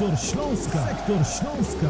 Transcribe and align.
Sektor 0.00 0.18
Śląska. 0.18 0.86
Sektor 0.86 1.16
Śląska. 1.16 1.86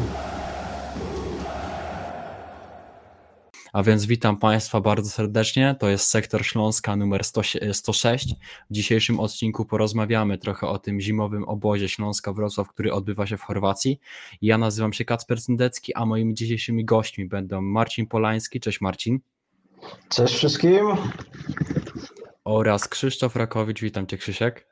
A 3.73 3.83
więc 3.83 4.05
witam 4.05 4.37
Państwa 4.37 4.81
bardzo 4.81 5.09
serdecznie. 5.09 5.75
To 5.79 5.89
jest 5.89 6.07
sektor 6.07 6.45
Śląska 6.45 6.95
numer 6.95 7.23
100, 7.23 7.41
106. 7.73 8.35
W 8.69 8.73
dzisiejszym 8.73 9.19
odcinku 9.19 9.65
porozmawiamy 9.65 10.37
trochę 10.37 10.67
o 10.67 10.79
tym 10.79 11.01
zimowym 11.01 11.43
obozie 11.43 11.89
Śląska 11.89 12.33
Wrocław, 12.33 12.67
który 12.69 12.93
odbywa 12.93 13.27
się 13.27 13.37
w 13.37 13.41
Chorwacji. 13.41 13.99
Ja 14.41 14.57
nazywam 14.57 14.93
się 14.93 15.05
Kacper 15.05 15.41
Cyndecki, 15.41 15.93
a 15.95 16.05
moimi 16.05 16.33
dzisiejszymi 16.33 16.85
gośćmi 16.85 17.25
będą 17.25 17.61
Marcin 17.61 18.07
Polański. 18.07 18.59
Cześć 18.59 18.81
Marcin. 18.81 19.19
Cześć 20.09 20.35
wszystkim. 20.35 20.87
Oraz 22.43 22.87
Krzysztof 22.87 23.35
Rakowicz. 23.35 23.81
Witam 23.81 24.07
Cię 24.07 24.17
Krzysiek. 24.17 24.70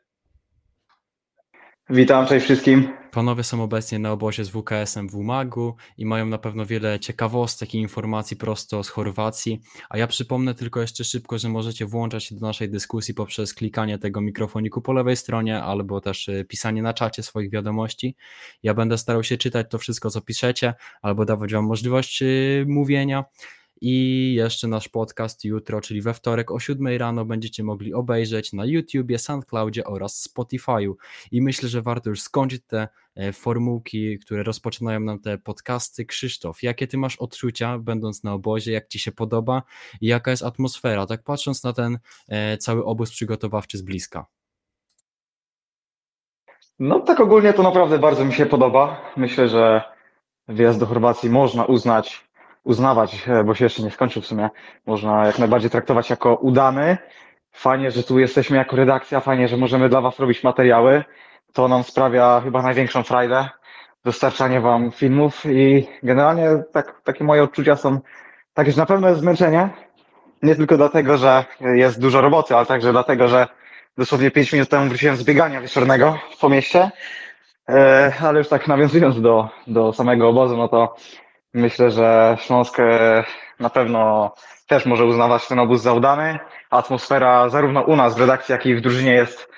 Witam, 1.91 2.27
cześć 2.27 2.45
wszystkim. 2.45 2.87
Panowie 3.11 3.43
są 3.43 3.63
obecnie 3.63 3.99
na 3.99 4.11
obozie 4.11 4.45
z 4.45 4.49
WKS-em 4.49 5.09
w 5.09 5.15
Umagu 5.15 5.75
i 5.97 6.05
mają 6.05 6.25
na 6.25 6.37
pewno 6.37 6.65
wiele 6.65 6.99
ciekawostek 6.99 7.75
i 7.75 7.77
informacji 7.77 8.37
prosto 8.37 8.83
z 8.83 8.89
Chorwacji. 8.89 9.61
A 9.89 9.97
ja 9.97 10.07
przypomnę 10.07 10.53
tylko 10.53 10.81
jeszcze 10.81 11.03
szybko, 11.03 11.37
że 11.37 11.49
możecie 11.49 11.85
włączać 11.85 12.23
się 12.23 12.35
do 12.35 12.47
naszej 12.47 12.69
dyskusji 12.69 13.13
poprzez 13.13 13.53
klikanie 13.53 13.97
tego 13.97 14.21
mikrofoniku 14.21 14.81
po 14.81 14.93
lewej 14.93 15.15
stronie 15.15 15.63
albo 15.63 16.01
też 16.01 16.27
y, 16.27 16.45
pisanie 16.45 16.81
na 16.81 16.93
czacie 16.93 17.23
swoich 17.23 17.51
wiadomości. 17.51 18.15
Ja 18.63 18.73
będę 18.73 18.97
starał 18.97 19.23
się 19.23 19.37
czytać 19.37 19.67
to 19.69 19.77
wszystko, 19.77 20.09
co 20.09 20.21
piszecie, 20.21 20.73
albo 21.01 21.25
dawać 21.25 21.53
Wam 21.53 21.65
możliwość 21.65 22.21
y, 22.21 22.65
mówienia. 22.67 23.25
I 23.81 24.33
jeszcze 24.33 24.67
nasz 24.67 24.89
podcast 24.89 25.45
jutro, 25.45 25.81
czyli 25.81 26.01
we 26.01 26.13
wtorek 26.13 26.51
o 26.51 26.59
7 26.59 26.87
rano 26.97 27.25
będziecie 27.25 27.63
mogli 27.63 27.93
obejrzeć 27.93 28.53
na 28.53 28.65
YouTubie, 28.65 29.19
SoundCloudzie 29.19 29.83
oraz 29.83 30.29
Spotify'u. 30.29 30.93
I 31.31 31.41
myślę, 31.41 31.69
że 31.69 31.81
warto 31.81 32.09
już 32.09 32.21
skończyć 32.21 32.63
te 32.67 32.87
e, 33.15 33.33
formułki, 33.33 34.19
które 34.19 34.43
rozpoczynają 34.43 34.99
nam 34.99 35.19
te 35.19 35.37
podcasty. 35.37 36.05
Krzysztof, 36.05 36.63
jakie 36.63 36.87
ty 36.87 36.97
masz 36.97 37.15
odczucia, 37.15 37.77
będąc 37.77 38.23
na 38.23 38.33
obozie, 38.33 38.71
jak 38.71 38.87
ci 38.87 38.99
się 38.99 39.11
podoba 39.11 39.63
i 40.01 40.07
jaka 40.07 40.31
jest 40.31 40.43
atmosfera, 40.43 41.05
tak 41.05 41.23
patrząc 41.23 41.63
na 41.63 41.73
ten 41.73 41.99
e, 42.27 42.57
cały 42.57 42.85
obóz 42.85 43.11
przygotowawczy 43.11 43.77
z 43.77 43.81
bliska? 43.81 44.25
No 46.79 46.99
tak 46.99 47.19
ogólnie 47.19 47.53
to 47.53 47.63
naprawdę 47.63 47.99
bardzo 47.99 48.25
mi 48.25 48.33
się 48.33 48.45
podoba. 48.45 49.01
Myślę, 49.17 49.49
że 49.49 49.83
wyjazd 50.47 50.79
do 50.79 50.85
Chorwacji 50.85 51.29
można 51.29 51.65
uznać 51.65 52.28
uznawać, 52.69 53.27
e, 53.27 53.43
bo 53.43 53.55
się 53.55 53.65
jeszcze 53.65 53.83
nie 53.83 53.91
skończył 53.91 54.21
w 54.21 54.25
sumie, 54.25 54.49
można 54.85 55.25
jak 55.25 55.39
najbardziej 55.39 55.69
traktować 55.69 56.09
jako 56.09 56.35
udany. 56.35 56.97
Fajnie, 57.51 57.91
że 57.91 58.03
tu 58.03 58.19
jesteśmy 58.19 58.57
jako 58.57 58.75
redakcja, 58.75 59.19
fajnie, 59.19 59.47
że 59.47 59.57
możemy 59.57 59.89
dla 59.89 60.01
Was 60.01 60.19
robić 60.19 60.43
materiały. 60.43 61.03
To 61.53 61.67
nam 61.67 61.83
sprawia 61.83 62.41
chyba 62.43 62.61
największą 62.61 63.03
frajdę, 63.03 63.49
dostarczanie 64.03 64.61
Wam 64.61 64.91
filmów 64.91 65.45
i 65.45 65.87
generalnie 66.03 66.63
tak, 66.73 67.01
takie 67.03 67.23
moje 67.23 67.43
odczucia 67.43 67.75
są 67.75 67.99
takie, 68.53 68.71
że 68.71 68.77
na 68.77 68.85
pewno 68.85 69.09
jest 69.09 69.21
zmęczenie. 69.21 69.69
Nie 70.43 70.55
tylko 70.55 70.77
dlatego, 70.77 71.17
że 71.17 71.45
jest 71.61 72.01
dużo 72.01 72.21
roboty, 72.21 72.55
ale 72.55 72.65
także 72.65 72.91
dlatego, 72.91 73.27
że 73.27 73.47
dosłownie 73.97 74.31
5 74.31 74.53
minut 74.53 74.69
temu 74.69 74.87
wróciłem 74.87 75.15
z 75.15 75.23
biegania 75.23 75.61
wieczornego 75.61 76.19
po 76.41 76.49
mieście. 76.49 76.91
E, 77.69 78.13
ale 78.21 78.39
już 78.39 78.47
tak 78.47 78.67
nawiązując 78.67 79.21
do, 79.21 79.49
do 79.67 79.93
samego 79.93 80.29
obozu, 80.29 80.57
no 80.57 80.67
to 80.67 80.95
Myślę, 81.53 81.91
że 81.91 82.37
Śląsk 82.41 82.79
e, 82.79 83.23
na 83.59 83.69
pewno 83.69 84.33
też 84.67 84.85
może 84.85 85.05
uznawać 85.05 85.47
ten 85.47 85.59
obóz 85.59 85.81
za 85.81 85.93
udany. 85.93 86.39
Atmosfera 86.69 87.49
zarówno 87.49 87.81
u 87.81 87.95
nas 87.95 88.15
w 88.15 88.19
redakcji, 88.19 88.51
jak 88.51 88.65
i 88.65 88.75
w 88.75 88.81
drużynie 88.81 89.11
jest 89.11 89.49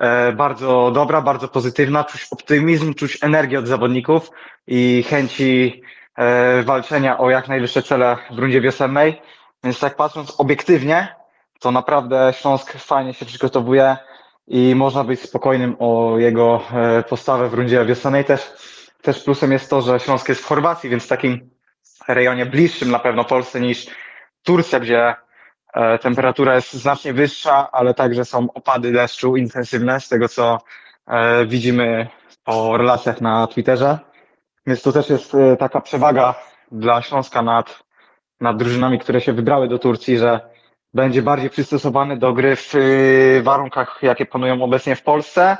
e, 0.00 0.32
bardzo 0.32 0.90
dobra, 0.90 1.20
bardzo 1.22 1.48
pozytywna. 1.48 2.04
Czuć 2.04 2.26
optymizm, 2.30 2.94
czuć 2.94 3.18
energię 3.22 3.58
od 3.58 3.66
zawodników 3.66 4.30
i 4.66 5.04
chęci 5.08 5.82
e, 6.16 6.62
walczenia 6.62 7.18
o 7.18 7.30
jak 7.30 7.48
najwyższe 7.48 7.82
cele 7.82 8.16
w 8.30 8.38
rundzie 8.38 8.60
wiosennej. 8.60 9.22
Więc 9.64 9.80
tak 9.80 9.96
patrząc 9.96 10.40
obiektywnie, 10.40 11.16
to 11.60 11.70
naprawdę 11.70 12.32
Śląsk 12.40 12.72
fajnie 12.72 13.14
się 13.14 13.26
przygotowuje 13.26 13.96
i 14.48 14.74
można 14.74 15.04
być 15.04 15.20
spokojnym 15.20 15.76
o 15.78 16.18
jego 16.18 16.60
postawę 17.08 17.48
w 17.48 17.54
rundzie 17.54 17.84
wiosennej 17.84 18.24
też 18.24 18.52
też 19.02 19.24
plusem 19.24 19.52
jest 19.52 19.70
to, 19.70 19.82
że 19.82 20.00
Śląsk 20.00 20.28
jest 20.28 20.40
w 20.40 20.46
Chorwacji, 20.46 20.90
więc 20.90 21.04
w 21.04 21.08
takim 21.08 21.50
rejonie 22.08 22.46
bliższym 22.46 22.90
na 22.90 22.98
pewno 22.98 23.24
Polsce 23.24 23.60
niż 23.60 23.86
Turcja, 24.42 24.80
gdzie 24.80 25.14
e, 25.74 25.98
temperatura 25.98 26.54
jest 26.54 26.72
znacznie 26.72 27.12
wyższa, 27.12 27.70
ale 27.72 27.94
także 27.94 28.24
są 28.24 28.46
opady 28.54 28.92
deszczu 28.92 29.36
intensywne, 29.36 30.00
z 30.00 30.08
tego 30.08 30.28
co 30.28 30.58
e, 31.06 31.46
widzimy 31.46 32.08
po 32.44 32.76
relacjach 32.76 33.20
na 33.20 33.46
Twitterze. 33.46 33.98
Więc 34.66 34.82
to 34.82 34.92
też 34.92 35.10
jest 35.10 35.34
e, 35.34 35.56
taka 35.56 35.80
przewaga 35.80 36.34
dla 36.72 37.02
Śląska 37.02 37.42
nad, 37.42 37.84
nad 38.40 38.56
drużynami, 38.56 38.98
które 38.98 39.20
się 39.20 39.32
wybrały 39.32 39.68
do 39.68 39.78
Turcji, 39.78 40.18
że 40.18 40.40
będzie 40.94 41.22
bardziej 41.22 41.50
przystosowany 41.50 42.16
do 42.16 42.32
gry 42.32 42.56
w 42.56 42.74
warunkach, 43.42 43.98
jakie 44.02 44.26
panują 44.26 44.62
obecnie 44.62 44.96
w 44.96 45.02
Polsce, 45.02 45.56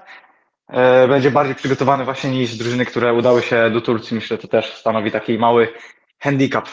będzie 1.09 1.31
bardziej 1.31 1.55
przygotowany 1.55 2.05
właśnie 2.05 2.31
niż 2.31 2.57
drużyny, 2.57 2.87
które 2.87 3.13
udały 3.13 3.43
się 3.43 3.71
do 3.71 3.81
Turcji. 3.81 4.15
Myślę, 4.15 4.37
że 4.37 4.43
to 4.43 4.49
też 4.49 4.75
stanowi 4.75 5.11
taki 5.11 5.39
mały 5.39 5.69
handicap. 6.19 6.69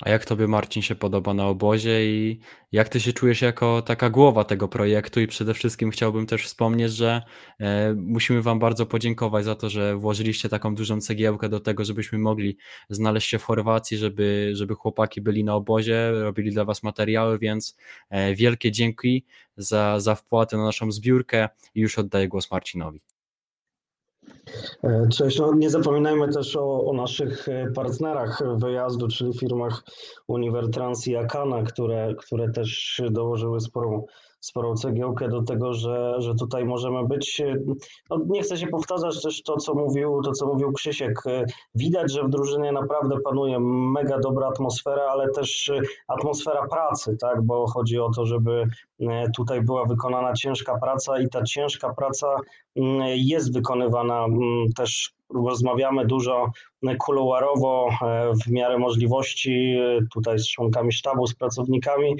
A 0.00 0.10
jak 0.10 0.24
tobie 0.24 0.46
Marcin 0.46 0.82
się 0.82 0.94
podoba 0.94 1.34
na 1.34 1.46
obozie 1.46 2.06
i 2.06 2.40
jak 2.72 2.88
ty 2.88 3.00
się 3.00 3.12
czujesz 3.12 3.42
jako 3.42 3.82
taka 3.82 4.10
głowa 4.10 4.44
tego 4.44 4.68
projektu 4.68 5.20
i 5.20 5.26
przede 5.26 5.54
wszystkim 5.54 5.90
chciałbym 5.90 6.26
też 6.26 6.44
wspomnieć, 6.46 6.92
że 6.92 7.22
e, 7.60 7.94
musimy 7.94 8.42
wam 8.42 8.58
bardzo 8.58 8.86
podziękować 8.86 9.44
za 9.44 9.54
to, 9.54 9.70
że 9.70 9.96
włożyliście 9.96 10.48
taką 10.48 10.74
dużą 10.74 11.00
cegiełkę 11.00 11.48
do 11.48 11.60
tego, 11.60 11.84
żebyśmy 11.84 12.18
mogli 12.18 12.58
znaleźć 12.90 13.28
się 13.28 13.38
w 13.38 13.44
Chorwacji, 13.44 13.96
żeby, 13.96 14.50
żeby 14.54 14.74
chłopaki 14.74 15.20
byli 15.20 15.44
na 15.44 15.54
obozie, 15.54 16.10
robili 16.12 16.50
dla 16.50 16.64
was 16.64 16.82
materiały, 16.82 17.38
więc 17.38 17.76
e, 18.10 18.34
wielkie 18.34 18.72
dzięki 18.72 19.24
za, 19.56 20.00
za 20.00 20.14
wpłatę 20.14 20.56
na 20.56 20.64
naszą 20.64 20.92
zbiórkę 20.92 21.48
i 21.74 21.80
już 21.80 21.98
oddaję 21.98 22.28
głos 22.28 22.50
Marcinowi. 22.50 23.00
Cześć, 25.10 25.38
no 25.38 25.54
nie 25.54 25.70
zapominajmy 25.70 26.32
też 26.32 26.56
o, 26.56 26.84
o, 26.84 26.92
naszych 26.92 27.48
e, 27.48 27.70
partnerach 27.70 28.42
wyjazdu, 28.56 29.08
czyli 29.08 29.38
firmach 29.38 29.82
Univertrans 30.26 31.08
i 31.08 31.16
Akana, 31.16 31.62
które, 31.62 32.14
które 32.18 32.50
też 32.50 33.02
dołożyły 33.10 33.60
sporą 33.60 34.06
sporą 34.40 34.74
cegiełkę 34.74 35.28
do 35.28 35.42
tego, 35.42 35.74
że, 35.74 36.14
że 36.18 36.34
tutaj 36.34 36.64
możemy 36.64 37.08
być. 37.08 37.42
No, 38.10 38.18
nie 38.26 38.42
chcę 38.42 38.56
się 38.56 38.66
powtarzać 38.66 39.22
też 39.22 39.42
to, 39.42 39.56
co 39.56 39.74
mówił, 39.74 40.22
to, 40.22 40.32
co 40.32 40.46
mówił 40.46 40.72
Krzysiek. 40.72 41.22
Widać, 41.74 42.12
że 42.12 42.22
w 42.22 42.28
drużynie 42.28 42.72
naprawdę 42.72 43.20
panuje 43.24 43.60
mega 43.60 44.18
dobra 44.18 44.48
atmosfera, 44.48 45.02
ale 45.02 45.30
też 45.30 45.72
atmosfera 46.08 46.66
pracy, 46.68 47.16
tak? 47.20 47.42
bo 47.42 47.66
chodzi 47.66 47.98
o 47.98 48.10
to, 48.10 48.26
żeby 48.26 48.64
e, 49.00 49.30
tutaj 49.36 49.62
była 49.62 49.84
wykonana 49.84 50.32
ciężka 50.32 50.78
praca 50.78 51.18
i 51.20 51.28
ta 51.28 51.42
ciężka 51.42 51.94
praca 51.94 52.36
mm, 52.76 53.02
jest 53.16 53.54
wykonywana 53.54 54.24
mm, 54.24 54.72
też 54.76 55.17
rozmawiamy 55.34 56.06
dużo 56.06 56.50
kuluarowo 56.98 57.88
e, 58.02 58.32
w 58.44 58.50
miarę 58.50 58.78
możliwości 58.78 59.52
e, 59.52 59.98
tutaj 60.14 60.38
z 60.38 60.48
członkami 60.48 60.92
sztabu, 60.92 61.26
z 61.26 61.34
pracownikami. 61.34 62.16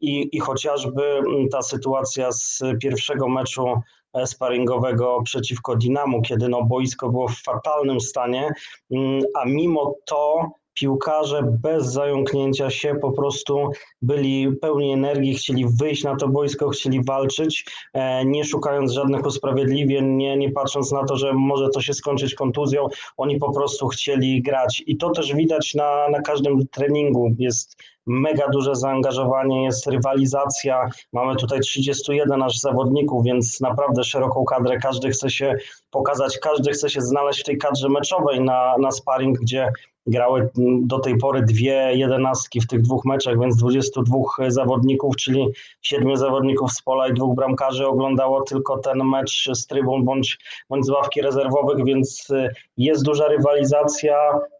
I, 0.00 0.36
i 0.36 0.40
chociażby 0.40 1.02
mm, 1.02 1.48
ta 1.48 1.62
sytuacja 1.62 2.32
z 2.32 2.62
pierwszego 2.82 3.28
meczu 3.28 3.66
e, 4.12 4.26
sparingowego 4.26 5.22
przeciwko 5.24 5.76
Dinamu, 5.76 6.22
kiedy 6.22 6.48
no 6.48 6.64
boisko 6.64 7.10
było 7.10 7.28
w 7.28 7.42
fatalnym 7.42 8.00
stanie, 8.00 8.50
mm, 8.90 9.22
a 9.34 9.44
mimo 9.44 9.94
to 10.06 10.50
piłkarze 10.74 11.42
bez 11.62 11.86
zająknięcia 11.86 12.70
się 12.70 12.94
po 12.94 13.12
prostu 13.12 13.68
byli 14.02 14.56
pełni 14.60 14.92
energii, 14.92 15.34
chcieli 15.34 15.66
wyjść 15.80 16.04
na 16.04 16.16
to 16.16 16.28
boisko, 16.28 16.68
chcieli 16.68 17.04
walczyć, 17.04 17.64
e, 17.92 18.24
nie 18.24 18.44
szukając 18.44 18.92
żadnych 18.92 19.26
usprawiedliwień, 19.26 20.16
nie, 20.16 20.36
nie 20.36 20.52
patrząc 20.52 20.92
na 20.92 21.04
to, 21.04 21.16
że 21.16 21.32
może 21.32 21.68
to 21.68 21.80
się 21.80 21.94
skończyć 21.94 22.34
kontuzją, 22.34 22.88
oni 23.16 23.38
po 23.38 23.52
prostu 23.52 23.88
chcieli 23.88 24.42
grać. 24.42 24.82
I 24.86 24.96
to 24.96 25.10
też 25.10 25.34
widać 25.34 25.74
na, 25.74 26.08
na 26.08 26.20
każdym 26.20 26.66
treningu. 26.68 27.34
Jest 27.38 27.76
mega 28.06 28.48
duże 28.48 28.74
zaangażowanie, 28.74 29.64
jest 29.64 29.86
rywalizacja. 29.86 30.88
Mamy 31.12 31.36
tutaj 31.36 31.60
31 31.60 32.38
naszych 32.38 32.60
zawodników, 32.60 33.24
więc 33.24 33.60
naprawdę 33.60 34.04
szeroką 34.04 34.44
kadrę. 34.44 34.78
Każdy 34.78 35.10
chce 35.10 35.30
się 35.30 35.54
pokazać, 35.90 36.38
każdy 36.38 36.70
chce 36.72 36.90
się 36.90 37.00
znaleźć 37.00 37.40
w 37.40 37.44
tej 37.44 37.58
kadrze 37.58 37.88
meczowej 37.88 38.40
na, 38.40 38.74
na 38.78 38.90
sparring, 38.90 39.38
gdzie 39.38 39.68
grały 40.06 40.50
do 40.82 40.98
tej 40.98 41.18
pory 41.18 41.42
dwie 41.42 41.90
jedenastki 41.94 42.60
w 42.60 42.66
tych 42.66 42.82
dwóch 42.82 43.04
meczach, 43.04 43.40
więc 43.40 43.56
22 43.56 44.50
zawodników, 44.50 45.16
czyli 45.16 45.48
siedmiu 45.82 46.16
zawodników 46.16 46.72
z 46.72 46.82
pola 46.82 47.08
i 47.08 47.14
dwóch 47.14 47.36
bramkarzy 47.36 47.86
oglądało 47.86 48.42
tylko 48.42 48.78
ten 48.78 48.98
mecz 49.04 49.48
z 49.54 49.66
trybun 49.66 50.04
bądź, 50.04 50.38
bądź 50.68 50.86
z 50.86 50.90
ławki 50.90 51.22
rezerwowych, 51.22 51.84
więc 51.84 52.30
y, 52.30 52.48
jest 52.76 53.04
duża 53.04 53.28
rywalizacja, 53.28 54.16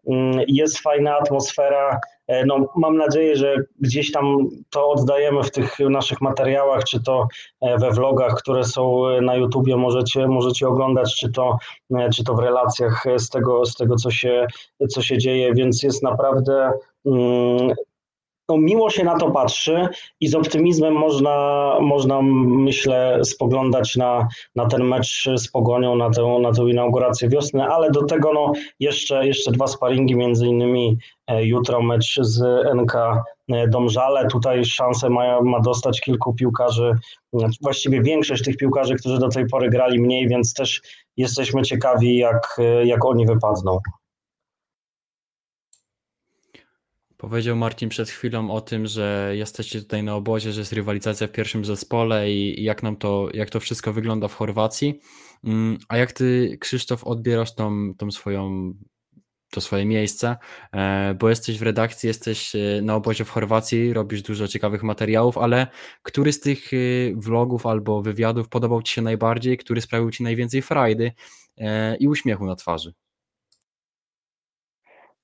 mm, 0.07 0.41
jest 0.47 0.79
fajna 0.79 1.17
atmosfera, 1.17 1.99
no, 2.45 2.67
mam 2.75 2.97
nadzieję, 2.97 3.35
że 3.35 3.55
gdzieś 3.79 4.11
tam 4.11 4.49
to 4.69 4.89
oddajemy 4.89 5.43
w 5.43 5.51
tych 5.51 5.79
naszych 5.79 6.21
materiałach, 6.21 6.83
czy 6.83 7.03
to 7.03 7.27
e, 7.61 7.77
we 7.77 7.91
vlogach, 7.91 8.35
które 8.35 8.63
są 8.63 9.03
na 9.21 9.35
YouTubie, 9.35 9.77
możecie, 9.77 10.27
możecie 10.27 10.67
oglądać, 10.67 11.15
czy 11.15 11.31
to, 11.31 11.57
czy 12.15 12.23
to 12.23 12.33
w 12.33 12.39
relacjach 12.39 13.03
z 13.17 13.29
tego, 13.29 13.65
z 13.65 13.75
tego 13.75 13.95
co, 13.95 14.11
się, 14.11 14.47
co 14.89 15.01
się 15.01 15.17
dzieje, 15.17 15.53
więc 15.53 15.83
jest 15.83 16.03
naprawdę 16.03 16.71
mm, 17.05 17.73
no, 18.49 18.57
miło 18.57 18.89
się 18.89 19.03
na 19.03 19.17
to 19.17 19.31
patrzy 19.31 19.87
i 20.19 20.27
z 20.27 20.35
optymizmem 20.35 20.93
można, 20.93 21.77
można 21.81 22.21
myślę, 22.21 23.19
spoglądać 23.23 23.95
na, 23.95 24.27
na 24.55 24.65
ten 24.65 24.83
mecz 24.83 25.29
z 25.35 25.47
Pogonią, 25.47 25.95
na 25.95 26.09
tę, 26.09 26.37
na 26.41 26.51
tę 26.51 26.61
inaugurację 26.61 27.29
wiosny, 27.29 27.63
ale 27.63 27.91
do 27.91 28.05
tego 28.05 28.33
no, 28.33 28.51
jeszcze, 28.79 29.27
jeszcze 29.27 29.51
dwa 29.51 29.67
sparingi, 29.67 30.15
między 30.15 30.47
innymi 30.47 30.97
e, 31.27 31.45
jutro 31.45 31.81
mecz 31.81 32.19
z 32.21 32.43
NK 32.75 32.95
e, 32.95 33.67
Domżale. 33.67 34.27
Tutaj 34.27 34.65
szansę 34.65 35.09
ma, 35.09 35.41
ma 35.41 35.59
dostać 35.59 36.01
kilku 36.01 36.33
piłkarzy, 36.33 36.91
znaczy 37.33 37.57
właściwie 37.61 38.01
większość 38.01 38.43
tych 38.43 38.57
piłkarzy, 38.57 38.95
którzy 38.95 39.19
do 39.19 39.29
tej 39.29 39.47
pory 39.47 39.69
grali 39.69 39.99
mniej, 39.99 40.27
więc 40.27 40.53
też 40.53 40.81
jesteśmy 41.17 41.61
ciekawi, 41.61 42.17
jak, 42.17 42.57
jak 42.83 43.05
oni 43.05 43.25
wypadną. 43.25 43.79
Powiedział 47.23 47.55
Marcin 47.55 47.89
przed 47.89 48.09
chwilą 48.09 48.51
o 48.51 48.61
tym, 48.61 48.87
że 48.87 49.31
jesteście 49.35 49.81
tutaj 49.81 50.03
na 50.03 50.15
obozie, 50.15 50.51
że 50.51 50.61
jest 50.61 50.73
rywalizacja 50.73 51.27
w 51.27 51.31
pierwszym 51.31 51.65
zespole 51.65 52.31
i 52.31 52.63
jak 52.63 52.83
nam 52.83 52.95
to, 52.95 53.27
jak 53.33 53.49
to 53.49 53.59
wszystko 53.59 53.93
wygląda 53.93 54.27
w 54.27 54.33
Chorwacji. 54.33 54.99
Mm, 55.43 55.77
a 55.89 55.97
jak 55.97 56.11
ty, 56.11 56.57
Krzysztof, 56.59 57.03
odbierasz 57.03 57.55
tą, 57.55 57.93
tą 57.97 58.11
swoją, 58.11 58.73
to 59.51 59.61
swoje 59.61 59.85
miejsce, 59.85 60.37
e, 60.71 61.15
bo 61.19 61.29
jesteś 61.29 61.59
w 61.59 61.61
redakcji, 61.61 62.07
jesteś 62.07 62.55
e, 62.55 62.81
na 62.81 62.95
obozie 62.95 63.25
w 63.25 63.29
Chorwacji, 63.29 63.93
robisz 63.93 64.21
dużo 64.21 64.47
ciekawych 64.47 64.83
materiałów, 64.83 65.37
ale 65.37 65.67
który 66.01 66.33
z 66.33 66.39
tych 66.39 66.73
e, 66.73 66.77
vlogów 67.15 67.65
albo 67.65 68.01
wywiadów 68.01 68.49
podobał 68.49 68.81
ci 68.81 68.93
się 68.93 69.01
najbardziej, 69.01 69.57
który 69.57 69.81
sprawił 69.81 70.11
ci 70.11 70.23
najwięcej 70.23 70.61
frajdy 70.61 71.11
i 71.99 72.07
uśmiechu 72.07 72.45
na 72.45 72.55
twarzy? 72.55 72.93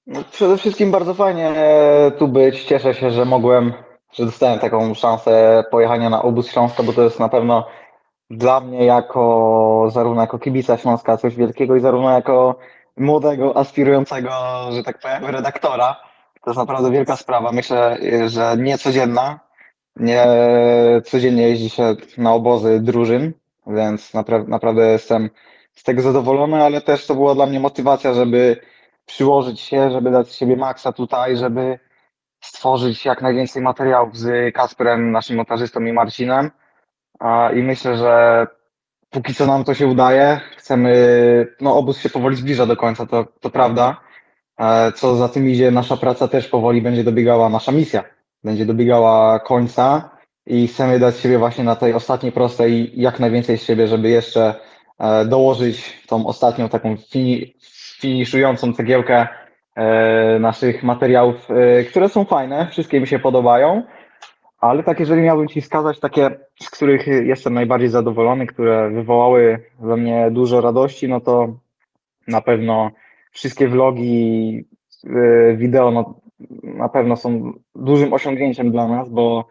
No, 0.10 0.24
przede 0.32 0.58
wszystkim 0.58 0.92
bardzo 0.92 1.14
fajnie 1.14 1.50
e, 1.50 2.12
tu 2.12 2.28
być. 2.28 2.64
Cieszę 2.64 2.94
się, 2.94 3.12
że 3.12 3.26
mogłem, 3.26 3.74
że 4.14 4.26
dostałem 4.26 4.60
taką 4.60 4.94
szansę 4.94 5.64
pojechania 5.72 6.10
na 6.10 6.22
obóz 6.22 6.52
Śląska, 6.52 6.84
bo 6.84 6.94
to 6.94 7.04
jest 7.04 7.20
na 7.20 7.30
pewno 7.30 7.68
dla 8.30 8.60
mnie 8.60 8.86
jako 8.86 9.88
zarówno 9.92 10.22
jako 10.22 10.40
kibica 10.40 10.78
Śląska 10.78 11.18
coś 11.18 11.36
wielkiego 11.36 11.76
i 11.76 11.80
zarówno 11.80 12.12
jako 12.12 12.56
młodego, 12.98 13.58
aspirującego, 13.58 14.30
że 14.72 14.84
tak 14.84 15.00
powiem, 15.00 15.26
redaktora. 15.26 15.96
To 16.44 16.52
jest 16.52 16.58
naprawdę 16.58 16.92
wielka 16.92 17.16
sprawa. 17.16 17.52
Myślę, 17.52 17.98
że 18.28 18.56
nie 18.58 18.78
codzienna. 18.78 19.40
Nie 19.96 20.26
codziennie 21.06 21.50
jeździ 21.50 21.70
się 21.70 21.96
na 22.18 22.34
obozy 22.34 22.80
drużyn, 22.80 23.34
więc 23.68 24.14
napra 24.14 24.44
naprawdę 24.48 24.88
jestem 24.88 25.30
z 25.76 25.84
tego 25.84 26.02
zadowolony, 26.02 26.64
ale 26.64 26.82
też 26.82 27.08
to 27.08 27.16
była 27.16 27.36
dla 27.36 27.46
mnie 27.46 27.60
motywacja, 27.60 28.14
żeby 28.14 28.62
przyłożyć 29.10 29.60
się, 29.60 29.92
żeby 29.92 30.12
dać 30.12 30.36
siebie 30.36 30.56
maksa 30.56 30.92
tutaj, 30.92 31.38
żeby 31.38 31.80
stworzyć 32.42 33.06
jak 33.06 33.22
najwięcej 33.22 33.62
materiałów 33.62 34.18
z 34.18 34.54
Kasperem, 34.56 35.12
naszym 35.12 35.36
montażystą 35.36 35.82
i 35.86 35.94
Marcinem. 35.94 36.52
I 37.56 37.64
myślę, 37.64 37.98
że 37.98 38.48
póki 39.10 39.34
co 39.34 39.46
nam 39.46 39.64
to 39.64 39.74
się 39.74 39.88
udaje. 39.88 40.40
Chcemy, 40.58 40.94
no 41.62 41.78
obóz 41.78 41.98
się 42.00 42.10
powoli 42.10 42.36
zbliża 42.36 42.66
do 42.66 42.78
końca, 42.78 43.06
to, 43.06 43.26
to 43.40 43.50
prawda. 43.50 44.02
E, 44.60 44.92
co 44.92 45.16
za 45.16 45.30
tym 45.30 45.50
idzie, 45.50 45.72
nasza 45.72 45.98
praca 45.98 46.28
też 46.28 46.48
powoli 46.48 46.82
będzie 46.82 47.04
dobiegała, 47.04 47.50
nasza 47.50 47.72
misja 47.72 48.04
będzie 48.44 48.66
dobiegała 48.66 49.40
końca 49.40 50.10
i 50.46 50.68
chcemy 50.68 51.00
dać 51.00 51.20
siebie 51.20 51.38
właśnie 51.38 51.64
na 51.64 51.76
tej 51.76 51.94
ostatniej 51.94 52.32
prostej 52.32 52.92
jak 53.02 53.20
najwięcej 53.20 53.58
z 53.58 53.64
siebie, 53.64 53.88
żeby 53.88 54.10
jeszcze 54.10 54.56
e, 55.00 55.26
dołożyć 55.26 56.04
tą 56.08 56.28
ostatnią 56.28 56.70
taką 56.70 56.98
fini, 56.98 57.56
finiszującą 58.00 58.74
cegiełkę 58.74 59.28
e, 59.76 60.40
naszych 60.40 60.84
materiałów, 60.84 61.48
e, 61.52 61.84
które 61.84 62.10
są 62.10 62.26
fajne, 62.26 62.68
wszystkie 62.72 63.00
mi 63.00 63.08
się 63.08 63.20
podobają, 63.20 63.84
ale 64.60 64.84
tak 64.84 65.00
jeżeli 65.00 65.22
miałbym 65.22 65.48
Ci 65.48 65.62
wskazać 65.62 66.00
takie, 66.00 66.30
z 66.62 66.70
których 66.70 67.08
jestem 67.08 67.54
najbardziej 67.54 67.90
zadowolony, 67.90 68.48
które 68.48 68.90
wywołały 68.90 69.64
we 69.80 69.98
mnie 69.98 70.32
dużo 70.32 70.62
radości, 70.62 71.08
no 71.08 71.22
to 71.22 71.48
na 72.28 72.42
pewno 72.42 72.92
wszystkie 73.32 73.68
vlogi, 73.68 74.66
e, 75.06 75.56
wideo 75.56 75.92
no, 75.92 76.20
na 76.64 76.90
pewno 76.90 77.16
są 77.16 77.54
dużym 77.76 78.14
osiągnięciem 78.14 78.72
dla 78.72 78.88
nas, 78.88 79.10
bo 79.10 79.48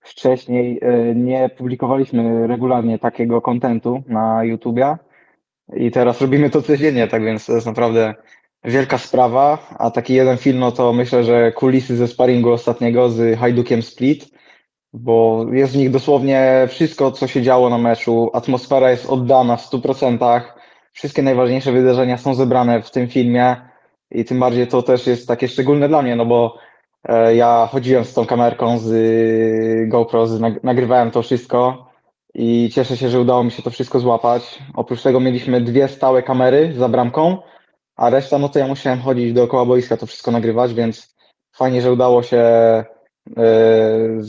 wcześniej 0.00 0.80
nie 1.14 1.48
publikowaliśmy 1.48 2.46
regularnie 2.46 2.98
takiego 2.98 3.40
kontentu 3.40 4.02
na 4.06 4.44
YouTubie. 4.44 4.96
I 5.76 5.90
teraz 5.90 6.20
robimy 6.20 6.50
to 6.50 6.62
codziennie, 6.62 7.08
tak 7.08 7.24
więc 7.24 7.46
to 7.46 7.52
jest 7.52 7.66
naprawdę 7.66 8.14
wielka 8.64 8.98
sprawa. 8.98 9.58
A 9.78 9.90
taki 9.90 10.14
jeden 10.14 10.36
film, 10.36 10.58
no 10.58 10.72
to 10.72 10.92
myślę, 10.92 11.24
że 11.24 11.52
kulisy 11.52 11.96
ze 11.96 12.08
sparingu 12.08 12.52
ostatniego 12.52 13.10
z 13.10 13.38
Hajdukiem 13.38 13.82
Split, 13.82 14.28
bo 14.92 15.46
jest 15.52 15.72
w 15.72 15.76
nich 15.76 15.90
dosłownie 15.90 16.66
wszystko, 16.68 17.12
co 17.12 17.26
się 17.26 17.42
działo 17.42 17.70
na 17.70 17.78
meczu. 17.78 18.30
Atmosfera 18.32 18.90
jest 18.90 19.10
oddana 19.10 19.56
w 19.56 19.70
100%. 19.70 20.40
Wszystkie 20.92 21.22
najważniejsze 21.22 21.72
wydarzenia 21.72 22.18
są 22.18 22.34
zebrane 22.34 22.82
w 22.82 22.90
tym 22.90 23.08
filmie 23.08 23.56
i 24.10 24.24
tym 24.24 24.40
bardziej 24.40 24.66
to 24.66 24.82
też 24.82 25.06
jest 25.06 25.28
takie 25.28 25.48
szczególne 25.48 25.88
dla 25.88 26.02
mnie, 26.02 26.16
no 26.16 26.26
bo 26.26 26.58
e, 27.04 27.34
ja 27.34 27.68
chodziłem 27.72 28.04
z 28.04 28.14
tą 28.14 28.26
kamerką 28.26 28.78
z 28.78 29.88
GoPro, 29.88 30.26
nagrywałem 30.62 31.10
to 31.10 31.22
wszystko 31.22 31.87
i 32.38 32.70
cieszę 32.74 32.96
się, 32.96 33.08
że 33.08 33.20
udało 33.20 33.44
mi 33.44 33.50
się 33.50 33.62
to 33.62 33.70
wszystko 33.70 34.00
złapać. 34.00 34.58
Oprócz 34.74 35.02
tego 35.02 35.20
mieliśmy 35.20 35.60
dwie 35.60 35.88
stałe 35.88 36.22
kamery 36.22 36.72
za 36.76 36.88
bramką, 36.88 37.38
a 37.96 38.10
reszta, 38.10 38.38
no 38.38 38.48
to 38.48 38.58
ja 38.58 38.66
musiałem 38.66 39.00
chodzić 39.00 39.32
dookoła 39.32 39.64
boiska, 39.64 39.96
to 39.96 40.06
wszystko 40.06 40.30
nagrywać, 40.30 40.74
więc 40.74 41.14
fajnie, 41.52 41.82
że 41.82 41.92
udało 41.92 42.22
się 42.22 42.44
yy, 43.36 44.22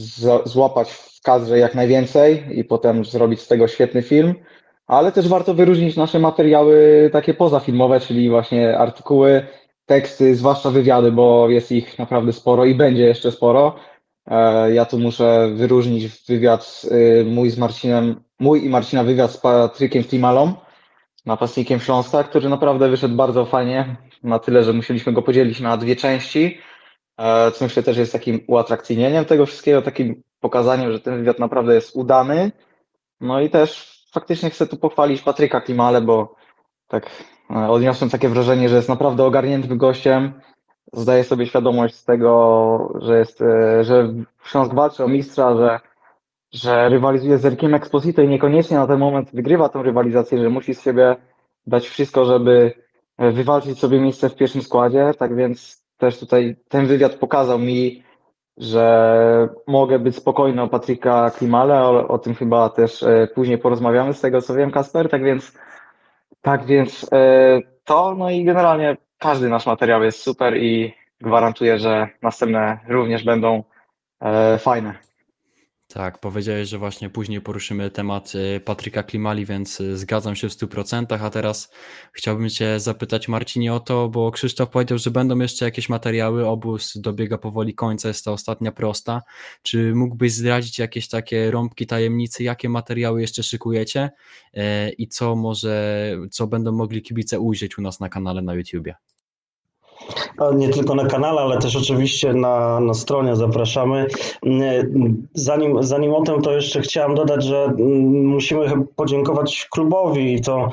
złapać 0.45 0.91
w 0.91 1.21
kadrze 1.23 1.59
jak 1.59 1.75
najwięcej 1.75 2.59
i 2.59 2.63
potem 2.63 3.05
zrobić 3.05 3.41
z 3.41 3.47
tego 3.47 3.67
świetny 3.67 4.01
film. 4.01 4.35
Ale 4.87 5.11
też 5.11 5.27
warto 5.27 5.53
wyróżnić 5.53 5.95
nasze 5.95 6.19
materiały 6.19 7.09
takie 7.13 7.33
pozafilmowe, 7.33 7.99
czyli 7.99 8.29
właśnie 8.29 8.77
artykuły, 8.77 9.47
teksty, 9.85 10.35
zwłaszcza 10.35 10.71
wywiady, 10.71 11.11
bo 11.11 11.49
jest 11.49 11.71
ich 11.71 11.99
naprawdę 11.99 12.33
sporo 12.33 12.65
i 12.65 12.75
będzie 12.75 13.03
jeszcze 13.03 13.31
sporo. 13.31 13.75
E, 14.29 14.71
ja 14.73 14.85
tu 14.85 14.99
muszę 14.99 15.49
wyróżnić 15.55 16.07
wywiad 16.27 16.81
y, 16.91 17.25
mój 17.25 17.49
z 17.49 17.57
Marcinem, 17.57 18.23
mój 18.39 18.65
i 18.65 18.69
Marcina 18.69 19.03
wywiad 19.03 19.31
z 19.31 19.37
Patrykiem 19.37 20.03
Klimalą, 20.03 20.53
napastnikiem 21.25 21.79
Śląska, 21.79 22.23
który 22.23 22.49
naprawdę 22.49 22.89
wyszedł 22.89 23.15
bardzo 23.15 23.45
fajnie, 23.45 23.95
na 24.23 24.39
tyle, 24.39 24.63
że 24.63 24.73
musieliśmy 24.73 25.13
go 25.13 25.21
podzielić 25.21 25.59
na 25.59 25.77
dwie 25.77 25.95
części, 25.95 26.57
e, 27.17 27.51
co 27.51 27.65
myślę 27.65 27.83
też 27.83 27.97
jest 27.97 28.13
takim 28.13 28.43
uatrakcyjnieniem 28.47 29.25
tego 29.25 29.45
wszystkiego, 29.45 29.81
takim 29.81 30.23
pokazaniem, 30.39 30.91
że 30.91 30.99
ten 30.99 31.17
wywiad 31.17 31.39
naprawdę 31.39 31.75
jest 31.75 31.95
udany. 31.95 32.51
No 33.21 33.41
i 33.41 33.49
też 33.49 33.99
faktycznie 34.11 34.49
chcę 34.49 34.67
tu 34.67 34.77
pochwalić 34.77 35.21
Patryka 35.21 35.61
Klimale, 35.61 36.01
bo 36.01 36.35
tak 36.87 37.09
e, 37.51 37.69
odniosłem 37.69 38.09
takie 38.09 38.29
wrażenie, 38.29 38.69
że 38.69 38.75
jest 38.75 38.89
naprawdę 38.89 39.23
ogarniętym 39.23 39.77
gościem, 39.77 40.41
zdaje 40.93 41.23
sobie 41.23 41.45
świadomość 41.45 41.95
z 41.95 42.05
tego, 42.05 42.93
że 43.01 43.19
jest, 43.19 43.41
e, 43.41 43.83
że 43.83 44.13
Śląsk 44.43 44.73
walczy 44.73 45.03
o 45.03 45.07
mistrza, 45.07 45.55
że, 45.55 45.79
że 46.51 46.89
rywalizuje 46.89 47.37
z 47.37 47.45
Erkiem 47.45 47.75
Exposito 47.75 48.21
i 48.21 48.27
niekoniecznie 48.27 48.77
na 48.77 48.87
ten 48.87 48.99
moment 48.99 49.29
wygrywa 49.33 49.69
tę 49.69 49.83
rywalizację, 49.83 50.37
że 50.39 50.49
musi 50.49 50.75
z 50.75 50.81
siebie 50.81 51.15
dać 51.67 51.87
wszystko, 51.87 52.25
żeby 52.25 52.73
e, 53.17 53.31
wywalczyć 53.31 53.79
sobie 53.79 53.99
miejsce 53.99 54.29
w 54.29 54.35
pierwszym 54.35 54.61
składzie. 54.61 55.11
Tak 55.17 55.35
więc 55.35 55.83
też 55.97 56.19
tutaj 56.19 56.55
ten 56.69 56.85
wywiad 56.85 57.15
pokazał 57.15 57.59
mi, 57.59 58.03
że 58.57 59.49
mogę 59.67 59.99
być 59.99 60.15
spokojny 60.15 60.61
o 60.61 60.67
Patryka 60.67 61.31
Klimale, 61.31 61.81
o, 61.81 62.07
o 62.07 62.17
tym 62.17 62.35
chyba 62.35 62.69
też 62.69 63.03
e, 63.03 63.27
później 63.35 63.57
porozmawiamy 63.57 64.13
z 64.13 64.21
tego 64.21 64.41
co 64.41 64.53
wiem, 64.53 64.71
Kasper. 64.71 65.09
Tak 65.09 65.23
więc, 65.23 65.57
tak 66.41 66.65
więc 66.65 67.09
to, 67.83 68.15
no 68.15 68.29
i 68.29 68.43
generalnie 68.43 68.97
każdy 69.19 69.49
nasz 69.49 69.65
materiał 69.65 70.03
jest 70.03 70.21
super 70.21 70.57
i 70.57 70.93
gwarantuję, 71.21 71.79
że 71.79 72.07
następne 72.21 72.79
również 72.87 73.23
będą 73.23 73.63
e, 74.21 74.57
fajne. 74.57 75.08
Tak, 75.93 76.19
powiedziałeś, 76.19 76.69
że 76.69 76.77
właśnie 76.77 77.09
później 77.09 77.41
poruszymy 77.41 77.91
temat 77.91 78.33
e, 78.35 78.59
Patryka 78.59 79.03
Klimali, 79.03 79.45
więc 79.45 79.81
e, 79.81 79.97
zgadzam 79.97 80.35
się 80.35 80.49
w 80.49 80.51
100%. 80.51 81.25
A 81.25 81.29
teraz 81.29 81.71
chciałbym 82.13 82.49
Cię 82.49 82.79
zapytać, 82.79 83.27
Marcinie, 83.27 83.73
o 83.73 83.79
to, 83.79 84.09
bo 84.09 84.31
Krzysztof 84.31 84.69
powiedział, 84.69 84.97
że 84.97 85.11
będą 85.11 85.39
jeszcze 85.39 85.65
jakieś 85.65 85.89
materiały. 85.89 86.47
Obóz 86.47 86.97
dobiega 86.97 87.37
powoli 87.37 87.73
końca, 87.75 88.07
jest 88.07 88.25
ta 88.25 88.31
ostatnia 88.31 88.71
prosta. 88.71 89.21
Czy 89.61 89.95
mógłbyś 89.95 90.33
zdradzić 90.33 90.79
jakieś 90.79 91.07
takie 91.07 91.51
rąbki 91.51 91.87
tajemnicy, 91.87 92.43
jakie 92.43 92.69
materiały 92.69 93.21
jeszcze 93.21 93.43
szykujecie 93.43 94.09
i 94.97 95.07
co 95.07 95.35
może, 95.35 96.15
co 96.31 96.47
będą 96.47 96.71
mogli 96.71 97.01
kibice 97.01 97.39
ujrzeć 97.39 97.77
u 97.77 97.81
nas 97.81 97.99
na 97.99 98.09
kanale 98.09 98.41
na 98.41 98.53
YouTubie? 98.53 98.95
Nie 100.55 100.69
tylko 100.69 100.95
na 100.95 101.05
kanale, 101.05 101.41
ale 101.41 101.57
też 101.57 101.75
oczywiście 101.75 102.33
na, 102.33 102.79
na 102.79 102.93
stronie 102.93 103.35
zapraszamy. 103.35 104.07
Zanim, 105.33 105.83
zanim 105.83 106.13
o 106.13 106.21
tym, 106.21 106.41
to 106.41 106.51
jeszcze 106.51 106.81
chciałem 106.81 107.15
dodać, 107.15 107.43
że 107.43 107.73
musimy 108.11 108.65
podziękować 108.95 109.67
klubowi 109.71 110.33
i 110.33 110.41
to 110.41 110.69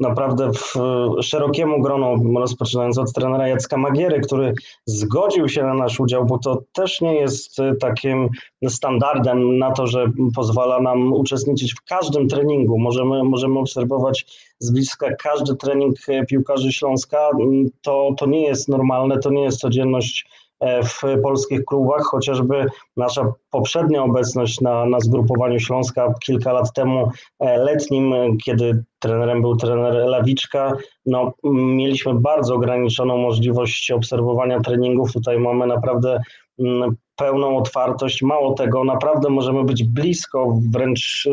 naprawdę 0.00 0.50
w 0.52 0.74
szerokiemu 1.22 1.82
gronu, 1.82 2.38
rozpoczynając 2.40 2.98
od 2.98 3.12
trenera 3.12 3.48
Jacka 3.48 3.76
Magiery, 3.76 4.20
który 4.20 4.54
zgodził 4.86 5.48
się 5.48 5.62
na 5.62 5.74
nasz 5.74 6.00
udział, 6.00 6.26
bo 6.26 6.38
to 6.38 6.62
też 6.72 7.00
nie 7.00 7.14
jest 7.14 7.56
takim 7.80 8.28
standardem 8.68 9.58
na 9.58 9.72
to, 9.72 9.86
że 9.86 10.06
pozwala 10.34 10.80
nam 10.80 11.12
uczestniczyć 11.12 11.74
w 11.74 11.84
każdym 11.84 12.28
treningu. 12.28 12.78
Możemy, 12.78 13.24
możemy 13.24 13.58
obserwować 13.58 14.26
z 14.58 14.70
bliska 14.70 15.06
każdy 15.22 15.56
trening 15.56 15.96
piłkarzy 16.28 16.72
Śląska. 16.72 17.30
To, 17.80 18.10
to 18.18 18.26
nie 18.26 18.42
jest 18.42 18.68
normalne, 18.68 19.18
to 19.18 19.30
nie 19.30 19.42
jest 19.42 19.58
codzienność 19.58 20.26
e, 20.60 20.82
w 20.82 21.02
polskich 21.22 21.64
klubach, 21.64 22.02
chociażby 22.02 22.66
nasza 22.96 23.32
poprzednia 23.50 24.02
obecność 24.02 24.60
na, 24.60 24.86
na 24.86 25.00
zgrupowaniu 25.00 25.58
Śląska 25.58 26.14
kilka 26.24 26.52
lat 26.52 26.72
temu 26.72 27.10
e, 27.40 27.58
letnim, 27.58 28.14
kiedy 28.44 28.84
trenerem 28.98 29.42
był 29.42 29.56
trener 29.56 29.94
Lawiczka, 29.94 30.72
no, 31.06 31.32
mieliśmy 31.44 32.14
bardzo 32.14 32.54
ograniczoną 32.54 33.18
możliwość 33.18 33.90
obserwowania 33.90 34.60
treningów. 34.60 35.12
Tutaj 35.12 35.38
mamy 35.38 35.66
naprawdę 35.66 36.10
mm, 36.12 36.22
pełną 37.16 37.56
otwartość. 37.56 38.22
Mało 38.22 38.54
tego, 38.54 38.84
naprawdę 38.84 39.30
możemy 39.30 39.64
być 39.64 39.84
blisko, 39.84 40.58
wręcz 40.72 41.28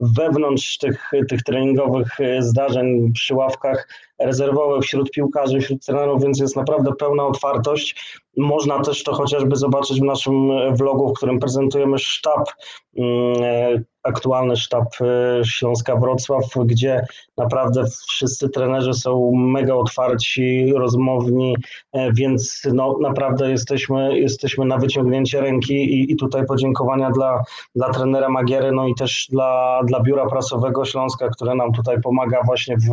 wewnątrz 0.00 0.78
tych, 0.78 1.10
tych 1.28 1.42
treningowych 1.42 2.18
zdarzeń 2.38 3.12
przy 3.12 3.34
ławkach 3.34 3.88
rezerwowych 4.18 4.82
wśród 4.82 5.10
piłkarzy, 5.10 5.60
wśród 5.60 5.86
trenerów, 5.86 6.22
więc 6.22 6.40
jest 6.40 6.56
naprawdę 6.56 6.92
pełna 6.98 7.26
otwartość. 7.26 8.20
Można 8.36 8.80
też 8.80 9.02
to 9.02 9.12
chociażby 9.12 9.56
zobaczyć 9.56 10.00
w 10.00 10.04
naszym 10.04 10.50
vlogu, 10.76 11.08
w 11.08 11.16
którym 11.16 11.38
prezentujemy 11.38 11.98
sztab 11.98 12.48
mm, 12.96 13.84
aktualny 14.02 14.56
sztab 14.56 14.88
y, 15.00 15.44
Śląska 15.44 15.96
Wrocław, 15.96 16.44
gdzie 16.64 17.06
naprawdę 17.36 17.84
wszyscy 18.08 18.48
trenerzy 18.48 18.94
są 18.94 19.32
mega 19.34 19.74
otwarci, 19.74 20.72
rozmowni, 20.76 21.56
e, 21.92 22.12
więc 22.12 22.62
no, 22.74 22.98
naprawdę 23.00 23.50
jesteśmy, 23.50 24.18
jesteśmy 24.18 24.64
na 24.64 24.78
wyciągnięcie 24.78 25.40
ręki 25.40 25.74
i, 25.74 26.12
i 26.12 26.16
tutaj 26.16 26.46
podziękowania 26.46 27.10
dla, 27.10 27.44
dla 27.74 27.90
trenera 27.90 28.28
Magiery, 28.28 28.72
no 28.72 28.88
i 28.88 28.94
też 28.94 29.26
dla, 29.30 29.80
dla 29.84 30.00
Biura 30.00 30.26
Prasowego 30.26 30.84
Śląska, 30.84 31.28
które 31.28 31.54
nam 31.54 31.72
tutaj 31.72 32.00
pomaga 32.00 32.42
właśnie 32.46 32.76
w 32.76 32.90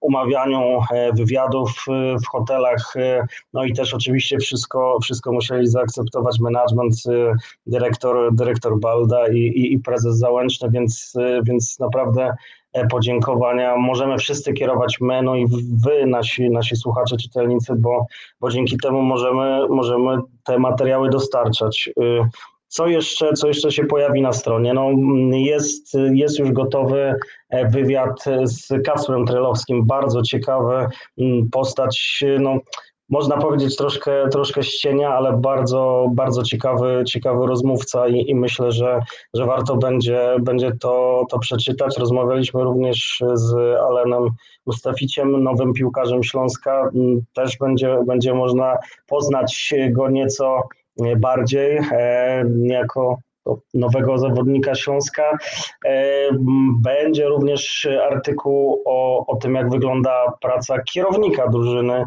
umawianiu 0.00 0.80
e, 0.92 1.12
wywiadów 1.12 1.70
e, 1.88 2.16
w 2.18 2.26
hotelach, 2.26 2.94
no 3.52 3.64
i 3.64 3.72
też 3.72 3.94
oczywiście 3.94 4.38
wszystko, 4.38 4.98
wszystko 5.02 5.32
musieli 5.32 5.66
zaakceptować 5.66 6.40
management, 6.40 6.94
dyrektor, 7.66 8.34
dyrektor 8.34 8.78
Balda 8.78 9.28
i, 9.28 9.38
i, 9.38 9.72
i 9.72 9.78
prezes 9.78 10.18
Więc, 10.70 11.12
więc 11.42 11.78
naprawdę 11.78 12.34
e, 12.72 12.86
podziękowania. 12.86 13.76
Możemy 13.76 14.18
wszyscy 14.18 14.52
kierować 14.52 15.00
my, 15.00 15.22
no 15.22 15.36
i 15.36 15.46
wy, 15.84 16.06
nasi, 16.06 16.50
nasi 16.50 16.76
słuchacze, 16.76 17.16
czytelnicy, 17.16 17.72
bo, 17.76 18.06
bo 18.40 18.50
dzięki 18.50 18.76
temu 18.76 19.02
możemy, 19.02 19.68
możemy 19.68 20.18
te 20.44 20.58
materiały 20.58 21.10
dostarczać. 21.10 21.90
Y, 22.02 22.28
co 22.68 22.86
jeszcze, 22.86 23.32
co 23.32 23.48
jeszcze 23.48 23.72
się 23.72 23.84
pojawi 23.84 24.22
na 24.22 24.32
stronie? 24.32 24.74
No, 24.74 24.90
jest, 25.32 25.96
jest 26.12 26.38
już 26.38 26.52
gotowy 26.52 27.14
e, 27.50 27.68
wywiad 27.68 28.24
z 28.44 28.68
Kacprem 28.84 29.26
Trelowskim, 29.26 29.86
bardzo 29.86 30.22
ciekawy 30.22 30.86
postać. 31.52 32.24
No, 32.40 32.58
można 33.08 33.36
powiedzieć 33.36 33.76
troszkę, 33.76 34.28
troszkę 34.28 34.62
ścienia, 34.62 35.14
ale 35.14 35.32
bardzo, 35.32 36.06
bardzo 36.12 36.42
ciekawy, 36.42 37.04
ciekawy 37.06 37.46
rozmówca 37.46 38.08
i, 38.08 38.30
i 38.30 38.34
myślę, 38.34 38.72
że, 38.72 39.00
że 39.34 39.46
warto 39.46 39.76
będzie, 39.76 40.36
będzie 40.40 40.72
to, 40.80 41.24
to 41.30 41.38
przeczytać. 41.38 41.98
Rozmawialiśmy 41.98 42.62
również 42.62 43.22
z 43.34 43.54
Alenem 43.88 44.28
Mustaficiem, 44.66 45.42
nowym 45.42 45.72
piłkarzem 45.72 46.22
Śląska. 46.22 46.90
Też 47.34 47.58
będzie, 47.58 47.98
będzie 48.06 48.34
można 48.34 48.76
poznać 49.06 49.74
go 49.90 50.10
nieco 50.10 50.62
bardziej 51.16 51.78
e, 51.92 52.44
jako 52.62 53.18
nowego 53.74 54.18
zawodnika 54.18 54.74
Śląska. 54.74 55.38
E, 55.84 56.28
będzie 56.80 57.26
również 57.26 57.88
artykuł 58.10 58.82
o, 58.84 59.26
o 59.26 59.36
tym, 59.36 59.54
jak 59.54 59.70
wygląda 59.70 60.32
praca 60.40 60.82
kierownika 60.82 61.48
drużyny 61.48 62.04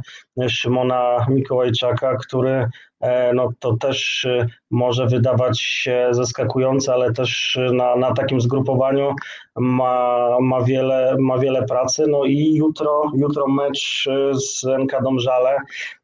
Szymona 0.48 1.26
Mikołajczaka, 1.30 2.16
który 2.16 2.70
e, 3.00 3.34
no, 3.34 3.50
to 3.60 3.78
też 3.78 4.28
może 4.72 5.08
wydawać 5.08 5.62
się 5.62 6.08
zaskakujące, 6.12 6.94
ale 6.94 7.14
też 7.14 7.60
na, 7.74 7.96
na 7.96 8.14
takim 8.14 8.42
zgrupowaniu 8.42 9.16
ma, 9.56 10.30
ma, 10.42 10.62
wiele, 10.62 11.16
ma 11.20 11.38
wiele 11.38 11.64
pracy. 11.66 12.06
No 12.08 12.26
i 12.26 12.54
jutro, 12.54 13.12
jutro 13.16 13.48
mecz 13.48 14.10
z 14.34 14.64
NK 14.64 15.04
Domżale. 15.04 15.58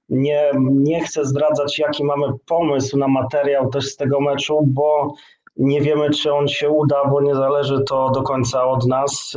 Nie, 0.09 0.51
nie 0.71 1.03
chcę 1.03 1.25
zdradzać, 1.25 1.79
jaki 1.79 2.03
mamy 2.03 2.25
pomysł 2.45 2.97
na 2.97 3.07
materiał 3.07 3.69
też 3.69 3.85
z 3.85 3.95
tego 3.95 4.21
meczu, 4.21 4.59
bo 4.67 5.13
nie 5.57 5.81
wiemy, 5.81 6.09
czy 6.09 6.33
on 6.33 6.47
się 6.47 6.69
uda, 6.69 7.05
bo 7.05 7.21
nie 7.21 7.35
zależy 7.35 7.83
to 7.87 8.09
do 8.09 8.21
końca 8.21 8.65
od 8.65 8.87
nas. 8.87 9.33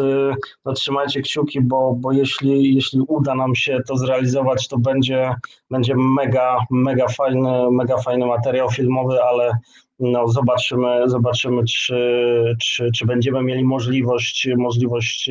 No, 0.65 0.73
trzymajcie 0.73 1.23
kciuki, 1.23 1.61
bo, 1.61 1.95
bo 1.97 2.13
jeśli, 2.13 2.75
jeśli 2.75 3.01
uda 3.09 3.35
nam 3.35 3.55
się 3.55 3.79
to 3.89 3.97
zrealizować, 3.97 4.69
to 4.69 4.79
będzie, 4.79 5.35
będzie 5.71 5.95
mega, 5.97 6.59
mega 6.71 7.09
fajny, 7.09 7.71
mega 7.71 7.97
fajny 7.99 8.27
materiał 8.27 8.71
filmowy, 8.71 9.23
ale 9.23 9.59
no, 9.99 10.29
zobaczymy, 10.29 11.03
zobaczymy 11.07 11.65
czy, 11.65 12.57
czy, 12.63 12.91
czy 12.95 13.07
będziemy 13.07 13.43
mieli 13.43 13.65
możliwość, 13.65 14.49
możliwość 14.57 15.31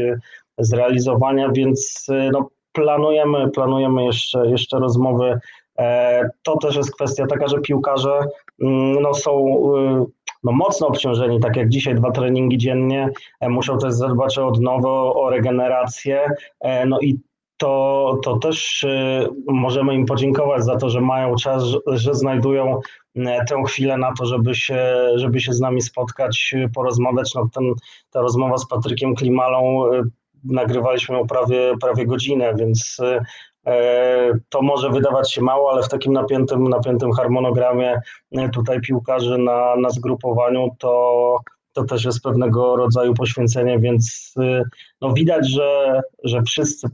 zrealizowania, 0.58 1.50
więc 1.51 2.08
no, 2.32 2.50
planujemy, 2.75 3.50
planujemy 3.51 4.05
jeszcze, 4.05 4.48
jeszcze 4.48 4.79
rozmowy. 4.79 5.39
E, 5.79 6.29
to 6.44 6.58
też 6.58 6.75
jest 6.75 6.96
kwestia 6.96 7.27
taka, 7.27 7.48
że 7.48 7.60
piłkarze 7.60 8.20
mm, 8.62 9.01
no, 9.01 9.13
są 9.13 9.32
y, 9.77 10.25
no, 10.44 10.51
mocno 10.51 10.88
obciążeni, 10.88 11.39
tak 11.39 11.55
jak 11.55 11.70
dzisiaj 11.70 11.96
dwa 11.96 12.12
treningi 12.12 12.58
dziennie, 12.58 13.10
e, 13.39 13.50
muszą 13.50 13.77
też 13.77 13.94
zadbać 13.94 14.38
o 14.38 14.48
odnowę, 14.48 14.89
o 14.89 15.29
regenerację, 15.29 16.27
e, 16.60 16.86
no 16.86 17.00
i 17.01 17.20
to, 17.58 18.20
to 18.24 18.38
też 18.38 18.84
y, 18.84 19.27
możemy 19.48 19.96
im 19.96 20.05
podziękować 20.05 20.63
za 20.63 20.75
to, 20.75 20.89
że 20.89 21.01
mają 21.01 21.36
czas, 21.36 21.63
że 21.88 22.13
znajdują 22.13 22.79
tę 23.48 23.63
chwilę 23.67 23.98
na 23.98 24.13
to, 24.13 24.25
żeby 24.25 24.55
się, 24.55 24.96
żeby 25.15 25.39
się 25.39 25.53
z 25.53 25.60
nami 25.60 25.82
spotkać, 25.82 26.55
porozmawiać. 26.74 27.36
No, 27.36 27.50
ten, 27.53 27.63
ta 28.12 28.22
rozmowa 28.22 28.58
z 28.58 28.67
Patrykiem 28.67 29.15
Klimalą 29.15 29.84
nagrywaliśmy 30.45 31.17
ją 31.17 31.27
prawie, 31.27 31.73
prawie 31.81 32.05
godzinę, 32.05 32.53
więc 32.55 32.97
e, 33.67 34.31
to 34.49 34.61
może 34.61 34.89
wydawać 34.89 35.33
się 35.33 35.41
mało, 35.41 35.71
ale 35.71 35.83
w 35.83 35.89
takim 35.89 36.13
napiętym, 36.13 36.69
napiętym 36.69 37.11
harmonogramie 37.11 38.01
e, 38.31 38.49
tutaj 38.49 38.81
piłkarzy 38.81 39.37
na, 39.37 39.75
na 39.75 39.89
zgrupowaniu 39.89 40.69
to, 40.79 41.37
to 41.73 41.83
też 41.83 42.05
jest 42.05 42.21
pewnego 42.21 42.75
rodzaju 42.75 43.13
poświęcenie, 43.13 43.79
więc 43.79 44.33
e, 44.39 44.63
no 45.01 45.13
widać, 45.13 45.49
że, 45.49 46.01
że 46.23 46.41
wszyscy 46.41 46.87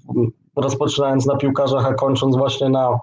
rozpoczynając 0.55 1.25
na 1.25 1.37
piłkarzach, 1.37 1.85
a 1.85 1.93
kończąc 1.93 2.37
właśnie 2.37 2.69
na 2.69 2.99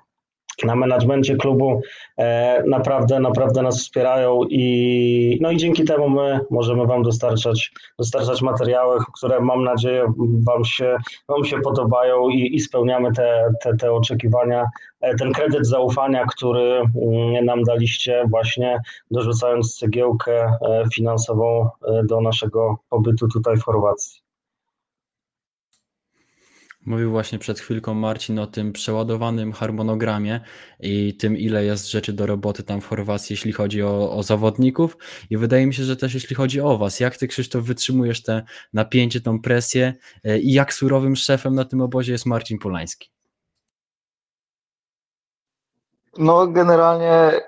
na 0.64 0.76
menadżmencie 0.76 1.36
klubu 1.36 1.80
e, 2.16 2.62
naprawdę, 2.66 3.20
naprawdę 3.20 3.62
nas 3.62 3.78
wspierają 3.78 4.40
i 4.50 5.38
no 5.40 5.50
i 5.50 5.56
dzięki 5.56 5.84
temu 5.84 6.08
my 6.08 6.40
możemy 6.50 6.86
Wam 6.86 7.02
dostarczać, 7.02 7.72
dostarczać 7.98 8.42
materiały, 8.42 8.98
które 9.14 9.40
mam 9.40 9.64
nadzieję 9.64 10.12
Wam 10.46 10.64
się, 10.64 10.96
wam 11.28 11.44
się 11.44 11.60
podobają 11.60 12.28
i, 12.28 12.56
i 12.56 12.60
spełniamy 12.60 13.12
te, 13.12 13.50
te, 13.62 13.76
te 13.76 13.92
oczekiwania, 13.92 14.66
e, 15.00 15.14
ten 15.14 15.32
kredyt 15.32 15.66
zaufania, 15.66 16.26
który 16.26 16.82
mm, 17.02 17.44
nam 17.44 17.62
daliście 17.62 18.24
właśnie 18.30 18.80
dorzucając 19.10 19.78
cegiełkę 19.78 20.44
e, 20.44 20.84
finansową 20.94 21.68
do 22.04 22.20
naszego 22.20 22.78
pobytu 22.90 23.28
tutaj 23.28 23.56
w 23.56 23.62
Chorwacji. 23.62 24.27
Mówił 26.88 27.11
właśnie 27.11 27.38
przed 27.38 27.61
chwilką 27.61 27.95
Marcin 27.95 28.38
o 28.38 28.47
tym 28.47 28.73
przeładowanym 28.73 29.52
harmonogramie 29.52 30.40
i 30.80 31.16
tym, 31.16 31.37
ile 31.37 31.64
jest 31.64 31.90
rzeczy 31.90 32.12
do 32.12 32.26
roboty 32.26 32.62
tam 32.62 32.80
w 32.80 32.87
Chorwacji, 32.87 33.33
jeśli 33.33 33.52
chodzi 33.52 33.83
o, 33.83 34.12
o 34.12 34.23
zawodników. 34.23 34.97
I 35.30 35.37
wydaje 35.37 35.66
mi 35.66 35.75
się, 35.75 35.85
że 35.85 35.97
też 35.97 36.14
jeśli 36.14 36.37
chodzi 36.37 36.61
o 36.61 36.78
Was. 36.78 37.00
Jak 37.00 37.16
Ty, 37.16 37.28
Krzysztof, 37.28 37.64
wytrzymujesz 37.64 38.23
te 38.23 38.42
napięcie, 38.73 39.21
tą 39.21 39.40
presję 39.42 39.95
e, 40.25 40.38
i 40.38 40.52
jak 40.52 40.75
surowym 40.75 41.16
szefem 41.16 41.54
na 41.54 41.64
tym 41.64 41.80
obozie 41.80 42.12
jest 42.12 42.26
Marcin 42.26 42.59
Polański? 42.59 43.11
No, 46.18 46.47
generalnie 46.47 47.40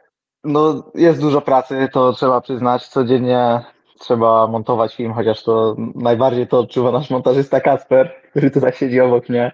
no, 0.45 0.91
jest 0.95 1.21
dużo 1.21 1.41
pracy, 1.41 1.89
to 1.93 2.13
trzeba 2.13 2.41
przyznać. 2.41 2.89
Codziennie 2.89 3.65
trzeba 4.01 4.47
montować 4.47 4.97
film, 4.97 5.13
chociaż 5.13 5.43
to 5.43 5.77
najbardziej 5.95 6.47
to 6.47 6.59
odczuwa 6.59 6.91
nasz 6.91 7.11
montażysta 7.11 7.61
Kasper, 7.61 8.15
który 8.31 8.51
tutaj 8.51 8.73
siedzi 8.73 9.01
obok 9.01 9.29
mnie. 9.29 9.53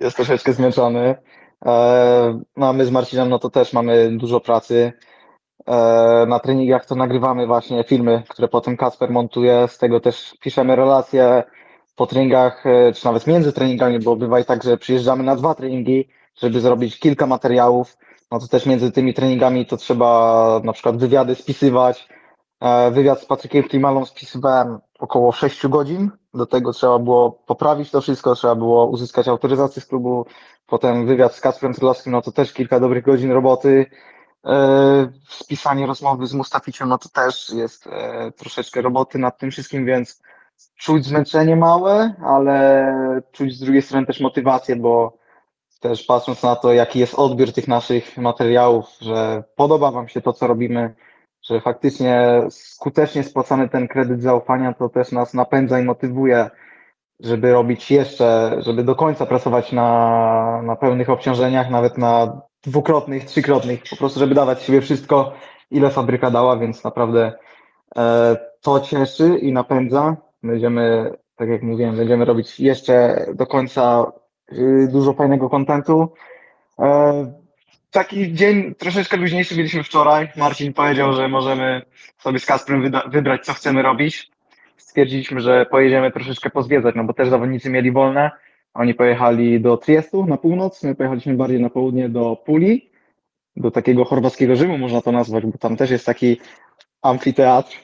Jest 0.00 0.16
troszeczkę 0.16 0.52
zmęczony. 0.52 1.14
No 2.56 2.68
a 2.68 2.72
my 2.72 2.84
z 2.84 2.90
Marcinem, 2.90 3.28
no 3.28 3.38
to 3.38 3.50
też 3.50 3.72
mamy 3.72 4.16
dużo 4.16 4.40
pracy. 4.40 4.92
Na 6.26 6.38
treningach 6.38 6.86
to 6.86 6.94
nagrywamy 6.94 7.46
właśnie 7.46 7.84
filmy, 7.84 8.22
które 8.28 8.48
potem 8.48 8.76
Kasper 8.76 9.10
montuje, 9.10 9.68
z 9.68 9.78
tego 9.78 10.00
też 10.00 10.34
piszemy 10.40 10.76
relacje 10.76 11.44
po 11.96 12.06
treningach, 12.06 12.64
czy 12.94 13.04
nawet 13.04 13.26
między 13.26 13.52
treningami, 13.52 13.98
bo 13.98 14.16
bywa 14.16 14.40
i 14.40 14.44
tak, 14.44 14.62
że 14.62 14.76
przyjeżdżamy 14.76 15.24
na 15.24 15.36
dwa 15.36 15.54
treningi, 15.54 16.08
żeby 16.40 16.60
zrobić 16.60 16.98
kilka 16.98 17.26
materiałów, 17.26 17.96
no 18.32 18.38
to 18.38 18.48
też 18.48 18.66
między 18.66 18.92
tymi 18.92 19.14
treningami 19.14 19.66
to 19.66 19.76
trzeba 19.76 20.60
na 20.64 20.72
przykład 20.72 20.96
wywiady 20.96 21.34
spisywać. 21.34 22.08
E, 22.60 22.90
wywiad 22.90 23.20
z 23.20 23.24
Patrykiem 23.24 23.62
Klimalą 23.62 24.04
spisywałem 24.04 24.78
około 24.98 25.32
6 25.32 25.66
godzin. 25.66 26.10
Do 26.34 26.46
tego 26.46 26.72
trzeba 26.72 26.98
było 26.98 27.30
poprawić 27.30 27.90
to 27.90 28.00
wszystko, 28.00 28.34
trzeba 28.34 28.54
było 28.54 28.86
uzyskać 28.86 29.28
autoryzację 29.28 29.82
z 29.82 29.86
klubu. 29.86 30.26
Potem 30.66 31.06
wywiad 31.06 31.34
z 31.34 31.40
Kasprem 31.40 31.74
Trylowskim, 31.74 32.12
no 32.12 32.22
to 32.22 32.32
też 32.32 32.52
kilka 32.52 32.80
dobrych 32.80 33.04
godzin 33.04 33.32
roboty. 33.32 33.86
E, 34.44 35.12
spisanie 35.28 35.86
rozmowy 35.86 36.26
z 36.26 36.34
Mustaficiem, 36.34 36.88
no 36.88 36.98
to 36.98 37.08
też 37.08 37.50
jest 37.50 37.86
e, 37.86 38.32
troszeczkę 38.32 38.82
roboty 38.82 39.18
nad 39.18 39.38
tym 39.38 39.50
wszystkim, 39.50 39.86
więc 39.86 40.22
czuć 40.76 41.04
zmęczenie 41.04 41.56
małe, 41.56 42.14
ale 42.24 43.22
czuć 43.32 43.56
z 43.56 43.60
drugiej 43.60 43.82
strony 43.82 44.06
też 44.06 44.20
motywację, 44.20 44.76
bo 44.76 45.18
też 45.80 46.02
patrząc 46.02 46.42
na 46.42 46.56
to, 46.56 46.72
jaki 46.72 46.98
jest 46.98 47.14
odbiór 47.14 47.52
tych 47.52 47.68
naszych 47.68 48.18
materiałów, 48.18 48.86
że 49.00 49.44
podoba 49.56 49.90
Wam 49.90 50.08
się 50.08 50.20
to, 50.20 50.32
co 50.32 50.46
robimy, 50.46 50.94
że 51.46 51.60
faktycznie 51.60 52.42
skutecznie 52.50 53.22
spłacamy 53.22 53.68
ten 53.68 53.88
kredyt 53.88 54.22
zaufania, 54.22 54.72
to 54.72 54.88
też 54.88 55.12
nas 55.12 55.34
napędza 55.34 55.80
i 55.80 55.84
motywuje, 55.84 56.50
żeby 57.20 57.52
robić 57.52 57.90
jeszcze, 57.90 58.56
żeby 58.58 58.84
do 58.84 58.94
końca 58.94 59.26
pracować 59.26 59.72
na, 59.72 60.62
na 60.62 60.76
pełnych 60.76 61.10
obciążeniach, 61.10 61.70
nawet 61.70 61.98
na 61.98 62.40
dwukrotnych, 62.62 63.24
trzykrotnych, 63.24 63.82
po 63.90 63.96
prostu, 63.96 64.20
żeby 64.20 64.34
dawać 64.34 64.62
siebie 64.62 64.80
wszystko, 64.80 65.32
ile 65.70 65.90
fabryka 65.90 66.30
dała, 66.30 66.56
więc 66.56 66.84
naprawdę 66.84 67.32
e, 67.96 68.36
to 68.60 68.80
cieszy 68.80 69.38
i 69.38 69.52
napędza. 69.52 70.16
Będziemy, 70.42 71.14
tak 71.36 71.48
jak 71.48 71.62
mówiłem, 71.62 71.96
będziemy 71.96 72.24
robić 72.24 72.60
jeszcze 72.60 73.26
do 73.34 73.46
końca 73.46 74.12
Y, 74.52 74.88
dużo 74.92 75.12
fajnego 75.12 75.50
kontentu. 75.50 76.12
E, 76.78 77.45
taki 77.96 78.32
dzień 78.32 78.74
troszeczkę 78.74 79.16
luźniejszy 79.16 79.56
mieliśmy 79.56 79.82
wczoraj. 79.82 80.28
Marcin 80.36 80.72
powiedział, 80.72 81.12
że 81.12 81.28
możemy 81.28 81.82
sobie 82.18 82.38
z 82.38 82.46
Kasprem 82.46 82.92
wybrać, 83.06 83.44
co 83.44 83.52
chcemy 83.52 83.82
robić. 83.82 84.30
Stwierdziliśmy, 84.76 85.40
że 85.40 85.66
pojedziemy 85.66 86.10
troszeczkę 86.10 86.50
pozwiedzać, 86.50 86.94
no 86.94 87.04
bo 87.04 87.12
też 87.12 87.28
zawodnicy 87.28 87.70
mieli 87.70 87.92
wolne. 87.92 88.30
Oni 88.74 88.94
pojechali 88.94 89.60
do 89.60 89.76
Triestu 89.76 90.26
na 90.26 90.36
północ, 90.36 90.82
my 90.82 90.94
pojechaliśmy 90.94 91.34
bardziej 91.34 91.60
na 91.60 91.70
południe 91.70 92.08
do 92.08 92.36
Puli, 92.46 92.90
do 93.56 93.70
takiego 93.70 94.04
chorwackiego 94.04 94.56
Rzymu 94.56 94.78
można 94.78 95.02
to 95.02 95.12
nazwać, 95.12 95.46
bo 95.46 95.58
tam 95.58 95.76
też 95.76 95.90
jest 95.90 96.06
taki 96.06 96.40
amfiteatr 97.02 97.76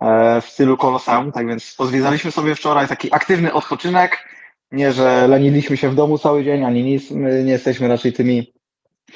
e, 0.00 0.40
w 0.40 0.44
stylu 0.44 0.76
koloseum, 0.76 1.32
tak 1.32 1.46
więc 1.46 1.74
pozwiedzaliśmy 1.78 2.30
sobie 2.30 2.54
wczoraj 2.54 2.88
taki 2.88 3.14
aktywny 3.14 3.52
odpoczynek, 3.52 4.28
nie, 4.72 4.92
że 4.92 5.28
leniliśmy 5.28 5.76
się 5.76 5.88
w 5.88 5.94
domu 5.94 6.18
cały 6.18 6.44
dzień, 6.44 6.64
ani 6.64 6.82
nic. 6.84 7.10
My 7.10 7.44
nie 7.44 7.52
jesteśmy 7.52 7.88
raczej 7.88 8.12
tymi 8.12 8.57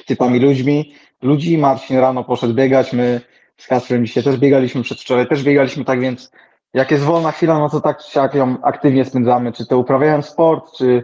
typami 0.05 0.39
ludźmi. 0.39 0.93
Ludzi, 1.21 1.57
Marcin 1.57 1.97
rano 1.97 2.23
poszedł 2.23 2.53
biegać, 2.53 2.93
my 2.93 3.21
z 3.57 3.67
Kasprem 3.67 4.05
dzisiaj 4.05 4.23
też 4.23 4.37
biegaliśmy, 4.37 4.83
przedwczoraj 4.83 5.27
też 5.27 5.43
biegaliśmy, 5.43 5.85
tak 5.85 5.99
więc 5.99 6.31
jak 6.73 6.91
jest 6.91 7.03
wolna 7.03 7.31
chwila, 7.31 7.59
no 7.59 7.69
to 7.69 7.81
tak 7.81 8.01
siak 8.01 8.35
ją 8.35 8.57
aktywnie 8.61 9.05
spędzamy, 9.05 9.51
czy 9.51 9.65
to 9.65 9.77
uprawiając 9.77 10.25
sport, 10.25 10.71
czy 10.77 11.03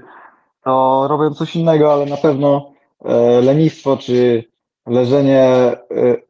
to 0.63 1.05
robią 1.09 1.33
coś 1.33 1.55
innego, 1.55 1.93
ale 1.93 2.05
na 2.05 2.17
pewno 2.17 2.71
e, 3.05 3.41
lenistwo, 3.41 3.97
czy 3.97 4.43
leżenie, 4.87 5.43
e, 5.43 5.77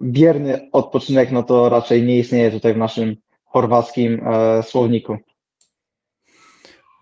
bierny 0.02 0.70
odpoczynek, 0.72 1.32
no 1.32 1.44
to 1.44 1.70
raczej 1.70 2.04
nie 2.04 2.18
istnieje 2.18 2.52
tutaj 2.52 2.74
w 2.74 2.78
naszym 2.78 3.16
chorwackim 3.46 4.22
e, 4.28 4.64
słowniku. 4.64 5.18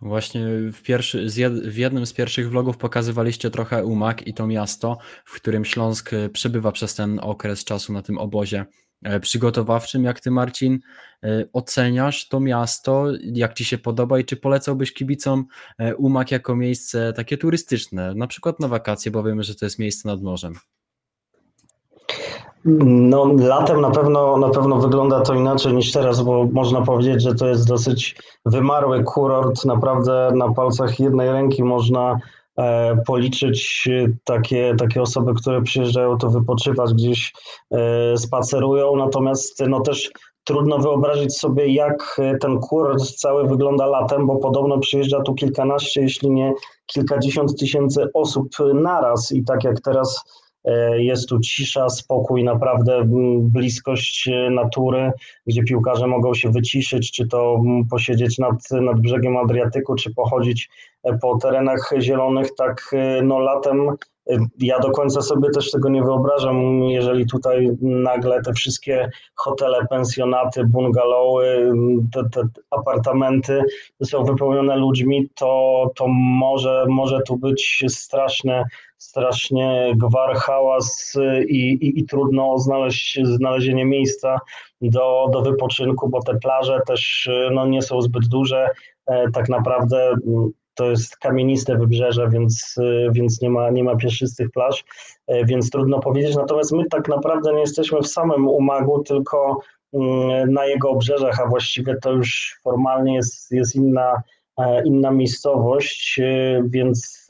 Właśnie 0.01 0.45
w, 0.73 0.81
pierwszy, 0.81 1.27
w 1.63 1.77
jednym 1.77 2.05
z 2.05 2.13
pierwszych 2.13 2.49
vlogów 2.49 2.77
pokazywaliście 2.77 3.49
trochę 3.49 3.85
Umag 3.85 4.27
i 4.27 4.33
to 4.33 4.47
miasto, 4.47 4.97
w 5.25 5.35
którym 5.35 5.65
Śląsk 5.65 6.13
e, 6.13 6.29
przebywa 6.29 6.71
przez 6.71 6.95
ten 6.95 7.19
okres 7.19 7.63
czasu 7.63 7.93
na 7.93 8.01
tym 8.01 8.17
obozie 8.17 8.65
e, 9.03 9.19
przygotowawczym. 9.19 10.03
Jak 10.03 10.19
ty, 10.19 10.31
Marcin, 10.31 10.79
e, 11.23 11.45
oceniasz 11.53 12.27
to 12.27 12.39
miasto? 12.39 13.05
Jak 13.23 13.53
ci 13.53 13.65
się 13.65 13.77
podoba 13.77 14.19
i 14.19 14.25
czy 14.25 14.37
polecałbyś 14.37 14.93
kibicom 14.93 15.45
Umag 15.97 16.31
jako 16.31 16.55
miejsce 16.55 17.13
takie 17.13 17.37
turystyczne, 17.37 18.15
na 18.15 18.27
przykład 18.27 18.59
na 18.59 18.67
wakacje, 18.67 19.11
bo 19.11 19.23
wiemy, 19.23 19.43
że 19.43 19.55
to 19.55 19.65
jest 19.65 19.79
miejsce 19.79 20.07
nad 20.07 20.21
morzem? 20.21 20.53
No, 22.65 23.33
latem 23.39 23.81
na 23.81 23.91
pewno, 23.91 24.37
na 24.37 24.49
pewno 24.49 24.75
wygląda 24.75 25.21
to 25.21 25.33
inaczej 25.33 25.73
niż 25.73 25.91
teraz, 25.91 26.21
bo 26.21 26.45
można 26.51 26.81
powiedzieć, 26.81 27.21
że 27.21 27.35
to 27.35 27.47
jest 27.47 27.67
dosyć 27.67 28.15
wymarły 28.45 29.03
kurort. 29.03 29.65
Naprawdę 29.65 30.31
na 30.35 30.53
palcach 30.53 30.99
jednej 30.99 31.31
ręki 31.31 31.63
można 31.63 32.19
e, 32.57 32.97
policzyć 33.05 33.89
takie, 34.23 34.75
takie 34.79 35.01
osoby, 35.01 35.33
które 35.33 35.61
przyjeżdżają 35.61 36.17
to 36.17 36.29
wypoczywać, 36.29 36.93
gdzieś 36.93 37.33
e, 37.71 38.17
spacerują. 38.17 38.95
Natomiast 38.95 39.63
no 39.67 39.79
też 39.79 40.11
trudno 40.43 40.77
wyobrazić 40.77 41.37
sobie, 41.37 41.73
jak 41.73 42.21
ten 42.41 42.59
kurort 42.59 43.03
cały 43.03 43.47
wygląda 43.47 43.85
latem, 43.85 44.27
bo 44.27 44.35
podobno 44.35 44.79
przyjeżdża 44.79 45.21
tu 45.21 45.33
kilkanaście, 45.33 46.01
jeśli 46.01 46.29
nie 46.29 46.53
kilkadziesiąt 46.85 47.59
tysięcy 47.59 48.07
osób 48.13 48.49
naraz 48.73 49.31
i 49.31 49.43
tak 49.43 49.63
jak 49.63 49.81
teraz 49.81 50.23
E, 50.23 50.46
jest 50.97 51.29
tu 51.29 51.39
cisza, 51.39 51.89
spokój, 51.89 52.43
naprawdę 52.43 53.03
bliskość 53.41 54.27
e, 54.27 54.49
natury, 54.49 55.11
gdzie 55.47 55.63
piłkarze 55.63 56.07
mogą 56.07 56.33
się 56.33 56.51
wyciszyć, 56.51 57.11
czy 57.11 57.27
to 57.27 57.61
posiedzieć 57.89 58.37
nad, 58.37 58.71
nad 58.71 58.99
brzegiem 58.99 59.37
Adriatyku, 59.37 59.95
czy 59.95 60.13
pochodzić 60.13 60.69
e, 61.03 61.17
po 61.17 61.37
terenach 61.37 61.91
zielonych. 61.99 62.55
Tak 62.55 62.95
no 63.23 63.39
latem 63.39 63.97
ja 64.59 64.79
do 64.79 64.91
końca 64.91 65.21
sobie 65.21 65.49
też 65.49 65.71
tego 65.71 65.89
nie 65.89 66.03
wyobrażam, 66.03 66.83
jeżeli 66.83 67.25
tutaj 67.25 67.69
nagle 67.81 68.41
te 68.41 68.53
wszystkie 68.53 69.09
hotele, 69.35 69.87
pensjonaty, 69.89 70.65
bungalowy, 70.65 71.71
te, 72.13 72.29
te 72.29 72.41
apartamenty 72.71 73.61
są 74.03 74.23
wypełnione 74.23 74.77
ludźmi, 74.77 75.29
to, 75.35 75.91
to 75.95 76.07
może, 76.07 76.85
może 76.89 77.21
tu 77.21 77.37
być 77.37 77.83
straszne, 77.87 78.63
strasznie 78.97 79.93
gwar, 79.95 80.35
hałas 80.35 81.17
i, 81.47 81.71
i, 81.71 81.99
i 81.99 82.05
trudno 82.05 82.57
znaleźć 82.57 83.19
znalezienie 83.23 83.85
miejsca 83.85 84.39
do, 84.81 85.29
do 85.31 85.41
wypoczynku, 85.41 86.09
bo 86.09 86.23
te 86.23 86.35
plaże 86.35 86.79
też 86.87 87.29
no, 87.51 87.67
nie 87.67 87.81
są 87.81 88.01
zbyt 88.01 88.27
duże. 88.27 88.69
E, 89.05 89.31
tak 89.31 89.49
naprawdę 89.49 90.15
to 90.77 90.89
jest 90.89 91.17
kamieniste 91.17 91.77
wybrzeże, 91.77 92.29
więc, 92.29 92.77
y, 92.77 93.09
więc 93.11 93.41
nie, 93.41 93.49
ma, 93.49 93.69
nie 93.69 93.83
ma 93.83 93.95
pieszczystych 93.95 94.51
plaż, 94.51 94.85
y, 95.31 95.45
więc 95.45 95.69
trudno 95.69 95.99
powiedzieć. 95.99 96.35
Natomiast 96.35 96.71
my 96.71 96.85
tak 96.85 97.07
naprawdę 97.07 97.53
nie 97.53 97.59
jesteśmy 97.59 98.01
w 98.01 98.07
samym 98.07 98.47
Umagu, 98.47 99.03
tylko 99.03 99.59
na 100.47 100.65
jego 100.65 100.89
obrzeżach, 100.89 101.39
a 101.39 101.49
właściwie 101.49 101.95
to 101.95 102.11
już 102.11 102.59
formalnie 102.63 103.15
jest, 103.15 103.51
jest 103.51 103.75
inna, 103.75 104.21
e, 104.57 104.83
inna 104.85 105.11
miejscowość, 105.11 106.19
y, 106.19 106.63
więc 106.65 107.27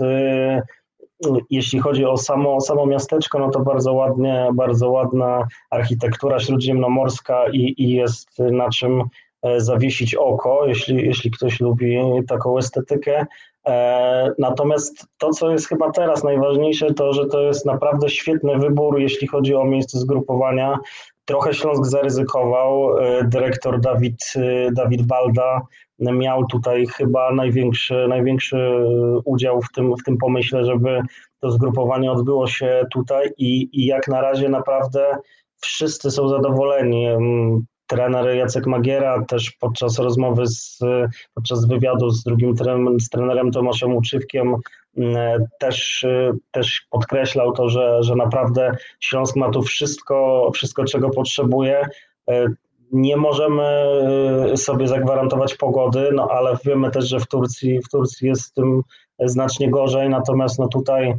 jeśli 1.50 1.80
chodzi 1.80 2.06
o 2.06 2.18
samo, 2.18 2.62
samo 2.62 2.86
miasteczko, 2.86 3.40
no 3.40 3.50
to 3.50 3.60
bardzo 3.60 3.94
ładnie, 3.94 4.50
bardzo 4.54 4.90
ładna 4.90 5.48
architektura 5.70 6.40
śródziemnomorska 6.40 7.48
i, 7.54 7.76
i 7.78 7.90
jest 7.90 8.40
na 8.40 8.70
czym 8.70 9.04
E, 9.42 9.62
zawiesić 9.62 10.16
oko, 10.16 10.66
jeśli, 10.68 11.06
jeśli 11.06 11.32
ktoś 11.32 11.60
lubi 11.60 11.98
taką 12.28 12.58
estetykę. 12.58 13.26
E, 13.68 14.32
natomiast 14.40 15.06
to, 15.18 15.30
co 15.30 15.52
jest 15.52 15.68
chyba 15.68 15.92
teraz 15.92 16.24
najważniejsze, 16.24 16.94
to, 16.94 17.14
że 17.14 17.26
to 17.26 17.42
jest 17.42 17.66
naprawdę 17.66 18.10
świetny 18.10 18.58
wybór, 18.58 19.00
jeśli 19.00 19.28
chodzi 19.28 19.56
o 19.56 19.66
miejsce 19.66 20.00
zgrupowania. 20.00 20.80
Trochę 21.28 21.54
Śląsk 21.54 21.86
zaryzykował. 21.86 22.98
E, 22.98 23.24
dyrektor 23.24 23.80
Dawid, 23.80 24.34
Dawid 24.72 25.08
Balda 25.08 25.62
miał 26.00 26.46
tutaj 26.46 26.88
chyba 26.88 27.34
największy, 27.34 28.06
największy 28.10 28.58
udział 29.26 29.62
w 29.62 29.72
tym, 29.72 29.96
w 29.96 30.04
tym 30.04 30.18
pomyśle, 30.18 30.66
żeby 30.66 31.02
to 31.40 31.52
zgrupowanie 31.52 32.12
odbyło 32.12 32.48
się 32.48 32.84
tutaj 32.94 33.30
i, 33.38 33.70
i 33.74 33.86
jak 33.86 34.08
na 34.08 34.22
razie 34.22 34.50
naprawdę 34.50 35.18
wszyscy 35.62 36.12
są 36.12 36.28
zadowoleni 36.28 37.08
trener 37.88 38.36
Jacek 38.36 38.68
Magiera 38.68 39.26
też 39.26 39.52
podczas 39.52 40.00
rozmowy, 40.00 40.48
z, 40.48 40.80
podczas 41.34 41.68
wywiadu 41.68 42.10
z 42.10 42.24
drugim 42.24 42.56
trenerem, 42.56 43.00
z 43.00 43.10
trenerem 43.10 43.52
Tomaszem 43.52 43.96
Uczywkiem 43.96 44.48
mm, 44.48 44.62
też, 45.60 46.06
też 46.52 46.88
podkreślał 46.90 47.52
to, 47.52 47.70
że, 47.70 48.04
że 48.04 48.16
naprawdę 48.16 48.72
Śląsk 49.00 49.36
ma 49.36 49.50
tu 49.50 49.62
wszystko, 49.62 50.50
wszystko 50.54 50.84
czego 50.86 51.10
potrzebuje. 51.10 51.90
Nie 52.92 53.18
możemy 53.18 53.86
sobie 54.56 54.88
zagwarantować 54.88 55.56
pogody, 55.56 56.10
no 56.14 56.28
ale 56.32 56.58
wiemy 56.66 56.92
też, 56.92 57.08
że 57.08 57.20
w 57.20 57.28
Turcji, 57.28 57.80
w 57.82 57.90
Turcji 57.90 58.28
jest 58.28 58.42
z 58.42 58.54
tym 58.54 58.82
znacznie 59.20 59.72
gorzej, 59.72 60.10
natomiast 60.10 60.60
no 60.60 60.68
tutaj 60.68 61.16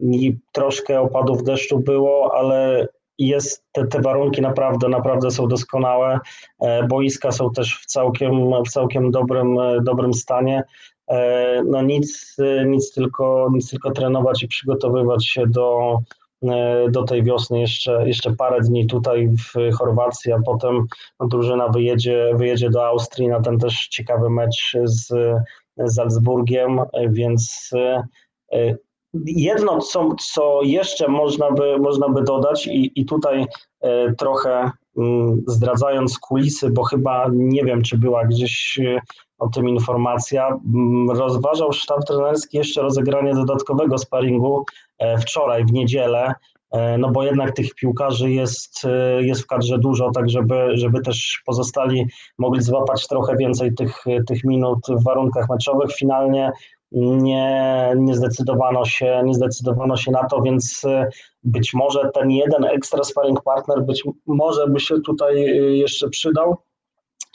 i 0.00 0.36
troszkę 0.52 1.00
opadów 1.00 1.42
deszczu 1.42 1.78
było, 1.78 2.34
ale 2.34 2.88
jest, 3.18 3.64
te, 3.72 3.86
te 3.86 4.00
warunki 4.00 4.42
naprawdę, 4.42 4.88
naprawdę 4.88 5.30
są 5.30 5.48
doskonałe. 5.48 6.18
Boiska 6.88 7.32
są 7.32 7.50
też 7.50 7.80
w 7.82 7.86
całkiem, 7.86 8.32
w 8.66 8.70
całkiem 8.70 9.10
dobrym, 9.10 9.56
dobrym 9.82 10.14
stanie. 10.14 10.62
No 11.66 11.82
nic, 11.82 12.36
nic, 12.66 12.92
tylko, 12.92 13.48
nic 13.52 13.70
tylko 13.70 13.90
trenować 13.90 14.42
i 14.42 14.48
przygotowywać 14.48 15.28
się 15.28 15.46
do, 15.46 15.98
E, 16.44 16.90
do 16.90 17.02
tej 17.02 17.22
wiosny. 17.22 17.60
Jeszcze, 17.60 18.08
jeszcze 18.08 18.36
parę 18.36 18.60
dni 18.60 18.86
tutaj 18.86 19.28
w 19.28 19.76
Chorwacji, 19.76 20.32
a 20.32 20.38
potem 20.46 20.86
drużyna 21.20 21.68
wyjedzie, 21.68 22.32
wyjedzie 22.34 22.70
do 22.70 22.86
Austrii 22.86 23.28
na 23.28 23.40
ten 23.40 23.58
też 23.58 23.88
ciekawy 23.88 24.30
mecz 24.30 24.76
z 24.84 25.12
Salzburgiem, 25.86 26.80
więc 27.08 27.70
e, 28.52 28.76
jedno, 29.26 29.78
co, 29.78 30.14
co 30.32 30.60
jeszcze 30.62 31.08
można 31.08 31.50
by, 31.50 31.78
można 31.78 32.08
by 32.08 32.22
dodać 32.22 32.66
i, 32.66 33.00
i 33.00 33.04
tutaj 33.04 33.46
e, 33.80 34.14
trochę 34.14 34.70
mm, 34.98 35.42
zdradzając 35.46 36.18
kulisy, 36.18 36.70
bo 36.70 36.84
chyba 36.84 37.26
nie 37.32 37.64
wiem, 37.64 37.82
czy 37.82 37.98
była 37.98 38.24
gdzieś 38.24 38.80
o 39.38 39.48
tym 39.48 39.68
informacja. 39.68 40.48
Mm, 40.48 41.10
rozważał 41.10 41.72
sztab 41.72 42.04
trenerski 42.04 42.56
jeszcze 42.56 42.82
rozegranie 42.82 43.34
dodatkowego 43.34 43.98
sparingu 43.98 44.64
e, 44.98 45.18
wczoraj, 45.18 45.64
w 45.64 45.72
niedzielę, 45.72 46.34
e, 46.70 46.98
no 46.98 47.10
bo 47.10 47.22
jednak 47.22 47.54
tych 47.54 47.74
piłkarzy 47.74 48.30
jest, 48.30 48.84
e, 48.84 49.22
jest 49.22 49.42
w 49.42 49.46
kadrze 49.46 49.78
dużo, 49.78 50.10
tak 50.10 50.30
żeby, 50.30 50.76
żeby 50.76 51.00
też 51.00 51.42
pozostali 51.46 52.06
mogli 52.38 52.62
złapać 52.62 53.06
trochę 53.06 53.36
więcej 53.36 53.74
tych, 53.74 54.04
tych 54.26 54.44
minut 54.44 54.78
w 54.88 55.04
warunkach 55.04 55.48
meczowych. 55.48 55.92
Finalnie 55.92 56.52
nie, 56.92 57.92
nie, 57.96 58.14
zdecydowano 58.14 58.84
się, 58.84 59.22
nie 59.24 59.34
zdecydowano 59.34 59.96
się 59.96 60.10
na 60.10 60.24
to, 60.24 60.42
więc 60.42 60.82
być 61.44 61.74
może 61.74 62.10
ten 62.14 62.30
jeden 62.30 62.64
ekstra 62.64 63.04
sparring 63.04 63.42
partner 63.42 63.82
być 63.82 64.04
może 64.26 64.68
by 64.68 64.80
się 64.80 65.00
tutaj 65.00 65.44
jeszcze 65.78 66.08
przydał. 66.08 66.56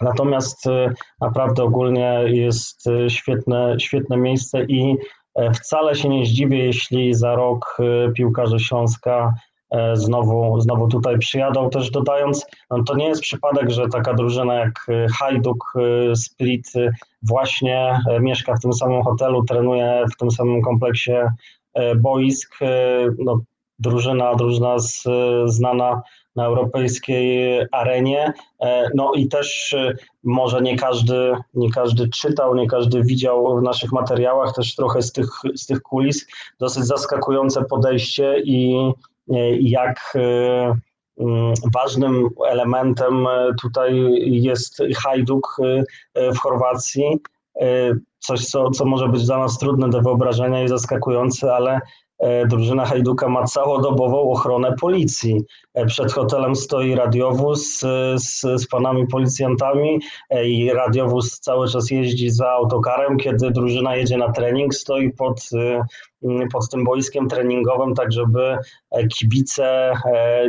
Natomiast 0.02 0.66
y, 0.66 0.94
naprawdę 1.22 1.64
ogólnie 1.64 2.24
jest 2.26 2.88
y, 2.88 3.10
świetne, 3.10 3.76
świetne 3.80 4.18
miejsce 4.18 4.64
i 4.64 4.98
e, 5.36 5.52
wcale 5.52 5.96
się 5.96 6.10
nie 6.10 6.26
zdziwię, 6.26 6.58
jeśli 6.58 7.14
za 7.14 7.36
rok 7.36 7.78
piłkarze 8.16 8.60
Śląska 8.60 9.34
e, 9.72 9.96
znowu, 9.96 10.62
znowu 10.62 10.88
tutaj 10.88 11.20
przyjadą. 11.20 11.70
Też 11.70 11.92
dodając, 11.92 12.46
no 12.70 12.84
to 12.84 12.96
nie 12.96 13.08
jest 13.08 13.22
przypadek, 13.22 13.70
że 13.70 13.88
taka 13.88 14.14
drużyna 14.14 14.54
jak 14.54 14.88
Hajduk 15.20 15.74
Split 16.16 16.74
właśnie 17.22 18.00
e, 18.10 18.20
mieszka 18.20 18.56
w 18.56 18.62
tym 18.62 18.74
samym 18.74 19.04
hotelu, 19.04 19.44
trenuje 19.44 20.06
w 20.14 20.18
tym 20.18 20.32
samym 20.32 20.62
kompleksie 20.62 21.12
boisk. 21.96 22.60
No, 23.20 23.40
drużyna, 23.80 24.36
drużyna 24.36 24.80
z, 24.80 25.04
znana 25.46 26.02
na 26.36 26.46
europejskiej 26.46 27.60
arenie. 27.72 28.34
E, 28.62 28.90
no 28.96 29.14
i 29.14 29.28
też 29.28 29.74
e, 29.74 29.94
może 30.24 30.62
nie 30.62 30.78
każdy, 30.78 31.34
nie 31.54 31.72
każdy 31.72 32.10
czytał, 32.10 32.56
nie 32.56 32.68
każdy 32.68 33.04
widział 33.04 33.60
w 33.60 33.64
naszych 33.64 33.92
materiałach 33.92 34.56
też 34.56 34.76
trochę 34.76 35.02
z 35.02 35.12
tych, 35.12 35.30
z 35.56 35.66
tych 35.66 35.82
kulis 35.82 36.28
dosyć 36.60 36.86
zaskakujące 36.86 37.66
podejście 37.66 38.40
i 38.40 38.76
e, 39.30 39.58
jak 39.60 40.14
mm, 40.16 41.54
ważnym 41.74 42.30
elementem 42.48 43.28
tutaj 43.62 44.12
jest 44.26 44.84
Hajduk 44.98 45.58
w 46.16 46.38
Chorwacji. 46.38 47.20
Coś, 48.20 48.46
co, 48.46 48.70
co 48.70 48.86
może 48.86 49.10
być 49.10 49.26
dla 49.26 49.38
nas 49.38 49.58
trudne 49.58 49.90
do 49.90 50.02
wyobrażenia 50.02 50.64
i 50.64 50.68
zaskakujące, 50.68 51.56
ale 51.56 51.80
drużyna 52.48 52.86
Hajduka 52.86 53.30
ma 53.30 53.44
całodobową 53.44 54.32
ochronę 54.32 54.76
policji. 54.82 55.42
E, 55.74 55.86
przed 55.86 56.12
hotelem 56.12 56.56
stoi 56.56 56.96
radiowóz 56.96 57.80
z, 58.16 58.42
z 58.62 58.68
panami 58.68 59.08
policjantami 59.08 60.00
e, 60.30 60.48
i 60.48 60.74
radiowóz 60.74 61.40
cały 61.40 61.68
czas 61.68 61.92
jeździ 61.92 62.30
za 62.30 62.50
autokarem. 62.50 63.18
Kiedy 63.18 63.52
drużyna 63.52 63.96
jedzie 63.96 64.18
na 64.18 64.32
trening, 64.32 64.76
stoi 64.76 65.12
pod, 65.12 65.50
pod 66.52 66.70
tym 66.70 66.84
boiskiem 66.84 67.28
treningowym, 67.28 67.94
tak 67.94 68.12
żeby 68.12 68.58
kibice 69.18 69.94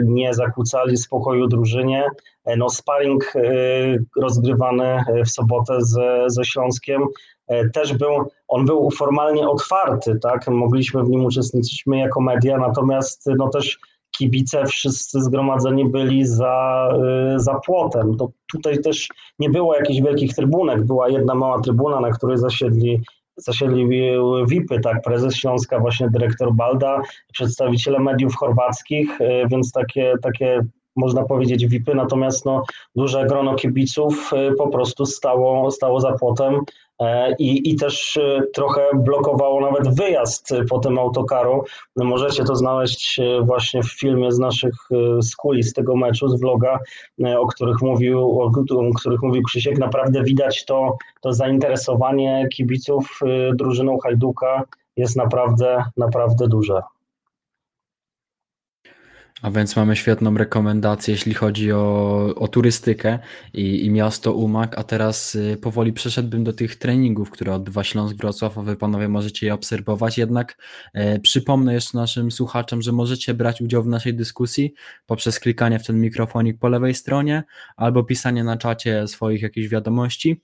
nie 0.05 0.35
zakłócali 0.35 0.97
spokoju 0.97 1.47
drużynie. 1.47 2.09
No, 2.57 2.69
sparring 2.69 3.33
rozgrywany 4.17 5.05
w 5.27 5.31
sobotę 5.31 5.77
ze, 5.81 6.25
ze 6.27 6.45
Śląskiem 6.45 7.03
E, 7.03 7.34
też 7.73 7.93
był, 7.93 8.31
on 8.49 8.65
był 8.65 8.91
formalnie 8.91 9.49
otwarty, 9.49 10.19
tak, 10.23 10.49
mogliśmy 10.49 11.03
w 11.03 11.09
nim 11.09 11.25
uczestniczyć 11.25 11.83
my 11.87 11.99
jako 11.99 12.21
media, 12.21 12.59
natomiast 12.59 13.31
no 13.39 13.49
też 13.49 13.79
kibice 14.19 14.67
wszyscy 14.67 15.23
zgromadzeni 15.23 15.85
byli 15.85 16.27
za, 16.27 16.89
e, 17.35 17.41
za 17.41 17.55
płotem. 17.55 18.17
To 18.17 18.29
tutaj 18.53 18.79
też 18.79 19.09
nie 19.39 19.51
było 19.51 19.75
jakichś 19.75 20.01
wielkich 20.01 20.35
trybunek, 20.35 20.85
była 20.85 21.09
jedna 21.09 21.35
mała 21.35 21.61
trybuna, 21.61 22.01
na 22.01 22.11
której 22.11 22.39
zasiedli 22.39 23.01
zasiedli 23.37 23.89
VIPy, 24.49 24.81
tak, 24.81 25.03
prezes 25.03 25.37
Śląska, 25.37 25.79
właśnie 25.79 26.11
dyrektor 26.11 26.53
Balda, 26.53 27.03
przedstawiciele 27.33 27.99
mediów 27.99 28.35
chorwackich, 28.35 29.21
e, 29.21 29.49
więc 29.49 29.73
takie, 29.73 30.15
takie 30.23 30.65
można 30.97 31.23
powiedzieć 31.23 31.67
VIPy, 31.67 31.95
natomiast 31.95 32.45
no, 32.45 32.63
duże 32.97 33.27
grono 33.27 33.55
kibiców 33.55 34.31
po 34.59 34.69
prostu 34.69 35.07
stało, 35.07 35.71
stało 35.71 36.01
za 36.01 36.13
płotem. 36.13 36.55
E, 36.55 36.61
i, 37.39 37.71
i 37.71 37.77
też 37.77 38.17
e, 38.17 38.43
trochę 38.55 38.89
blokowało 38.95 39.61
nawet 39.61 39.97
wyjazd 39.97 40.55
po 40.71 40.79
tym 40.79 40.99
autokaru. 40.99 41.65
No, 41.97 42.05
możecie 42.05 42.45
to 42.45 42.57
znaleźć 42.57 43.19
e, 43.19 43.41
właśnie 43.43 43.83
w 43.83 43.93
filmie 43.93 44.33
z 44.33 44.39
naszych 44.39 44.75
skuli 45.23 45.63
z 45.63 45.73
tego 45.73 45.97
meczu, 45.97 46.29
z 46.29 46.41
vloga, 46.41 46.79
o 47.39 47.47
których 47.47 47.83
mówił, 47.83 48.41
o 48.41 48.51
których 48.97 49.23
mówił 49.23 49.43
Krzysiek. 49.43 49.79
Naprawdę 49.79 50.23
widać 50.23 50.65
to, 50.65 50.97
to 51.21 51.33
zainteresowanie 51.33 52.49
kibiców 52.53 53.21
drużyną 53.55 53.99
Hajduka 53.99 54.63
jest 54.97 55.17
naprawdę, 55.17 55.85
naprawdę 55.97 56.49
duże. 56.49 56.81
A 59.45 59.51
więc 59.51 59.77
mamy 59.77 59.97
świetną 59.97 60.37
rekomendację, 60.37 61.15
jeśli 61.15 61.35
chodzi 61.35 61.73
o, 61.73 62.35
o 62.37 62.49
turystykę 62.49 63.19
i, 63.55 63.85
i 63.87 63.91
miasto 63.91 64.33
Umag, 64.33 64.79
a 64.79 64.83
teraz 64.85 65.35
y, 65.35 65.57
powoli 65.63 65.93
przeszedłbym 65.93 66.45
do 66.45 66.53
tych 66.53 66.77
treningów, 66.77 67.31
które 67.31 67.55
odbywa 67.55 67.85
Śląsk 67.85 68.17
Wrocław, 68.17 68.59
a 68.59 68.63
wy 68.63 68.77
panowie 68.77 69.09
możecie 69.09 69.47
je 69.47 69.55
obserwować, 69.55 70.19
jednak 70.19 70.57
e, 70.95 71.21
przypomnę 71.21 71.75
jeszcze 71.75 71.99
naszym 71.99 72.31
słuchaczom, 72.31 72.83
że 72.83 72.93
możecie 72.93 73.35
brać 73.35 73.63
udział 73.63 73.83
w 73.83 73.87
naszej 73.87 74.15
dyskusji 74.15 74.75
poprzez 75.07 75.41
klikanie 75.41 75.79
w 75.79 75.87
ten 75.87 76.01
mikrofonik 76.01 76.59
po 76.59 76.69
lewej 76.69 76.95
stronie 76.95 77.45
albo 77.77 78.05
pisanie 78.05 78.45
na 78.45 78.57
czacie 78.57 79.09
swoich 79.09 79.43
jakichś 79.43 79.69
wiadomości. 79.69 80.43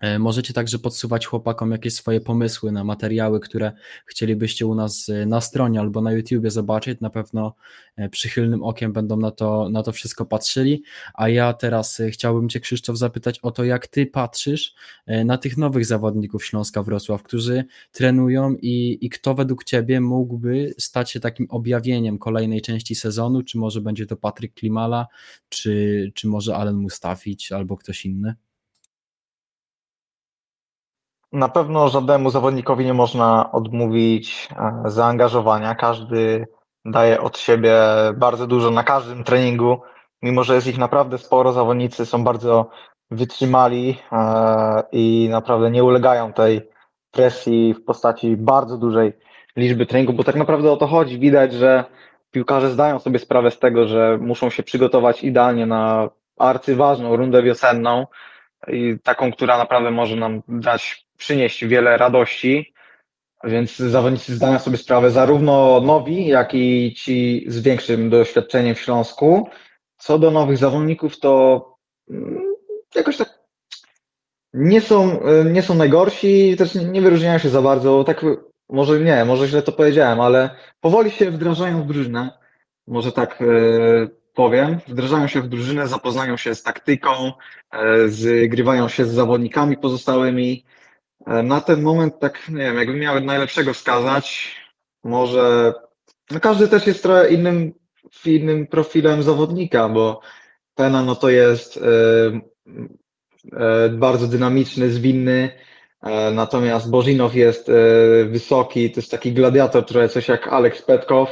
E, 0.00 0.18
możecie 0.18 0.54
także 0.54 0.78
podsuwać 0.78 1.26
chłopakom 1.26 1.70
jakieś 1.70 1.94
swoje 1.94 2.20
pomysły 2.20 2.72
na 2.72 2.84
materiały, 2.84 3.40
które 3.40 3.72
chcielibyście 4.06 4.66
u 4.66 4.74
nas 4.74 5.08
e, 5.08 5.26
na 5.26 5.40
stronie 5.40 5.80
albo 5.80 6.00
na 6.00 6.12
YouTubie 6.12 6.50
zobaczyć. 6.50 7.00
Na 7.00 7.10
pewno 7.10 7.54
e, 7.96 8.08
przychylnym 8.08 8.62
okiem 8.62 8.92
będą 8.92 9.16
na 9.16 9.30
to, 9.30 9.68
na 9.68 9.82
to 9.82 9.92
wszystko 9.92 10.26
patrzyli. 10.26 10.82
A 11.14 11.28
ja 11.28 11.52
teraz 11.52 12.02
chciałbym 12.10 12.48
Cię, 12.48 12.60
Krzysztof, 12.60 12.98
zapytać 12.98 13.38
o 13.38 13.50
to, 13.50 13.64
jak 13.64 13.86
Ty 13.86 14.06
patrzysz 14.06 14.74
na 15.24 15.38
tych 15.38 15.56
nowych 15.56 15.86
zawodników 15.86 16.44
Śląska 16.44 16.82
Wrocław, 16.82 17.22
którzy 17.22 17.64
trenują 17.92 18.54
i, 18.54 18.98
i 19.00 19.08
kto 19.10 19.34
według 19.34 19.64
Ciebie 19.64 20.00
mógłby 20.00 20.74
stać 20.78 21.10
się 21.10 21.20
takim 21.20 21.46
objawieniem 21.50 22.18
kolejnej 22.18 22.62
części 22.62 22.94
sezonu? 22.94 23.42
Czy 23.42 23.58
może 23.58 23.80
będzie 23.80 24.06
to 24.06 24.16
Patryk 24.16 24.54
Klimala, 24.54 25.06
czy, 25.48 26.12
czy 26.14 26.28
może 26.28 26.56
Alen 26.56 26.76
Mustafić 26.76 27.52
albo 27.52 27.76
ktoś 27.76 28.06
inny? 28.06 28.34
Na 31.32 31.48
pewno 31.48 31.88
żadnemu 31.88 32.30
zawodnikowi 32.30 32.84
nie 32.84 32.94
można 32.94 33.52
odmówić 33.52 34.48
e, 34.56 34.90
zaangażowania. 34.90 35.74
Każdy 35.74 36.46
daje 36.84 37.20
od 37.20 37.38
siebie 37.38 37.74
bardzo 38.16 38.46
dużo 38.46 38.70
na 38.70 38.84
każdym 38.84 39.24
treningu, 39.24 39.80
mimo 40.22 40.44
że 40.44 40.54
jest 40.54 40.66
ich 40.66 40.78
naprawdę 40.78 41.18
sporo. 41.18 41.52
Zawodnicy 41.52 42.06
są 42.06 42.24
bardzo 42.24 42.70
wytrzymali 43.10 43.98
e, 44.12 44.82
i 44.92 45.28
naprawdę 45.30 45.70
nie 45.70 45.84
ulegają 45.84 46.32
tej 46.32 46.70
presji 47.10 47.74
w 47.74 47.84
postaci 47.84 48.36
bardzo 48.36 48.78
dużej 48.78 49.12
liczby 49.56 49.86
treningów, 49.86 50.16
bo 50.16 50.24
tak 50.24 50.36
naprawdę 50.36 50.72
o 50.72 50.76
to 50.76 50.86
chodzi. 50.86 51.18
Widać, 51.18 51.52
że 51.52 51.84
piłkarze 52.30 52.70
zdają 52.70 52.98
sobie 52.98 53.18
sprawę 53.18 53.50
z 53.50 53.58
tego, 53.58 53.88
że 53.88 54.18
muszą 54.20 54.50
się 54.50 54.62
przygotować 54.62 55.24
idealnie 55.24 55.66
na 55.66 56.08
arcyważną 56.38 57.16
rundę 57.16 57.42
wiosenną 57.42 58.06
i 58.68 58.96
taką, 59.02 59.32
która 59.32 59.58
naprawdę 59.58 59.90
może 59.90 60.16
nam 60.16 60.42
dać 60.48 61.07
przynieść 61.18 61.64
wiele 61.64 61.96
radości, 61.96 62.74
więc 63.44 63.76
zawodnicy 63.76 64.34
zdają 64.34 64.58
sobie 64.58 64.76
sprawę, 64.76 65.10
zarówno 65.10 65.80
nowi, 65.80 66.26
jak 66.26 66.54
i 66.54 66.94
ci 66.96 67.44
z 67.46 67.60
większym 67.60 68.10
doświadczeniem 68.10 68.74
w 68.74 68.80
Śląsku. 68.80 69.48
Co 69.96 70.18
do 70.18 70.30
nowych 70.30 70.58
zawodników, 70.58 71.20
to 71.20 71.64
mm, 72.10 72.42
jakoś 72.94 73.16
tak 73.16 73.38
nie 74.52 74.80
są, 74.80 75.20
nie 75.44 75.62
są 75.62 75.74
najgorsi, 75.74 76.56
też 76.56 76.74
nie 76.74 77.02
wyróżniają 77.02 77.38
się 77.38 77.48
za 77.48 77.62
bardzo. 77.62 78.04
Tak 78.04 78.24
może 78.68 79.00
nie, 79.00 79.24
może 79.24 79.48
źle 79.48 79.62
to 79.62 79.72
powiedziałem, 79.72 80.20
ale 80.20 80.50
powoli 80.80 81.10
się 81.10 81.30
wdrażają 81.30 81.82
w 81.82 81.86
drużynę, 81.86 82.38
może 82.86 83.12
tak 83.12 83.42
e, 83.42 83.44
powiem, 84.34 84.78
wdrażają 84.88 85.26
się 85.26 85.42
w 85.42 85.48
drużynę, 85.48 85.88
zapoznają 85.88 86.36
się 86.36 86.54
z 86.54 86.62
taktyką, 86.62 87.32
e, 87.72 88.08
zgrywają 88.08 88.88
się 88.88 89.04
z 89.04 89.10
zawodnikami 89.10 89.76
pozostałymi. 89.76 90.64
E, 91.28 91.42
na 91.42 91.60
ten 91.60 91.82
moment, 91.82 92.18
tak 92.18 92.48
nie 92.48 92.64
wiem, 92.64 92.76
jakbym 92.76 92.98
miał 92.98 93.20
najlepszego 93.20 93.74
wskazać, 93.74 94.56
może 95.04 95.74
no 96.30 96.40
każdy 96.40 96.68
też 96.68 96.86
jest 96.86 97.02
trochę 97.02 97.30
innym, 97.30 97.74
innym 98.24 98.66
profilem 98.66 99.22
zawodnika, 99.22 99.88
bo 99.88 100.20
Pena 100.74 101.02
no 101.02 101.14
to 101.14 101.30
jest 101.30 101.76
e, 101.76 101.80
e, 103.52 103.88
bardzo 103.88 104.26
dynamiczny, 104.26 104.90
zwinny, 104.90 105.50
e, 106.02 106.30
natomiast 106.30 106.90
Bożinow 106.90 107.34
jest 107.34 107.70
wysoki, 108.26 108.90
to 108.90 109.00
jest 109.00 109.10
taki 109.10 109.32
gladiator, 109.32 109.84
trochę 109.84 110.08
coś 110.08 110.28
jak 110.28 110.48
Alex 110.48 110.82
Petkow, 110.82 111.28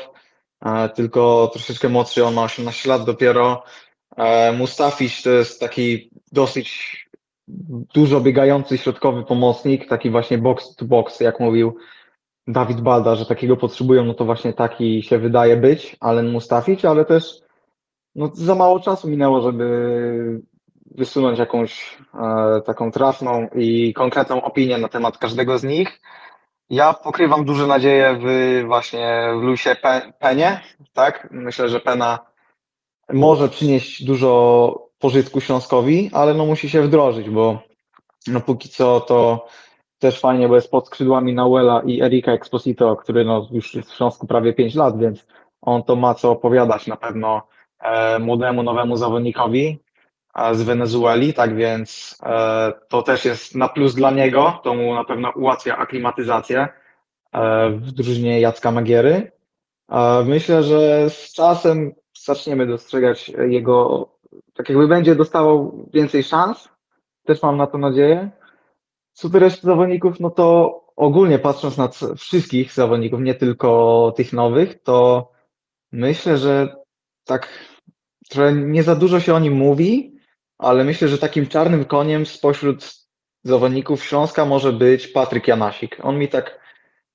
tylko 0.94 1.50
troszeczkę 1.52 1.88
młodszy, 1.88 2.24
on 2.24 2.34
ma 2.34 2.42
18 2.42 2.88
lat 2.88 3.04
dopiero. 3.04 3.64
Mustafić 4.58 5.22
to 5.22 5.30
jest 5.30 5.60
taki 5.60 6.10
dosyć 6.32 7.05
dużo 7.94 8.20
biegający 8.20 8.78
środkowy 8.78 9.24
pomocnik, 9.24 9.88
taki 9.88 10.10
właśnie 10.10 10.38
box 10.38 10.76
to 10.76 10.84
box, 10.84 11.20
jak 11.20 11.40
mówił 11.40 11.76
Dawid 12.46 12.80
Balda, 12.80 13.14
że 13.14 13.26
takiego 13.26 13.56
potrzebują, 13.56 14.04
no 14.04 14.14
to 14.14 14.24
właśnie 14.24 14.52
taki 14.52 15.02
się 15.02 15.18
wydaje 15.18 15.56
być, 15.56 15.96
Alen 16.00 16.32
Mustafić, 16.32 16.84
ale 16.84 17.04
też 17.04 17.40
no, 18.14 18.30
za 18.34 18.54
mało 18.54 18.80
czasu 18.80 19.08
minęło, 19.08 19.40
żeby 19.40 20.40
wysunąć 20.90 21.38
jakąś 21.38 21.98
e, 22.14 22.60
taką 22.60 22.90
trafną 22.90 23.48
i 23.54 23.94
konkretną 23.94 24.42
opinię 24.42 24.78
na 24.78 24.88
temat 24.88 25.18
każdego 25.18 25.58
z 25.58 25.64
nich. 25.64 26.00
Ja 26.70 26.94
pokrywam 26.94 27.44
duże 27.44 27.66
nadzieje 27.66 28.18
w 28.22 28.26
właśnie 28.66 29.32
w 29.40 29.42
Luisie 29.42 29.70
Pe- 29.70 30.12
Penie, 30.18 30.60
tak? 30.92 31.28
Myślę, 31.30 31.68
że 31.68 31.80
Pena 31.80 32.18
może 33.12 33.48
przynieść 33.48 34.04
dużo 34.04 34.85
pożytku 34.98 35.40
Śląskowi, 35.40 36.10
ale 36.12 36.34
no 36.34 36.46
musi 36.46 36.70
się 36.70 36.82
wdrożyć, 36.82 37.30
bo 37.30 37.58
no 38.26 38.40
póki 38.40 38.68
co 38.68 39.00
to 39.00 39.46
też 39.98 40.20
fajnie, 40.20 40.48
bo 40.48 40.54
jest 40.54 40.70
pod 40.70 40.86
skrzydłami 40.86 41.34
Nauela 41.34 41.82
i 41.86 42.02
Erika 42.02 42.32
Exposito, 42.32 42.96
który 42.96 43.24
no 43.24 43.48
już 43.50 43.74
jest 43.74 43.90
w 43.92 43.96
Śląsku 43.96 44.26
prawie 44.26 44.52
5 44.52 44.74
lat, 44.74 44.98
więc 44.98 45.26
on 45.62 45.82
to 45.82 45.96
ma 45.96 46.14
co 46.14 46.30
opowiadać 46.30 46.86
na 46.86 46.96
pewno 46.96 47.42
e, 47.80 48.18
młodemu, 48.18 48.62
nowemu 48.62 48.96
zawodnikowi 48.96 49.78
e, 50.34 50.54
z 50.54 50.62
Wenezueli, 50.62 51.34
tak 51.34 51.56
więc 51.56 52.18
e, 52.22 52.72
to 52.88 53.02
też 53.02 53.24
jest 53.24 53.54
na 53.54 53.68
plus 53.68 53.94
dla 53.94 54.10
niego, 54.10 54.60
to 54.64 54.74
mu 54.74 54.94
na 54.94 55.04
pewno 55.04 55.32
ułatwia 55.36 55.76
aklimatyzację 55.76 56.68
e, 57.32 57.70
w 57.70 57.92
drużynie 57.92 58.40
Jacka 58.40 58.70
Magiery. 58.70 59.32
Myślę, 60.24 60.62
że 60.62 61.10
z 61.10 61.32
czasem 61.32 61.92
zaczniemy 62.24 62.66
dostrzegać 62.66 63.28
jego, 63.48 64.08
tak 64.56 64.68
jakby 64.68 64.88
będzie 64.88 65.14
dostawał 65.14 65.88
więcej 65.92 66.22
szans, 66.22 66.68
też 67.24 67.42
mam 67.42 67.56
na 67.56 67.66
to 67.66 67.78
nadzieję. 67.78 68.30
Co 69.12 69.28
do 69.28 69.38
reszty 69.38 69.66
zawodników, 69.66 70.20
no 70.20 70.30
to 70.30 70.74
ogólnie 70.96 71.38
patrząc 71.38 71.76
na 71.76 71.88
wszystkich 72.16 72.72
zawodników, 72.72 73.20
nie 73.20 73.34
tylko 73.34 74.12
tych 74.16 74.32
nowych, 74.32 74.82
to 74.82 75.28
myślę, 75.92 76.38
że 76.38 76.76
tak 77.24 77.48
trochę 78.28 78.52
nie 78.52 78.82
za 78.82 78.96
dużo 78.96 79.20
się 79.20 79.34
o 79.34 79.38
nim 79.38 79.54
mówi, 79.54 80.16
ale 80.58 80.84
myślę, 80.84 81.08
że 81.08 81.18
takim 81.18 81.46
czarnym 81.46 81.84
koniem 81.84 82.26
spośród 82.26 83.06
zawodników 83.44 84.04
Śląska 84.04 84.44
może 84.44 84.72
być 84.72 85.08
Patryk 85.08 85.48
Janasik. 85.48 85.98
On 86.02 86.18
mi 86.18 86.28
tak 86.28 86.60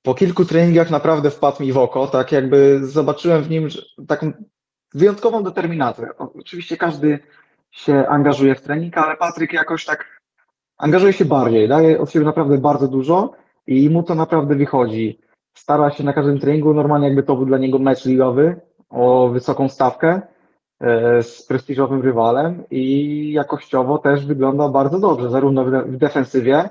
po 0.02 0.14
kilku 0.14 0.46
treningach 0.46 0.90
naprawdę 0.90 1.32
wpadł 1.32 1.64
mi 1.64 1.72
w 1.72 1.78
oko, 1.78 2.08
tak 2.08 2.32
jakby 2.32 2.80
zobaczyłem 2.88 3.44
w 3.44 3.50
nim 3.50 3.68
taką 4.08 4.32
wyjątkową 4.94 5.44
determinację. 5.44 6.08
Oczywiście 6.18 6.78
każdy 6.78 7.20
się 7.72 8.08
angażuje 8.08 8.56
w 8.56 8.62
trening, 8.62 8.98
ale 8.98 9.18
Patryk 9.18 9.54
jakoś 9.54 9.86
tak 9.86 10.22
angażuje 10.78 11.14
się 11.14 11.26
bardziej, 11.26 11.68
daje 11.68 12.00
od 12.00 12.12
siebie 12.12 12.26
naprawdę 12.26 12.58
bardzo 12.58 12.88
dużo 12.88 13.34
i 13.68 13.90
mu 13.90 14.04
to 14.04 14.16
naprawdę 14.16 14.56
wychodzi. 14.56 15.20
Stara 15.58 15.92
się 15.92 16.04
na 16.04 16.14
każdym 16.14 16.40
treningu, 16.40 16.74
normalnie 16.74 17.08
jakby 17.08 17.24
to 17.24 17.36
był 17.36 17.46
dla 17.46 17.58
niego 17.58 17.80
mecz 17.80 18.06
ligowy 18.06 18.56
o 18.90 19.28
wysoką 19.28 19.70
stawkę 19.70 20.22
e, 20.82 21.24
z 21.24 21.46
prestiżowym 21.46 22.02
rywalem 22.02 22.64
i 22.72 23.32
jakościowo 23.32 23.98
też 23.98 24.26
wygląda 24.26 24.70
bardzo 24.70 25.00
dobrze, 25.00 25.30
zarówno 25.30 25.66
w 25.66 25.72
de- 25.72 25.84
w 25.84 25.98
defensywie, 25.98 26.70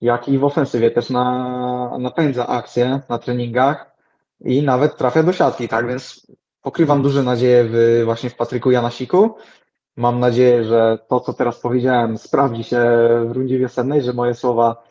jak 0.00 0.28
i 0.28 0.38
w 0.38 0.44
ofensywie. 0.44 0.90
Też 0.90 1.10
na, 1.10 1.98
napędza 1.98 2.46
akcje 2.46 3.00
na 3.08 3.18
treningach 3.18 3.96
i 4.40 4.62
nawet 4.62 4.96
trafia 4.96 5.22
do 5.22 5.32
siatki, 5.32 5.68
tak 5.68 5.86
więc 5.86 6.26
pokrywam 6.62 7.02
duże 7.02 7.22
nadzieje 7.22 7.64
w, 7.64 8.02
właśnie 8.04 8.30
w 8.30 8.36
Patryku 8.36 8.70
Janasiku. 8.70 9.34
Mam 9.96 10.20
nadzieję, 10.20 10.64
że 10.64 10.98
to, 11.08 11.20
co 11.20 11.32
teraz 11.32 11.60
powiedziałem, 11.60 12.18
sprawdzi 12.18 12.64
się 12.64 12.80
w 13.26 13.32
rundzie 13.32 13.58
wiosennej, 13.58 14.02
że 14.02 14.12
moje 14.12 14.34
słowa 14.34 14.82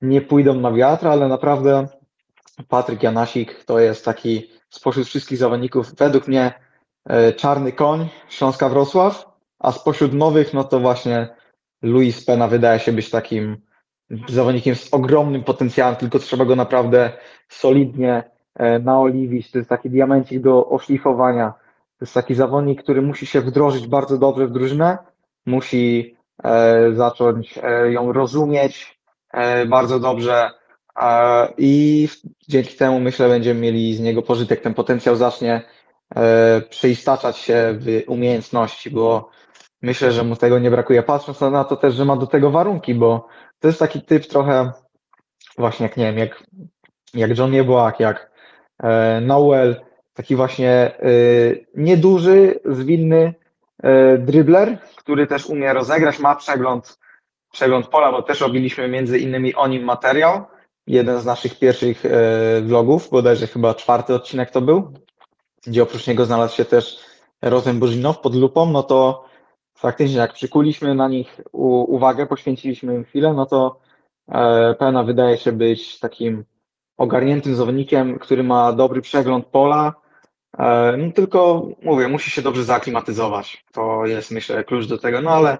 nie 0.00 0.20
pójdą 0.20 0.54
na 0.54 0.72
wiatr, 0.72 1.06
ale 1.06 1.28
naprawdę 1.28 1.86
Patryk 2.68 3.02
Janasik 3.02 3.64
to 3.64 3.78
jest 3.78 4.04
taki 4.04 4.50
spośród 4.70 5.06
wszystkich 5.06 5.38
zawodników, 5.38 5.94
według 5.94 6.28
mnie 6.28 6.52
e, 7.04 7.32
czarny 7.32 7.72
koń 7.72 8.08
Śląska 8.28 8.68
Wrocław, 8.68 9.24
a 9.58 9.72
spośród 9.72 10.12
nowych, 10.12 10.54
no 10.54 10.64
to 10.64 10.80
właśnie 10.80 11.28
Luis 11.82 12.24
Pena 12.24 12.48
wydaje 12.48 12.80
się 12.80 12.92
być 12.92 13.10
takim 13.10 13.56
zawodnikiem 14.28 14.74
z 14.74 14.94
ogromnym 14.94 15.44
potencjałem, 15.44 15.96
tylko 15.96 16.18
trzeba 16.18 16.44
go 16.44 16.56
naprawdę 16.56 17.12
solidnie 17.48 18.31
naoliwić. 18.80 19.50
To 19.50 19.58
jest 19.58 19.70
taki 19.70 19.90
diamencik 19.90 20.40
do 20.40 20.68
oszlifowania. 20.68 21.52
To 21.98 22.04
jest 22.04 22.14
taki 22.14 22.34
zawodnik, 22.34 22.82
który 22.82 23.02
musi 23.02 23.26
się 23.26 23.40
wdrożyć 23.40 23.86
bardzo 23.86 24.18
dobrze 24.18 24.46
w 24.46 24.52
drużynę, 24.52 24.98
musi 25.46 26.16
e, 26.44 26.92
zacząć 26.92 27.58
e, 27.62 27.92
ją 27.92 28.12
rozumieć 28.12 28.98
e, 29.32 29.66
bardzo 29.66 30.00
dobrze 30.00 30.50
e, 31.02 31.48
i 31.58 32.08
dzięki 32.48 32.76
temu 32.76 33.00
myślę 33.00 33.28
będziemy 33.28 33.60
mieli 33.60 33.94
z 33.94 34.00
niego 34.00 34.22
pożytek. 34.22 34.60
Ten 34.60 34.74
potencjał 34.74 35.16
zacznie 35.16 35.62
e, 36.16 36.60
przeistaczać 36.70 37.36
się 37.36 37.78
w 37.80 38.02
umiejętności, 38.06 38.90
bo 38.90 39.30
myślę, 39.82 40.12
że 40.12 40.24
mu 40.24 40.36
tego 40.36 40.58
nie 40.58 40.70
brakuje. 40.70 41.02
Patrząc 41.02 41.40
na 41.40 41.64
to 41.64 41.76
też, 41.76 41.94
że 41.94 42.04
ma 42.04 42.16
do 42.16 42.26
tego 42.26 42.50
warunki, 42.50 42.94
bo 42.94 43.28
to 43.60 43.68
jest 43.68 43.78
taki 43.78 44.02
typ 44.02 44.26
trochę 44.26 44.72
właśnie 45.58 45.86
jak 45.86 45.96
nie 45.96 46.04
wiem, 46.04 46.18
jak, 46.18 46.44
jak 47.14 47.38
John 47.38 47.50
Niebłak, 47.50 48.00
jak 48.00 48.16
e, 48.26 48.31
Noel, 49.20 49.76
taki 50.14 50.36
właśnie 50.36 50.70
e, 50.70 50.92
nieduży, 51.74 52.60
zwinny 52.64 53.34
e, 53.82 54.18
dribbler, 54.18 54.78
który 54.96 55.26
też 55.26 55.46
umie 55.46 55.72
rozegrać, 55.72 56.18
ma 56.18 56.36
przegląd, 56.36 56.98
przegląd 57.52 57.86
pola, 57.86 58.12
bo 58.12 58.22
też 58.22 58.40
robiliśmy 58.40 58.88
między 58.88 59.18
innymi 59.18 59.54
o 59.54 59.66
nim 59.66 59.84
materiał. 59.84 60.44
Jeden 60.86 61.20
z 61.20 61.24
naszych 61.26 61.58
pierwszych 61.58 62.06
e, 62.06 62.10
vlogów, 62.60 63.10
bodajże 63.10 63.46
chyba 63.46 63.74
czwarty 63.74 64.14
odcinek 64.14 64.50
to 64.50 64.60
był, 64.60 64.92
gdzie 65.66 65.82
oprócz 65.82 66.06
niego 66.06 66.24
znalazł 66.24 66.56
się 66.56 66.64
też 66.64 66.98
Rozen 67.42 67.78
Bożinow 67.78 68.20
pod 68.20 68.34
lupą, 68.34 68.70
no 68.70 68.82
to 68.82 69.24
faktycznie 69.74 70.16
jak 70.16 70.32
przykuliśmy 70.32 70.94
na 70.94 71.08
nich 71.08 71.40
uwagę, 71.52 72.26
poświęciliśmy 72.26 72.94
im 72.94 73.04
chwilę, 73.04 73.34
no 73.34 73.46
to 73.46 73.80
e, 74.28 74.74
Pena 74.74 75.04
wydaje 75.04 75.38
się 75.38 75.52
być 75.52 75.98
takim 75.98 76.44
ogarniętym 76.96 77.54
zawodnikiem, 77.54 78.18
który 78.18 78.42
ma 78.42 78.72
dobry 78.72 79.02
przegląd 79.02 79.46
pola, 79.46 79.94
e, 80.58 80.96
no 80.96 81.12
tylko 81.12 81.68
mówię, 81.82 82.08
musi 82.08 82.30
się 82.30 82.42
dobrze 82.42 82.64
zaaklimatyzować. 82.64 83.64
To 83.72 84.06
jest 84.06 84.30
myślę 84.30 84.64
klucz 84.64 84.86
do 84.86 84.98
tego, 84.98 85.20
no 85.20 85.30
ale 85.30 85.58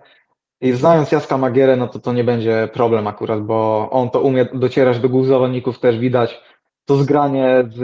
i 0.63 0.73
znając 0.73 1.13
Jaska 1.13 1.39
Magierę, 1.39 1.77
no 1.77 1.89
to 1.89 1.99
to 1.99 2.13
nie 2.13 2.25
będzie 2.25 2.69
problem 2.73 3.07
akurat, 3.07 3.43
bo 3.43 3.89
on 3.91 4.11
to 4.11 4.21
umie 4.21 4.49
docierać 4.55 4.99
do 4.99 5.09
głów 5.09 5.27
zawodników, 5.27 5.79
też 5.79 5.99
widać 5.99 6.41
to 6.85 6.97
zgranie 6.97 7.65
z, 7.71 7.81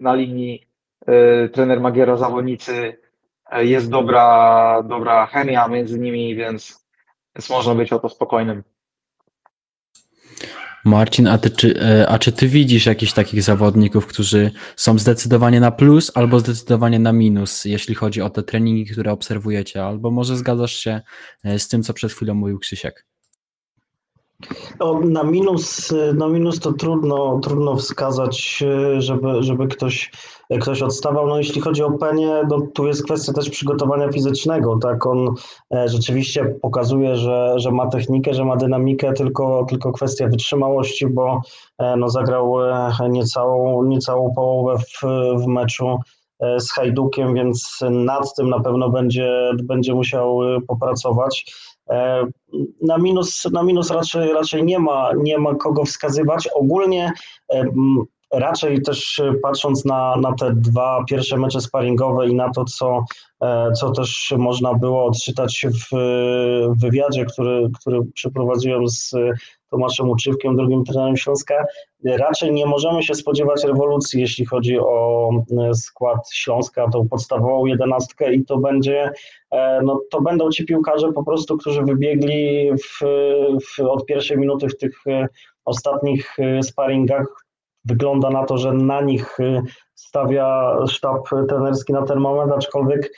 na 0.00 0.14
linii 0.14 0.68
e, 1.06 1.48
trener 1.48 1.80
Magiera, 1.80 2.16
zawodnicy, 2.16 2.96
e, 3.50 3.64
jest 3.64 3.90
dobra, 3.90 4.82
dobra 4.82 5.26
chemia 5.26 5.68
między 5.68 5.98
nimi, 5.98 6.36
więc, 6.36 6.86
więc 7.36 7.50
można 7.50 7.74
być 7.74 7.92
o 7.92 7.98
to 7.98 8.08
spokojnym. 8.08 8.62
Marcin, 10.84 11.26
a, 11.26 11.38
ty, 11.38 11.50
czy, 11.50 11.80
e, 11.80 12.08
a 12.08 12.18
czy 12.18 12.32
ty 12.32 12.48
widzisz 12.48 12.86
jakichś 12.86 13.12
takich 13.12 13.42
zawodników, 13.42 14.06
którzy 14.06 14.50
są 14.76 14.98
zdecydowanie 14.98 15.60
na 15.60 15.70
plus 15.70 16.12
albo 16.14 16.40
zdecydowanie 16.40 16.98
na 16.98 17.12
minus, 17.12 17.64
jeśli 17.64 17.94
chodzi 17.94 18.22
o 18.22 18.30
te 18.30 18.42
treningi, 18.42 18.86
które 18.86 19.12
obserwujecie, 19.12 19.84
albo 19.84 20.10
może 20.10 20.36
zgadzasz 20.36 20.76
się 20.76 21.00
e, 21.44 21.58
z 21.58 21.68
tym, 21.68 21.82
co 21.82 21.94
przed 21.94 22.12
chwilą 22.12 22.34
mówił 22.34 22.58
Krzysiek? 22.58 23.06
No, 24.80 25.00
na, 25.00 25.22
minus, 25.22 25.94
na 26.14 26.28
minus 26.28 26.60
to 26.60 26.72
trudno, 26.72 27.40
trudno 27.42 27.76
wskazać, 27.76 28.64
żeby, 28.98 29.42
żeby 29.42 29.68
ktoś, 29.68 30.10
ktoś 30.60 30.82
odstawał. 30.82 31.26
No 31.26 31.38
jeśli 31.38 31.60
chodzi 31.60 31.82
o 31.82 31.90
Penie, 31.90 32.42
no 32.50 32.60
tu 32.74 32.86
jest 32.86 33.04
kwestia 33.04 33.32
też 33.32 33.50
przygotowania 33.50 34.12
fizycznego. 34.12 34.78
Tak, 34.78 35.06
on 35.06 35.34
e, 35.74 35.88
rzeczywiście 35.88 36.44
pokazuje, 36.62 37.16
że, 37.16 37.54
że 37.56 37.70
ma 37.70 37.86
technikę, 37.86 38.34
że 38.34 38.44
ma 38.44 38.56
dynamikę, 38.56 39.12
tylko, 39.12 39.66
tylko 39.68 39.92
kwestia 39.92 40.28
wytrzymałości, 40.28 41.06
bo 41.06 41.40
e, 41.78 41.96
no, 41.96 42.08
zagrał 42.08 42.70
e, 42.70 43.08
niecałą, 43.08 43.84
niecałą 43.84 44.32
połowę 44.34 44.78
w, 44.78 45.00
w 45.42 45.46
meczu 45.46 45.98
z 46.58 46.72
Hajdukiem, 46.72 47.34
więc 47.34 47.78
nad 47.90 48.34
tym 48.34 48.48
na 48.48 48.60
pewno 48.60 48.90
będzie, 48.90 49.50
będzie 49.62 49.94
musiał 49.94 50.38
popracować. 50.68 51.54
E, 51.90 52.26
na 52.82 52.98
minus, 52.98 53.44
na 53.52 53.62
minus 53.62 53.90
raczej, 53.90 54.32
raczej 54.32 54.64
nie, 54.64 54.78
ma, 54.78 55.10
nie 55.22 55.38
ma 55.38 55.54
kogo 55.54 55.84
wskazywać. 55.84 56.48
Ogólnie 56.54 57.12
e, 57.52 57.64
raczej 58.32 58.82
też 58.82 59.22
patrząc 59.42 59.84
na, 59.84 60.16
na 60.16 60.32
te 60.32 60.52
dwa 60.54 61.04
pierwsze 61.08 61.36
mecze 61.36 61.60
sparingowe 61.60 62.28
i 62.28 62.34
na 62.34 62.50
to, 62.50 62.64
co, 62.64 63.04
e, 63.42 63.72
co 63.72 63.90
też 63.90 64.34
można 64.38 64.74
było 64.74 65.04
odczytać 65.04 65.66
w 65.90 65.96
wywiadzie, 66.82 67.24
który, 67.24 67.70
który 67.80 68.00
przeprowadziłem 68.14 68.88
z 68.88 69.14
Tomaszem 69.70 70.10
Uczywkiem, 70.10 70.56
drugim 70.56 70.84
trenerem 70.84 71.16
Śląska, 71.16 71.64
raczej 72.04 72.52
nie 72.52 72.66
możemy 72.66 73.02
się 73.02 73.14
spodziewać 73.14 73.64
rewolucji, 73.64 74.20
jeśli 74.20 74.46
chodzi 74.46 74.78
o 74.78 75.30
e, 75.58 75.74
skład 75.74 76.32
Śląska, 76.32 76.88
tą 76.92 77.08
podstawową 77.08 77.66
jedenastkę 77.66 78.34
i 78.34 78.44
to 78.44 78.58
będzie, 78.58 79.10
e, 79.50 79.80
no 79.82 80.00
to 80.10 80.20
będą 80.20 80.50
ci 80.50 80.64
piłkarze 80.64 81.12
po 81.12 81.24
prostu, 81.24 81.56
którzy 81.56 81.82
wybiegli 81.82 82.70
w, 82.72 83.04
w, 83.60 83.80
od 83.80 84.06
pierwszej 84.06 84.38
minuty 84.38 84.68
w 84.68 84.76
tych 84.76 85.06
e, 85.06 85.28
ostatnich 85.64 86.36
sparingach. 86.62 87.26
Wygląda 87.84 88.30
na 88.30 88.44
to, 88.44 88.58
że 88.58 88.72
na 88.72 89.00
nich 89.00 89.38
stawia 89.94 90.76
sztab 90.86 91.28
trenerski 91.48 91.92
na 91.92 92.02
ten 92.02 92.18
moment, 92.18 92.52
aczkolwiek 92.52 93.10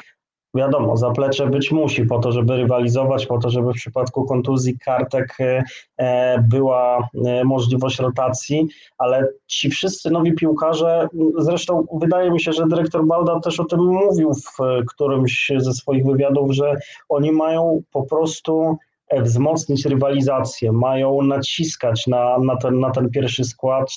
wiadomo, 0.55 0.97
zaplecze 0.97 1.47
być 1.47 1.73
musi 1.73 2.05
po 2.05 2.19
to, 2.19 2.33
żeby 2.33 2.57
rywalizować, 2.57 3.27
po 3.27 3.39
to, 3.39 3.51
żeby 3.51 3.73
w 3.73 3.77
przypadku 3.77 4.25
kontuzji 4.25 4.79
kartek 4.79 5.37
e, 5.41 5.63
e, 5.99 6.45
była 6.49 7.09
e, 7.27 7.45
możliwość 7.45 7.99
rotacji, 7.99 8.69
ale 8.99 9.29
ci 9.47 9.71
wszyscy 9.71 10.11
nowi 10.11 10.35
piłkarze, 10.35 11.09
zresztą 11.39 11.87
wydaje 11.93 12.31
mi 12.31 12.41
się, 12.41 12.53
że 12.53 12.67
dyrektor 12.67 13.07
Balda 13.07 13.41
też 13.41 13.61
o 13.61 13.65
tym 13.65 13.81
mówił 13.81 14.33
w 14.35 14.85
którymś 14.87 15.53
ze 15.57 15.73
swoich 15.73 16.07
wywiadów, 16.07 16.53
że 16.53 16.77
oni 17.09 17.33
mają 17.33 17.83
po 17.93 18.03
prostu 18.03 18.79
wzmocnić 19.19 19.87
rywalizację, 19.87 20.73
mają 20.73 21.23
naciskać 21.23 22.07
na, 22.07 22.39
na, 22.39 22.57
ten, 22.57 22.81
na 22.81 22.91
ten 22.91 23.11
pierwszy 23.11 23.45
skład 23.45 23.91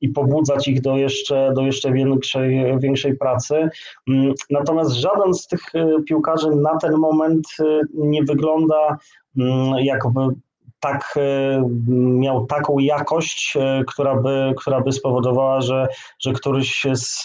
i 0.00 0.08
pobudzać 0.08 0.68
ich 0.68 0.80
do 0.80 0.96
jeszcze, 0.96 1.52
do 1.54 1.62
jeszcze 1.62 1.92
większej, 1.92 2.78
większej 2.78 3.16
pracy. 3.16 3.68
Mm, 4.08 4.34
natomiast 4.50 4.90
żaden 4.90 5.34
z 5.34 5.46
tych 5.46 5.74
y, 5.74 6.02
piłkarzy 6.08 6.50
na 6.50 6.76
ten 6.78 6.96
moment 6.96 7.46
y, 7.60 7.80
nie 7.94 8.22
wygląda 8.22 8.98
mm, 9.38 9.84
jakby 9.84 10.20
tak, 10.80 11.14
e, 11.16 11.68
miał 12.18 12.46
taką 12.46 12.78
jakość, 12.78 13.56
e, 13.56 13.84
która 13.86 14.16
by, 14.16 14.54
która 14.56 14.80
by 14.80 14.92
spowodowała, 14.92 15.60
że, 15.60 15.88
że 16.18 16.32
któryś 16.32 16.86
z, 16.92 17.22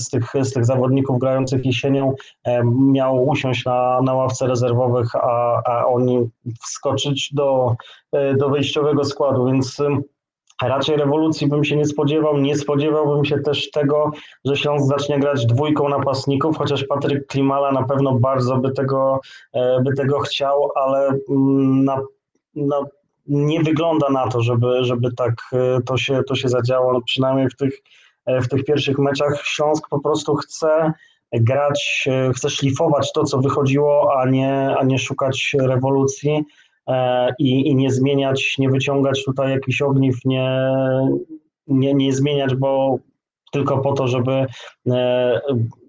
z, 0.00 0.08
tych, 0.08 0.32
z 0.42 0.52
tych 0.52 0.64
zawodników 0.64 1.18
grających 1.18 1.66
jesienią 1.66 2.14
e, 2.44 2.62
miał 2.64 3.28
usiąść 3.28 3.64
na, 3.64 4.00
na 4.02 4.14
ławce 4.14 4.46
rezerwowych, 4.46 5.14
a, 5.16 5.62
a 5.64 5.86
oni 5.86 6.28
wskoczyć 6.62 7.34
do, 7.34 7.74
do 8.38 8.48
wyjściowego 8.48 9.04
składu, 9.04 9.46
więc 9.46 9.82
Raczej 10.62 10.96
rewolucji 10.96 11.48
bym 11.48 11.64
się 11.64 11.76
nie 11.76 11.86
spodziewał. 11.86 12.38
Nie 12.38 12.56
spodziewałbym 12.56 13.24
się 13.24 13.38
też 13.38 13.70
tego, 13.70 14.10
że 14.44 14.56
Śląsk 14.56 14.86
zacznie 14.86 15.18
grać 15.18 15.46
dwójką 15.46 15.88
napastników, 15.88 16.58
chociaż 16.58 16.84
Patryk 16.84 17.26
Klimala 17.26 17.72
na 17.72 17.82
pewno 17.82 18.18
bardzo 18.18 18.56
by 18.56 18.72
tego, 18.72 19.20
by 19.84 19.94
tego 19.96 20.18
chciał, 20.18 20.70
ale 20.74 21.08
mm, 21.28 21.84
na 21.84 22.00
no, 22.66 22.86
nie 23.28 23.62
wygląda 23.62 24.08
na 24.10 24.28
to, 24.28 24.42
żeby, 24.42 24.84
żeby 24.84 25.12
tak 25.12 25.34
e, 25.52 25.80
to 25.82 25.96
się, 25.96 26.22
to 26.28 26.34
się 26.34 26.48
zadziało. 26.48 26.92
No, 26.92 27.00
przynajmniej 27.00 27.48
w 27.48 27.56
tych, 27.56 27.82
e, 28.26 28.40
w 28.40 28.48
tych 28.48 28.64
pierwszych 28.64 28.98
meczach 28.98 29.42
Śląsk 29.44 29.88
po 29.88 30.00
prostu 30.00 30.34
chce 30.34 30.92
grać, 31.32 32.08
e, 32.10 32.32
chce 32.32 32.50
szlifować 32.50 33.12
to, 33.12 33.24
co 33.24 33.38
wychodziło, 33.38 34.12
a 34.16 34.30
nie, 34.30 34.76
a 34.78 34.84
nie 34.84 34.98
szukać 34.98 35.56
rewolucji 35.60 36.44
i, 37.38 37.68
i 37.68 37.76
nie 37.76 37.92
zmieniać, 37.92 38.54
nie 38.58 38.70
wyciągać 38.70 39.24
tutaj 39.24 39.50
jakichś 39.50 39.82
ogniw, 39.82 40.16
nie, 40.24 40.68
nie, 41.66 41.94
nie 41.94 42.12
zmieniać, 42.12 42.54
bo 42.54 42.98
tylko 43.52 43.78
po 43.78 43.92
to, 43.92 44.08
żeby 44.08 44.46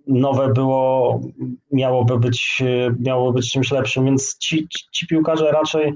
nowe 0.07 0.53
było, 0.53 1.19
miałoby 1.71 2.19
być, 2.19 2.63
miało 2.99 3.33
być 3.33 3.51
czymś 3.51 3.71
lepszym, 3.71 4.05
więc 4.05 4.37
ci, 4.37 4.67
ci 4.91 5.07
piłkarze 5.07 5.51
raczej, 5.51 5.93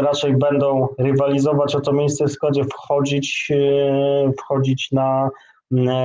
raczej 0.00 0.36
będą 0.36 0.88
rywalizować 0.98 1.74
o 1.74 1.80
to 1.80 1.92
miejsce 1.92 2.26
w 2.26 2.32
składzie, 2.32 2.64
wchodzić, 2.64 3.52
e, 3.54 4.32
wchodzić 4.32 4.92
na, 4.92 5.30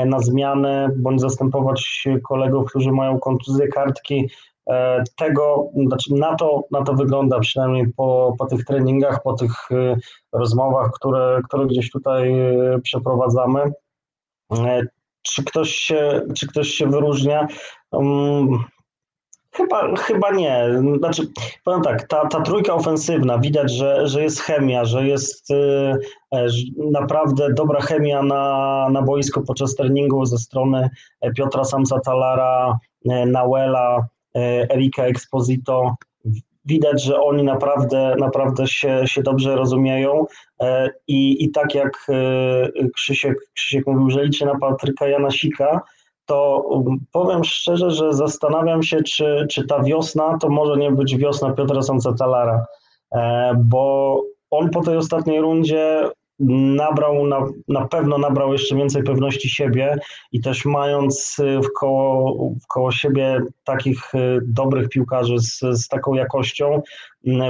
na 0.06 0.20
zmianę, 0.20 0.90
bądź 0.98 1.22
zastępować 1.22 2.08
kolegów, 2.24 2.70
którzy 2.70 2.92
mają 2.92 3.20
kontuzję 3.20 3.68
kartki. 3.68 4.30
E, 4.70 5.04
tego, 5.16 5.70
znaczy 5.88 6.14
na 6.14 6.36
to, 6.36 6.64
na 6.72 6.84
to 6.84 6.94
wygląda 6.94 7.40
przynajmniej 7.40 7.94
po, 7.94 8.36
po 8.40 8.46
tych 8.46 8.66
treningach, 8.66 9.24
po 9.24 9.34
tych 9.34 9.52
rozmowach, 10.34 10.92
które, 10.92 11.42
które 11.44 11.66
gdzieś 11.66 11.92
tutaj 11.92 12.34
przeprowadzamy. 12.84 13.72
Czy 15.22 15.44
ktoś 15.44 15.70
się, 15.70 16.22
czy 16.36 16.48
ktoś 16.48 16.68
się 16.68 16.88
wyróżnia? 16.88 17.48
Chyba, 19.58 19.96
chyba 19.96 20.32
nie. 20.32 20.70
Znaczy, 20.98 21.28
powiem 21.64 21.82
tak, 21.82 22.08
ta, 22.08 22.28
ta 22.28 22.42
trójka 22.42 22.74
ofensywna, 22.74 23.38
widać, 23.38 23.72
że, 23.72 24.08
że 24.08 24.24
jest 24.24 24.40
chemia, 24.40 24.86
że 24.86 25.08
jest 25.08 25.52
y, 25.52 25.94
naprawdę 26.92 27.54
dobra 27.54 27.82
chemia 27.82 28.24
na, 28.24 28.88
na 28.92 29.02
boisku 29.02 29.42
podczas 29.42 29.76
treningu 29.76 30.26
ze 30.26 30.38
strony 30.38 30.90
Piotra 31.36 31.64
Samsa-Talara, 31.64 32.76
y, 33.06 33.26
Nauela, 33.26 34.08
y, 34.38 34.40
Erika 34.70 35.04
Exposito, 35.04 35.96
widać, 36.68 37.04
że 37.04 37.22
oni 37.22 37.44
naprawdę, 37.44 38.16
naprawdę 38.20 38.68
się, 38.68 39.02
się 39.06 39.24
dobrze 39.24 39.56
rozumieją 39.56 40.26
e, 40.62 40.90
i, 41.08 41.44
i 41.44 41.52
tak 41.52 41.76
jak 41.76 42.08
e, 42.10 42.90
Krzysiek, 42.90 43.38
Krzysiek 43.54 43.88
mówił, 43.88 44.10
że 44.10 44.24
liczy 44.24 44.46
na 44.46 44.60
Patryka 44.60 45.08
Janasika, 45.08 45.82
to 46.28 46.64
um, 46.70 46.98
powiem 47.12 47.44
szczerze, 47.44 47.92
że 47.92 48.14
zastanawiam 48.14 48.84
się, 48.84 49.04
czy, 49.04 49.48
czy 49.52 49.68
ta 49.68 49.84
wiosna 49.84 50.38
to 50.42 50.50
może 50.50 50.78
nie 50.78 50.92
być 50.92 51.18
wiosna 51.18 51.54
Piotra 51.54 51.82
Samca-Talara, 51.82 52.66
e, 53.12 53.54
bo 53.58 54.22
on 54.52 54.70
po 54.70 54.84
tej 54.84 54.98
ostatniej 54.98 55.42
rundzie 55.42 56.10
nabrał, 56.40 57.28
na, 57.28 57.46
na 57.68 57.88
pewno 57.88 58.18
nabrał 58.18 58.52
jeszcze 58.54 58.76
więcej 58.76 59.04
pewności 59.04 59.50
siebie 59.50 59.98
i 60.32 60.42
też 60.42 60.66
mając 60.66 61.40
y, 61.40 61.60
w 61.62 61.74
koło, 61.80 62.34
w 62.64 62.68
koło 62.68 62.92
siebie 62.92 63.42
takich 63.64 64.16
y, 64.16 64.40
dobrych 64.44 64.90
piłkarzy 64.90 65.40
z, 65.40 65.60
z 65.60 65.88
taką 65.88 66.14
jakością, 66.14 66.82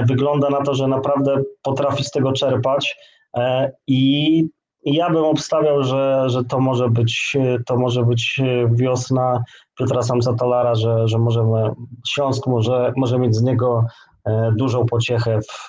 wygląda 0.06 0.50
na 0.50 0.62
to, 0.62 0.74
że 0.74 0.88
naprawdę 0.88 1.42
potrafi 1.62 2.04
z 2.04 2.10
tego 2.10 2.32
czerpać 2.32 2.96
e, 3.36 3.70
i 3.86 4.44
ja 4.94 5.10
bym 5.10 5.24
obstawiał, 5.24 5.84
że, 5.84 6.24
że 6.26 6.44
to 6.44 6.60
może 6.60 6.88
być 6.88 7.36
to 7.66 7.76
może 7.76 8.04
być 8.04 8.40
wiosna 8.70 9.42
Piotra 9.78 10.00
Samsa-Talara, 10.00 10.74
że, 10.74 11.08
że 11.08 11.18
możemy, 11.18 11.70
Śląsk 12.08 12.46
może, 12.46 12.92
może 12.96 13.18
mieć 13.18 13.36
z 13.36 13.42
niego 13.42 13.84
e, 14.24 14.52
dużą 14.56 14.86
pociechę 14.86 15.40
w, 15.40 15.68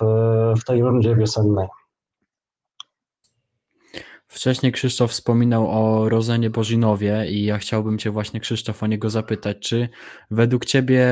w 0.62 0.63
tej 0.63 0.82
rundzie 0.82 1.15
wiosennej. 1.15 1.67
Wcześniej 4.32 4.71
Krzysztof 4.71 5.12
wspominał 5.12 5.67
o 5.69 6.10
Rozenie 6.10 6.49
Bożinowie 6.49 7.25
i 7.29 7.43
ja 7.43 7.58
chciałbym 7.58 7.97
Cię 7.97 8.12
właśnie 8.12 8.39
Krzysztof 8.39 8.84
o 8.84 8.88
niego 8.88 9.10
zapytać, 9.10 9.58
czy 9.60 9.89
według 10.32 10.65
Ciebie 10.65 11.08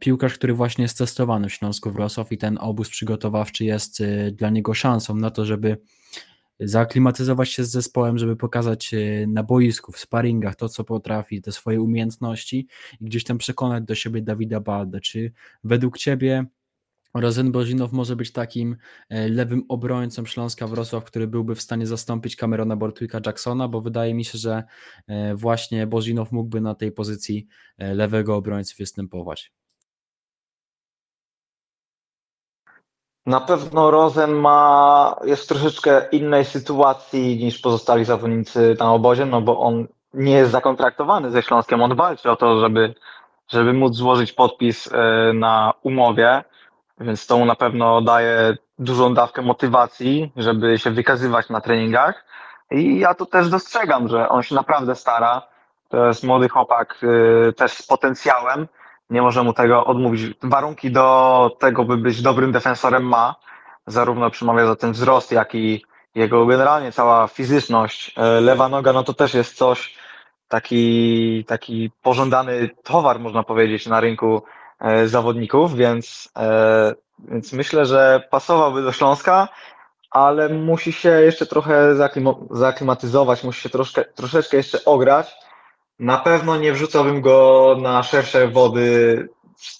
piłkarz, 0.00 0.34
który 0.34 0.54
właśnie 0.54 0.82
jest 0.82 0.98
testowany 0.98 1.48
w 1.48 1.52
Śląsku 1.52 1.90
Wrocław 1.90 2.32
i 2.32 2.38
ten 2.38 2.58
obóz 2.60 2.90
przygotowawczy 2.90 3.64
jest 3.64 4.00
y, 4.00 4.32
dla 4.32 4.50
niego 4.50 4.74
szansą 4.74 5.14
na 5.14 5.30
to, 5.30 5.44
żeby 5.44 5.76
zaaklimatyzować 6.60 7.50
się 7.50 7.64
z 7.64 7.70
zespołem, 7.70 8.18
żeby 8.18 8.36
pokazać 8.36 8.94
y, 8.94 9.26
na 9.28 9.42
boisku, 9.42 9.92
w 9.92 9.98
sparingach 9.98 10.56
to, 10.56 10.68
co 10.68 10.84
potrafi, 10.84 11.42
te 11.42 11.52
swoje 11.52 11.80
umiejętności 11.80 12.68
i 13.00 13.04
gdzieś 13.04 13.24
tam 13.24 13.38
przekonać 13.38 13.84
do 13.84 13.94
siebie 13.94 14.22
Dawida 14.22 14.60
Baldę. 14.60 15.00
Czy 15.00 15.32
według 15.64 15.98
Ciebie 15.98 16.46
Rozen 17.14 17.52
Bożinow 17.52 17.92
może 17.92 18.16
być 18.16 18.32
takim 18.32 18.76
e, 19.08 19.28
lewym 19.28 19.62
obrońcą 19.68 20.26
Śląska 20.26 20.66
Wrocław, 20.66 21.04
który 21.04 21.26
byłby 21.26 21.54
w 21.54 21.62
stanie 21.62 21.86
zastąpić 21.86 22.36
Camerona 22.36 22.76
Bortwicka 22.76 23.20
Jacksona, 23.26 23.68
bo 23.68 23.80
wydaje 23.80 24.14
mi 24.14 24.24
się, 24.24 24.38
że 24.38 24.64
e, 25.06 25.34
właśnie 25.34 25.86
Bożinow 25.86 26.32
mógłby 26.32 26.60
na 26.60 26.74
tej 26.74 26.92
pozycji 26.92 27.46
e, 27.78 27.94
lewego 27.94 28.36
obrońcy 28.36 28.74
występować. 28.78 29.52
Na 33.26 33.40
pewno 33.40 33.90
Rosen 33.90 34.32
ma, 34.32 35.16
jest 35.24 35.44
w 35.44 35.46
troszeczkę 35.46 36.08
innej 36.12 36.44
sytuacji 36.44 37.36
niż 37.44 37.58
pozostali 37.58 38.04
zawodnicy 38.04 38.76
na 38.78 38.92
obozie, 38.92 39.26
no 39.26 39.40
bo 39.40 39.60
on 39.60 39.86
nie 40.14 40.32
jest 40.32 40.50
zakontraktowany 40.50 41.30
ze 41.30 41.42
Śląskiem, 41.42 41.82
on 41.82 41.96
walczy 41.96 42.30
o 42.30 42.36
to, 42.36 42.60
żeby, 42.60 42.94
żeby 43.48 43.72
móc 43.72 43.94
złożyć 43.94 44.32
podpis 44.32 44.92
e, 44.92 45.32
na 45.34 45.72
umowie, 45.82 46.44
więc 47.00 47.26
to 47.26 47.38
mu 47.38 47.44
na 47.44 47.54
pewno 47.54 48.00
daje 48.02 48.56
dużą 48.78 49.14
dawkę 49.14 49.42
motywacji, 49.42 50.32
żeby 50.36 50.78
się 50.78 50.90
wykazywać 50.90 51.48
na 51.48 51.60
treningach. 51.60 52.24
I 52.70 52.98
ja 52.98 53.14
to 53.14 53.26
też 53.26 53.48
dostrzegam, 53.48 54.08
że 54.08 54.28
on 54.28 54.42
się 54.42 54.54
naprawdę 54.54 54.94
stara, 54.94 55.42
to 55.88 56.06
jest 56.06 56.24
młody 56.24 56.48
chłopak 56.48 56.96
e, 57.48 57.52
też 57.52 57.72
z 57.72 57.86
potencjałem, 57.86 58.68
nie 59.10 59.22
może 59.22 59.42
mu 59.42 59.52
tego 59.52 59.84
odmówić. 59.84 60.22
Warunki 60.42 60.90
do 60.90 61.56
tego, 61.60 61.84
by 61.84 61.96
być 61.96 62.22
dobrym 62.22 62.52
defensorem 62.52 63.02
ma, 63.02 63.34
zarówno 63.86 64.30
przemawia 64.30 64.66
za 64.66 64.76
ten 64.76 64.92
wzrost, 64.92 65.32
jak 65.32 65.54
i 65.54 65.84
jego 66.14 66.46
generalnie 66.46 66.92
cała 66.92 67.28
fizyczność. 67.28 68.14
E, 68.16 68.40
lewa 68.40 68.68
noga, 68.68 68.92
no 68.92 69.04
to 69.04 69.14
też 69.14 69.34
jest 69.34 69.56
coś, 69.56 69.94
taki, 70.48 71.44
taki 71.44 71.90
pożądany 72.02 72.70
towar, 72.82 73.20
można 73.20 73.42
powiedzieć, 73.42 73.86
na 73.86 74.00
rynku 74.00 74.42
e, 74.80 75.08
zawodników, 75.08 75.76
więc, 75.76 76.32
e, 76.38 76.94
więc 77.18 77.52
myślę, 77.52 77.86
że 77.86 78.28
pasowałby 78.30 78.82
do 78.82 78.92
Śląska, 78.92 79.48
ale 80.10 80.48
musi 80.48 80.92
się 80.92 81.10
jeszcze 81.10 81.46
trochę 81.46 81.96
zaaklimatyzować, 82.50 83.44
musi 83.44 83.60
się 83.60 83.68
troszkę, 83.68 84.04
troszeczkę 84.04 84.56
jeszcze 84.56 84.84
ograć, 84.84 85.36
na 85.98 86.18
pewno 86.18 86.56
nie 86.56 86.72
wrzucałbym 86.72 87.20
go 87.20 87.76
na 87.82 88.02
szersze 88.02 88.48
wody, 88.48 89.28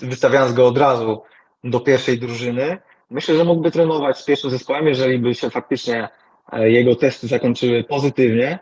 wystawiając 0.00 0.52
go 0.52 0.66
od 0.66 0.78
razu 0.78 1.22
do 1.64 1.80
pierwszej 1.80 2.18
drużyny. 2.18 2.78
Myślę, 3.10 3.36
że 3.36 3.44
mógłby 3.44 3.70
trenować 3.70 4.18
z 4.18 4.24
pierwszym 4.24 4.50
zespołem, 4.50 4.86
jeżeli 4.86 5.18
by 5.18 5.34
się 5.34 5.50
faktycznie 5.50 6.08
e, 6.52 6.70
jego 6.70 6.94
testy 6.94 7.26
zakończyły 7.26 7.84
pozytywnie. 7.84 8.58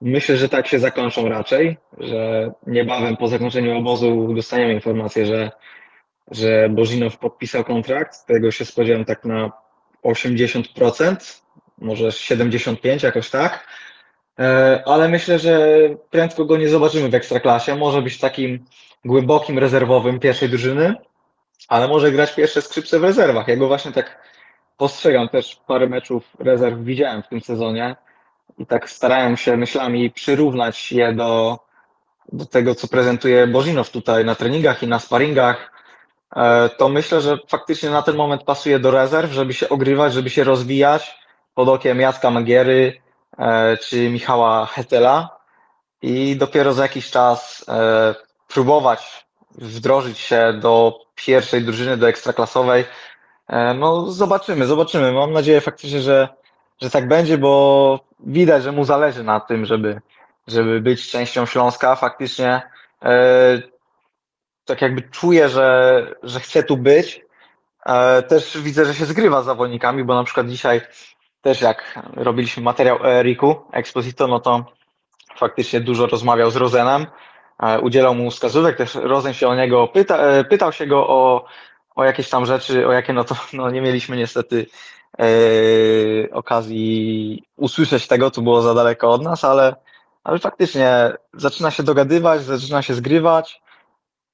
Myślę, 0.00 0.36
że 0.36 0.48
tak 0.48 0.66
się 0.66 0.78
zakończą 0.78 1.28
raczej, 1.28 1.76
że 1.98 2.50
niebawem 2.66 3.16
po 3.16 3.28
zakończeniu 3.28 3.78
obozu 3.78 4.34
dostaniemy 4.34 4.74
informację, 4.74 5.26
że, 5.26 5.50
że 6.30 6.68
Bożinow 6.68 7.18
podpisał 7.18 7.64
kontrakt. 7.64 8.26
Tego 8.26 8.50
się 8.50 8.64
spodziewam 8.64 9.04
tak 9.04 9.24
na 9.24 9.52
80%, 10.04 11.42
może 11.78 12.08
75% 12.08 13.04
jakoś 13.04 13.30
tak. 13.30 13.66
E, 14.38 14.82
ale 14.86 15.08
myślę, 15.08 15.38
że 15.38 15.78
prędko 16.10 16.44
go 16.44 16.56
nie 16.56 16.68
zobaczymy 16.68 17.08
w 17.08 17.14
Ekstraklasie. 17.14 17.76
Może 17.76 18.02
być 18.02 18.18
takim 18.18 18.64
głębokim 19.04 19.58
rezerwowym 19.58 20.20
pierwszej 20.20 20.48
drużyny, 20.48 20.94
ale 21.68 21.88
może 21.88 22.12
grać 22.12 22.34
pierwsze 22.34 22.62
skrzypce 22.62 22.98
w 22.98 23.04
rezerwach. 23.04 23.48
Ja 23.48 23.56
go 23.56 23.68
właśnie 23.68 23.92
tak 23.92 24.22
postrzegam. 24.76 25.28
Też 25.28 25.60
parę 25.66 25.86
meczów 25.86 26.36
rezerw 26.38 26.78
widziałem 26.78 27.22
w 27.22 27.28
tym 27.28 27.40
sezonie 27.40 27.96
i 28.58 28.66
tak 28.66 28.90
starałem 28.90 29.36
się 29.36 29.56
myślami 29.56 30.10
przyrównać 30.10 30.92
je 30.92 31.12
do, 31.12 31.58
do 32.32 32.46
tego, 32.46 32.74
co 32.74 32.88
prezentuje 32.88 33.46
Bożinow 33.46 33.90
tutaj 33.90 34.24
na 34.24 34.34
treningach 34.34 34.82
i 34.82 34.86
na 34.86 34.98
sparingach. 34.98 35.72
E, 36.36 36.68
to 36.68 36.88
myślę, 36.88 37.20
że 37.20 37.38
faktycznie 37.48 37.90
na 37.90 38.02
ten 38.02 38.16
moment 38.16 38.42
pasuje 38.42 38.78
do 38.78 38.90
rezerw, 38.90 39.32
żeby 39.32 39.54
się 39.54 39.68
ogrywać, 39.68 40.12
żeby 40.12 40.30
się 40.30 40.44
rozwijać 40.44 41.18
pod 41.54 41.68
okiem 41.68 42.00
Jacka 42.00 42.30
Magiery, 42.30 43.01
czy 43.80 44.10
Michała 44.10 44.66
Hetela 44.66 45.38
i 46.02 46.36
dopiero 46.36 46.72
za 46.72 46.82
jakiś 46.82 47.10
czas 47.10 47.64
e, 47.68 48.14
próbować 48.48 49.26
wdrożyć 49.50 50.18
się 50.18 50.52
do 50.60 51.00
pierwszej 51.14 51.62
drużyny, 51.64 51.96
do 51.96 52.08
ekstraklasowej. 52.08 52.84
E, 53.48 53.74
no 53.74 54.10
zobaczymy, 54.10 54.66
zobaczymy. 54.66 55.12
Mam 55.12 55.32
nadzieję 55.32 55.60
faktycznie, 55.60 56.00
że, 56.00 56.28
że 56.80 56.90
tak 56.90 57.08
będzie, 57.08 57.38
bo 57.38 58.00
widać, 58.20 58.62
że 58.62 58.72
mu 58.72 58.84
zależy 58.84 59.24
na 59.24 59.40
tym, 59.40 59.66
żeby, 59.66 60.00
żeby 60.46 60.80
być 60.80 61.10
częścią 61.10 61.46
Śląska. 61.46 61.96
Faktycznie 61.96 62.62
tak 64.64 64.82
jakby 64.82 65.02
czuję, 65.02 65.48
że, 65.48 66.06
że 66.22 66.40
chce 66.40 66.62
tu 66.62 66.76
być. 66.76 67.24
Też 68.28 68.58
widzę, 68.58 68.84
że 68.84 68.94
się 68.94 69.06
zgrywa 69.06 69.42
z 69.42 69.44
zawodnikami, 69.44 70.04
bo 70.04 70.14
na 70.14 70.24
przykład 70.24 70.48
dzisiaj 70.48 70.80
też 71.42 71.60
jak 71.60 71.98
robiliśmy 72.16 72.62
materiał 72.62 72.96
o 72.96 73.12
Eriku 73.12 73.56
Exposito, 73.72 74.26
no 74.26 74.40
to 74.40 74.64
faktycznie 75.36 75.80
dużo 75.80 76.06
rozmawiał 76.06 76.50
z 76.50 76.56
Rozenem, 76.56 77.06
e, 77.62 77.80
udzielał 77.80 78.14
mu 78.14 78.30
wskazówek, 78.30 78.76
też 78.76 78.94
Rozen 78.94 79.34
się 79.34 79.48
o 79.48 79.54
niego 79.54 79.88
pyta, 79.88 80.16
e, 80.16 80.44
pytał 80.44 80.72
się 80.72 80.86
go 80.86 81.08
o, 81.08 81.44
o 81.94 82.04
jakieś 82.04 82.28
tam 82.28 82.46
rzeczy, 82.46 82.86
o 82.86 82.92
jakie 82.92 83.12
no 83.12 83.24
to 83.24 83.34
no 83.52 83.70
nie 83.70 83.80
mieliśmy 83.80 84.16
niestety 84.16 84.66
e, 85.18 85.24
okazji 86.32 87.42
usłyszeć 87.56 88.06
tego, 88.06 88.30
co 88.30 88.42
było 88.42 88.62
za 88.62 88.74
daleko 88.74 89.10
od 89.10 89.22
nas, 89.22 89.44
ale, 89.44 89.76
ale 90.24 90.38
faktycznie 90.38 91.12
zaczyna 91.34 91.70
się 91.70 91.82
dogadywać, 91.82 92.42
zaczyna 92.42 92.82
się 92.82 92.94
zgrywać, 92.94 93.62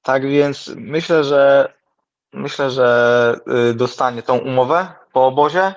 tak 0.01 0.29
więc 0.29 0.71
myślę, 0.75 1.23
że 1.23 1.73
myślę, 2.33 2.71
że 2.71 3.35
y, 3.69 3.73
dostanie 3.73 4.21
tą 4.21 4.37
umowę 4.37 4.87
po 5.13 5.27
obozie, 5.27 5.73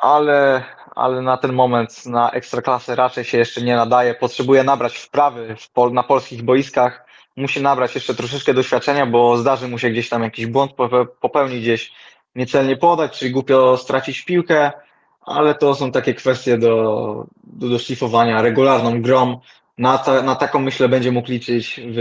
ale, 0.00 0.64
ale 0.94 1.22
na 1.22 1.36
ten 1.36 1.52
moment 1.52 2.06
na 2.06 2.30
ekstraklasę 2.30 2.94
raczej 2.96 3.24
się 3.24 3.38
jeszcze 3.38 3.62
nie 3.62 3.76
nadaje. 3.76 4.14
Potrzebuje 4.14 4.64
nabrać 4.64 4.96
wprawy 4.96 5.56
w 5.58 5.70
pol, 5.70 5.92
na 5.92 6.02
polskich 6.02 6.42
boiskach. 6.42 7.06
Musi 7.36 7.62
nabrać 7.62 7.94
jeszcze 7.94 8.14
troszeczkę 8.14 8.54
doświadczenia, 8.54 9.06
bo 9.06 9.36
zdarzy 9.36 9.68
mu 9.68 9.78
się 9.78 9.90
gdzieś 9.90 10.08
tam 10.08 10.22
jakiś 10.22 10.46
błąd 10.46 10.72
popełnić, 11.20 11.60
gdzieś 11.60 11.92
niecelnie 12.34 12.76
podać, 12.76 13.18
czy 13.18 13.30
głupio 13.30 13.76
stracić 13.76 14.22
piłkę, 14.24 14.72
ale 15.20 15.54
to 15.54 15.74
są 15.74 15.92
takie 15.92 16.14
kwestie 16.14 16.58
do, 16.58 17.26
do 17.44 17.68
doszlifowania 17.68 18.42
regularną 18.42 19.02
grą. 19.02 19.40
Na, 19.78 19.98
ta, 19.98 20.22
na 20.22 20.34
taką 20.34 20.58
myślę 20.58 20.88
będzie 20.88 21.12
mógł 21.12 21.30
liczyć 21.30 21.80
w, 21.84 21.98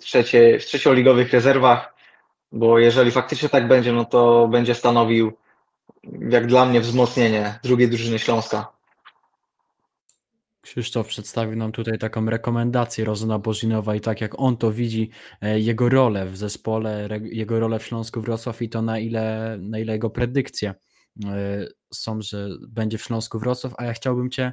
trzecie, 0.00 0.58
w 0.58 0.66
trzecioligowych 0.66 1.32
rezerwach, 1.32 1.94
bo 2.52 2.78
jeżeli 2.78 3.10
faktycznie 3.10 3.48
tak 3.48 3.68
będzie, 3.68 3.92
no 3.92 4.04
to 4.04 4.48
będzie 4.48 4.74
stanowił 4.74 5.32
jak 6.30 6.46
dla 6.46 6.66
mnie 6.66 6.80
wzmocnienie 6.80 7.58
drugiej 7.62 7.88
drużyny 7.88 8.18
Śląska. 8.18 8.72
Krzysztof 10.62 11.08
przedstawił 11.08 11.56
nam 11.56 11.72
tutaj 11.72 11.98
taką 11.98 12.26
rekomendację 12.26 13.04
Rozona 13.04 13.38
Bożinowa 13.38 13.94
i 13.94 14.00
tak 14.00 14.20
jak 14.20 14.40
on 14.40 14.56
to 14.56 14.72
widzi, 14.72 15.10
e, 15.40 15.60
jego 15.60 15.88
rolę 15.88 16.26
w 16.26 16.36
zespole, 16.36 17.08
jego 17.22 17.60
rolę 17.60 17.78
w 17.78 17.86
Śląsku 17.86 18.20
Wrocław 18.20 18.62
i 18.62 18.68
to 18.68 18.82
na 18.82 18.98
ile, 18.98 19.56
na 19.60 19.78
ile 19.78 19.92
jego 19.92 20.10
predykcje 20.10 20.74
e, 21.24 21.66
są, 21.94 22.22
że 22.22 22.48
będzie 22.68 22.98
w 22.98 23.02
Śląsku 23.02 23.38
Wrocław, 23.38 23.74
a 23.78 23.84
ja 23.84 23.92
chciałbym 23.92 24.30
Cię 24.30 24.52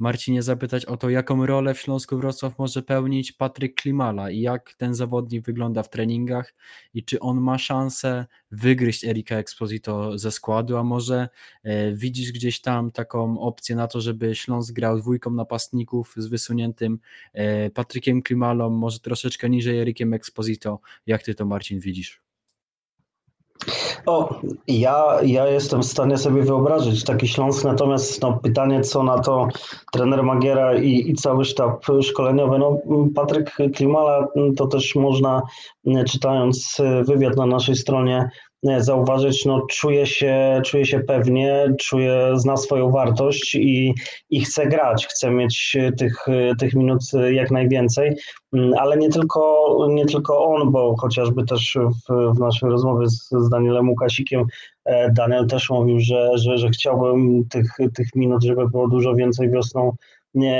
Marcinie 0.00 0.42
zapytać 0.42 0.84
o 0.84 0.96
to, 0.96 1.10
jaką 1.10 1.46
rolę 1.46 1.74
w 1.74 1.80
Śląsku 1.80 2.16
Wrocław 2.16 2.58
może 2.58 2.82
pełnić 2.82 3.32
Patryk 3.32 3.74
Klimala 3.74 4.30
i 4.30 4.40
jak 4.40 4.74
ten 4.74 4.94
zawodnik 4.94 5.44
wygląda 5.44 5.82
w 5.82 5.90
treningach 5.90 6.54
i 6.94 7.04
czy 7.04 7.20
on 7.20 7.40
ma 7.40 7.58
szansę 7.58 8.26
wygryźć 8.50 9.04
Erika 9.04 9.36
Exposito 9.36 10.18
ze 10.18 10.30
składu, 10.30 10.76
a 10.76 10.84
może 10.84 11.28
e, 11.62 11.92
widzisz 11.92 12.32
gdzieś 12.32 12.60
tam 12.60 12.90
taką 12.90 13.40
opcję 13.40 13.76
na 13.76 13.88
to, 13.88 14.00
żeby 14.00 14.34
Śląsk 14.34 14.74
grał 14.74 14.98
dwójką 14.98 15.30
napastników 15.30 16.14
z 16.16 16.26
wysuniętym 16.26 16.98
e, 17.32 17.70
Patrykiem 17.70 18.22
Klimalą, 18.22 18.70
może 18.70 19.00
troszeczkę 19.00 19.50
niżej 19.50 19.78
Erikiem 19.78 20.14
Exposito. 20.14 20.80
Jak 21.06 21.22
ty 21.22 21.34
to 21.34 21.46
Marcin 21.46 21.80
widzisz? 21.80 22.29
O, 24.06 24.40
ja, 24.68 25.18
ja 25.22 25.46
jestem 25.46 25.82
w 25.82 25.86
stanie 25.86 26.18
sobie 26.18 26.42
wyobrazić 26.42 27.04
taki 27.04 27.28
Śląsk, 27.28 27.64
natomiast 27.64 28.22
no, 28.22 28.38
pytanie, 28.42 28.80
co 28.80 29.02
na 29.02 29.18
to 29.18 29.48
trener 29.92 30.22
Magiera 30.22 30.74
i, 30.74 31.10
i 31.10 31.14
cały 31.14 31.44
sztab 31.44 31.86
szkoleniowy. 32.02 32.58
No, 32.58 32.78
Patryk 33.14 33.56
Klimala 33.74 34.28
to 34.56 34.66
też 34.66 34.94
można, 34.94 35.42
czytając 36.06 36.78
wywiad 37.06 37.36
na 37.36 37.46
naszej 37.46 37.76
stronie, 37.76 38.30
zauważyć, 38.78 39.44
no 39.44 39.66
czuje 39.70 40.06
się, 40.06 40.60
czuje 40.64 40.86
się 40.86 41.00
pewnie, 41.00 41.74
czuje, 41.80 42.30
zna 42.34 42.56
swoją 42.56 42.90
wartość 42.90 43.54
i, 43.54 43.94
i 44.30 44.40
chce 44.40 44.66
grać, 44.66 45.06
chce 45.06 45.30
mieć 45.30 45.76
tych, 45.98 46.26
tych 46.58 46.74
minut 46.74 47.00
jak 47.30 47.50
najwięcej, 47.50 48.16
ale 48.78 48.96
nie 48.96 49.08
tylko, 49.08 49.76
nie 49.90 50.06
tylko 50.06 50.44
on, 50.44 50.72
bo 50.72 50.96
chociażby 50.96 51.44
też 51.44 51.78
w, 52.08 52.34
w 52.36 52.40
naszej 52.40 52.70
rozmowie 52.70 53.08
z, 53.08 53.28
z 53.30 53.48
Danielem 53.48 53.88
Łukasikiem 53.88 54.44
e, 54.84 55.12
Daniel 55.12 55.46
też 55.46 55.70
mówił, 55.70 56.00
że, 56.00 56.30
że, 56.38 56.58
że 56.58 56.68
chciałbym 56.68 57.48
tych, 57.48 57.76
tych 57.94 58.08
minut, 58.14 58.44
żeby 58.44 58.68
było 58.68 58.88
dużo 58.88 59.14
więcej 59.14 59.50
wiosną 59.50 59.96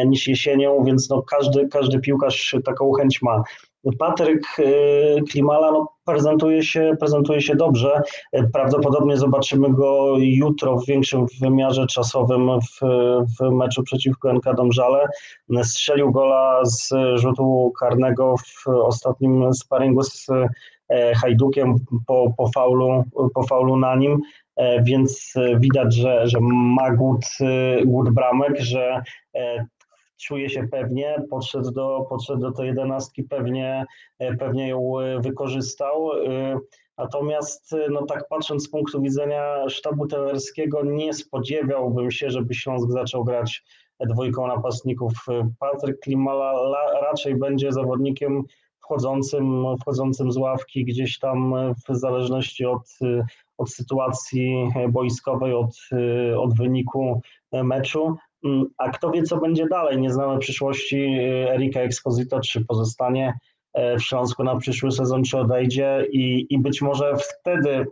niż 0.07 0.29
jesienią, 0.29 0.85
więc 0.85 1.11
no 1.11 1.23
każdy, 1.23 1.69
każdy 1.69 2.01
piłkarz 2.01 2.57
taką 2.65 2.93
chęć 2.93 3.23
ma. 3.23 3.43
Patryk 3.99 4.59
y, 4.59 5.23
Klimala 5.31 5.73
no, 5.73 5.89
prezentuje, 6.05 6.63
się, 6.63 6.97
prezentuje 7.01 7.41
się 7.41 7.57
dobrze. 7.57 8.03
Prawdopodobnie 8.53 9.17
zobaczymy 9.17 9.71
go 9.71 10.15
jutro 10.19 10.77
w 10.77 10.87
większym 10.87 11.27
wymiarze 11.41 11.87
czasowym 11.87 12.61
w, 12.61 12.81
w 13.39 13.51
meczu 13.51 13.83
przeciwko 13.83 14.33
NK 14.33 14.55
Domżale. 14.57 15.09
Strzelił 15.63 16.13
gola 16.13 16.61
z 16.65 16.91
rzutu 17.15 17.73
karnego 17.81 18.35
w 18.39 18.69
ostatnim 18.69 19.55
sparingu 19.55 20.03
z 20.03 20.27
Hajdukiem 21.17 21.75
po, 22.07 22.35
po, 22.37 22.51
faulu, 22.55 23.05
po 23.35 23.43
faulu 23.43 23.77
na 23.77 23.97
nim, 23.97 24.21
więc 24.83 25.35
widać, 25.57 25.95
że, 25.95 26.29
że 26.29 26.39
ma 26.43 26.91
głód, 26.91 27.21
głód 27.85 28.11
bramek, 28.11 28.61
że 28.61 29.03
czuje 30.27 30.51
się 30.51 30.69
pewnie, 30.71 31.23
podszedł 31.31 31.71
do, 31.71 32.07
podszedł 32.09 32.41
do 32.41 32.53
tej 32.53 32.67
jedenastki, 32.67 33.23
pewnie, 33.23 33.85
pewnie 34.39 34.69
ją 34.69 34.93
wykorzystał. 35.21 36.11
Natomiast 36.99 37.75
no 37.91 38.07
tak 38.07 38.29
patrząc 38.29 38.65
z 38.65 38.71
punktu 38.71 39.03
widzenia 39.03 39.69
sztabu 39.69 40.07
trenerskiego, 40.07 40.85
nie 40.85 41.15
spodziewałbym 41.15 42.11
się, 42.11 42.31
żeby 42.31 42.55
Śląsk 42.55 42.91
zaczął 42.91 43.25
grać 43.25 43.65
dwójką 44.01 44.47
napastników. 44.47 45.13
Patryk 45.59 46.01
Klimala 46.01 46.53
raczej 47.03 47.37
będzie 47.37 47.73
zawodnikiem 47.73 48.43
wchodzącym, 48.81 49.65
wchodzącym 49.81 50.33
z 50.33 50.37
ławki 50.37 50.85
gdzieś 50.85 51.19
tam 51.19 51.55
w 51.89 51.97
zależności 51.97 52.65
od, 52.65 52.99
od 53.59 53.71
sytuacji 53.71 54.69
boiskowej, 54.89 55.55
od, 55.55 55.77
od 56.39 56.57
wyniku 56.57 57.21
meczu. 57.53 58.17
A 58.79 58.91
kto 58.91 59.11
wie, 59.11 59.23
co 59.23 59.37
będzie 59.37 59.67
dalej? 59.67 59.99
Nie 59.99 60.11
znamy 60.11 60.39
przyszłości 60.39 61.19
Erika 61.49 61.81
Exposito, 61.81 62.41
czy 62.41 62.65
pozostanie 62.65 63.35
w 63.75 64.03
Śląsku 64.03 64.45
na 64.45 64.57
przyszły 64.57 64.93
sezon, 64.93 65.25
czy 65.25 65.39
odejdzie 65.39 66.07
i, 66.13 66.47
i 66.51 66.59
być 66.59 66.83
może 66.83 67.15
wtedy 67.17 67.87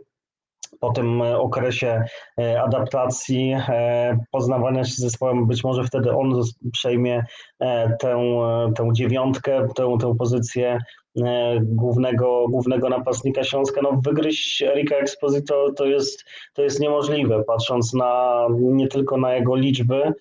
po 0.79 0.91
tym 0.91 1.21
okresie 1.21 2.03
e, 2.39 2.61
adaptacji, 2.61 3.55
e, 3.69 4.19
poznawania 4.31 4.83
się 4.83 4.91
z 4.93 4.97
zespołem, 4.97 5.47
być 5.47 5.63
może 5.63 5.83
wtedy 5.83 6.11
on 6.11 6.41
przejmie 6.71 7.23
e, 7.59 7.97
tę, 7.97 8.17
tę 8.75 8.89
dziewiątkę, 8.93 9.67
tę, 9.75 9.97
tę 10.01 10.15
pozycję 10.17 10.79
głównego, 11.61 12.47
głównego 12.49 12.89
napastnika 12.89 13.43
Śląska. 13.43 13.81
No, 13.81 14.01
wygryźć 14.03 14.61
Erika 14.61 14.95
Exposito 14.95 15.71
to 15.71 15.85
jest, 15.85 16.25
to 16.53 16.61
jest 16.61 16.79
niemożliwe, 16.79 17.43
patrząc 17.43 17.93
na, 17.93 18.47
nie 18.59 18.87
tylko 18.87 19.17
na 19.17 19.35
jego 19.35 19.55
liczby, 19.55 20.13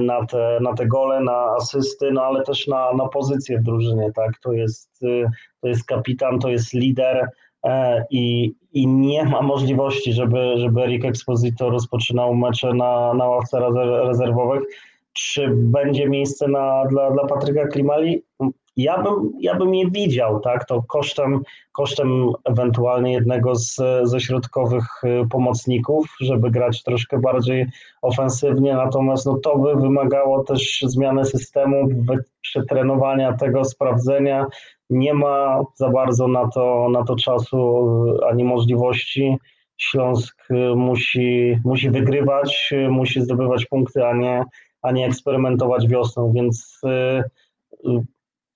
na 0.00 0.26
te, 0.26 0.58
na 0.60 0.72
te 0.72 0.86
gole, 0.86 1.20
na 1.20 1.54
asysty, 1.56 2.12
no 2.12 2.22
ale 2.22 2.42
też 2.42 2.66
na, 2.66 2.92
na 2.92 3.08
pozycję 3.08 3.58
w 3.58 3.62
drużynie, 3.62 4.12
tak? 4.14 4.38
To 4.38 4.52
jest, 4.52 5.00
to 5.60 5.68
jest 5.68 5.84
kapitan, 5.84 6.38
to 6.38 6.48
jest 6.48 6.74
lider, 6.74 7.28
E, 7.64 8.04
i, 8.10 8.52
i 8.72 8.86
nie 8.86 9.24
ma 9.24 9.42
możliwości, 9.42 10.12
żeby, 10.12 10.54
żeby 10.56 10.82
Eric 10.82 11.04
Exposito 11.04 11.70
rozpoczynał 11.70 12.34
mecze 12.34 12.74
na, 12.74 13.14
na 13.14 13.26
ławce 13.26 13.60
rezerwowych. 14.06 14.62
Czy 15.12 15.48
będzie 15.48 16.08
miejsce 16.08 16.48
na, 16.48 16.84
dla, 16.86 17.10
dla 17.10 17.26
Patryka 17.26 17.66
Klimali? 17.66 18.22
Ja 18.76 19.02
bym, 19.02 19.32
ja 19.40 19.54
bym 19.54 19.74
je 19.74 19.90
widział, 19.90 20.40
tak? 20.40 20.64
To 20.64 20.82
kosztem, 20.82 21.40
kosztem 21.72 22.32
ewentualnie 22.44 23.12
jednego 23.12 23.54
z, 23.54 23.76
ze 24.02 24.20
środkowych 24.20 24.84
y, 25.04 25.28
pomocników, 25.30 26.16
żeby 26.20 26.50
grać 26.50 26.82
troszkę 26.82 27.18
bardziej 27.18 27.66
ofensywnie, 28.02 28.74
natomiast 28.74 29.26
no, 29.26 29.38
to 29.38 29.58
by 29.58 29.76
wymagało 29.76 30.44
też 30.44 30.84
zmiany 30.86 31.24
systemu, 31.24 31.88
przetrenowania 32.40 33.32
tego, 33.32 33.64
sprawdzenia. 33.64 34.46
Nie 34.90 35.14
ma 35.14 35.62
za 35.74 35.90
bardzo 35.90 36.28
na 36.28 36.48
to, 36.48 36.88
na 36.92 37.04
to 37.04 37.16
czasu 37.16 37.86
y, 38.06 38.26
ani 38.26 38.44
możliwości. 38.44 39.36
Śląsk 39.76 40.50
y, 40.50 40.76
musi, 40.76 41.58
musi 41.64 41.90
wygrywać, 41.90 42.74
musi 42.88 43.20
zdobywać 43.20 43.66
punkty, 43.66 44.06
a 44.06 44.16
nie, 44.16 44.44
a 44.82 44.92
nie 44.92 45.06
eksperymentować 45.06 45.88
wiosną, 45.88 46.32
więc 46.32 46.80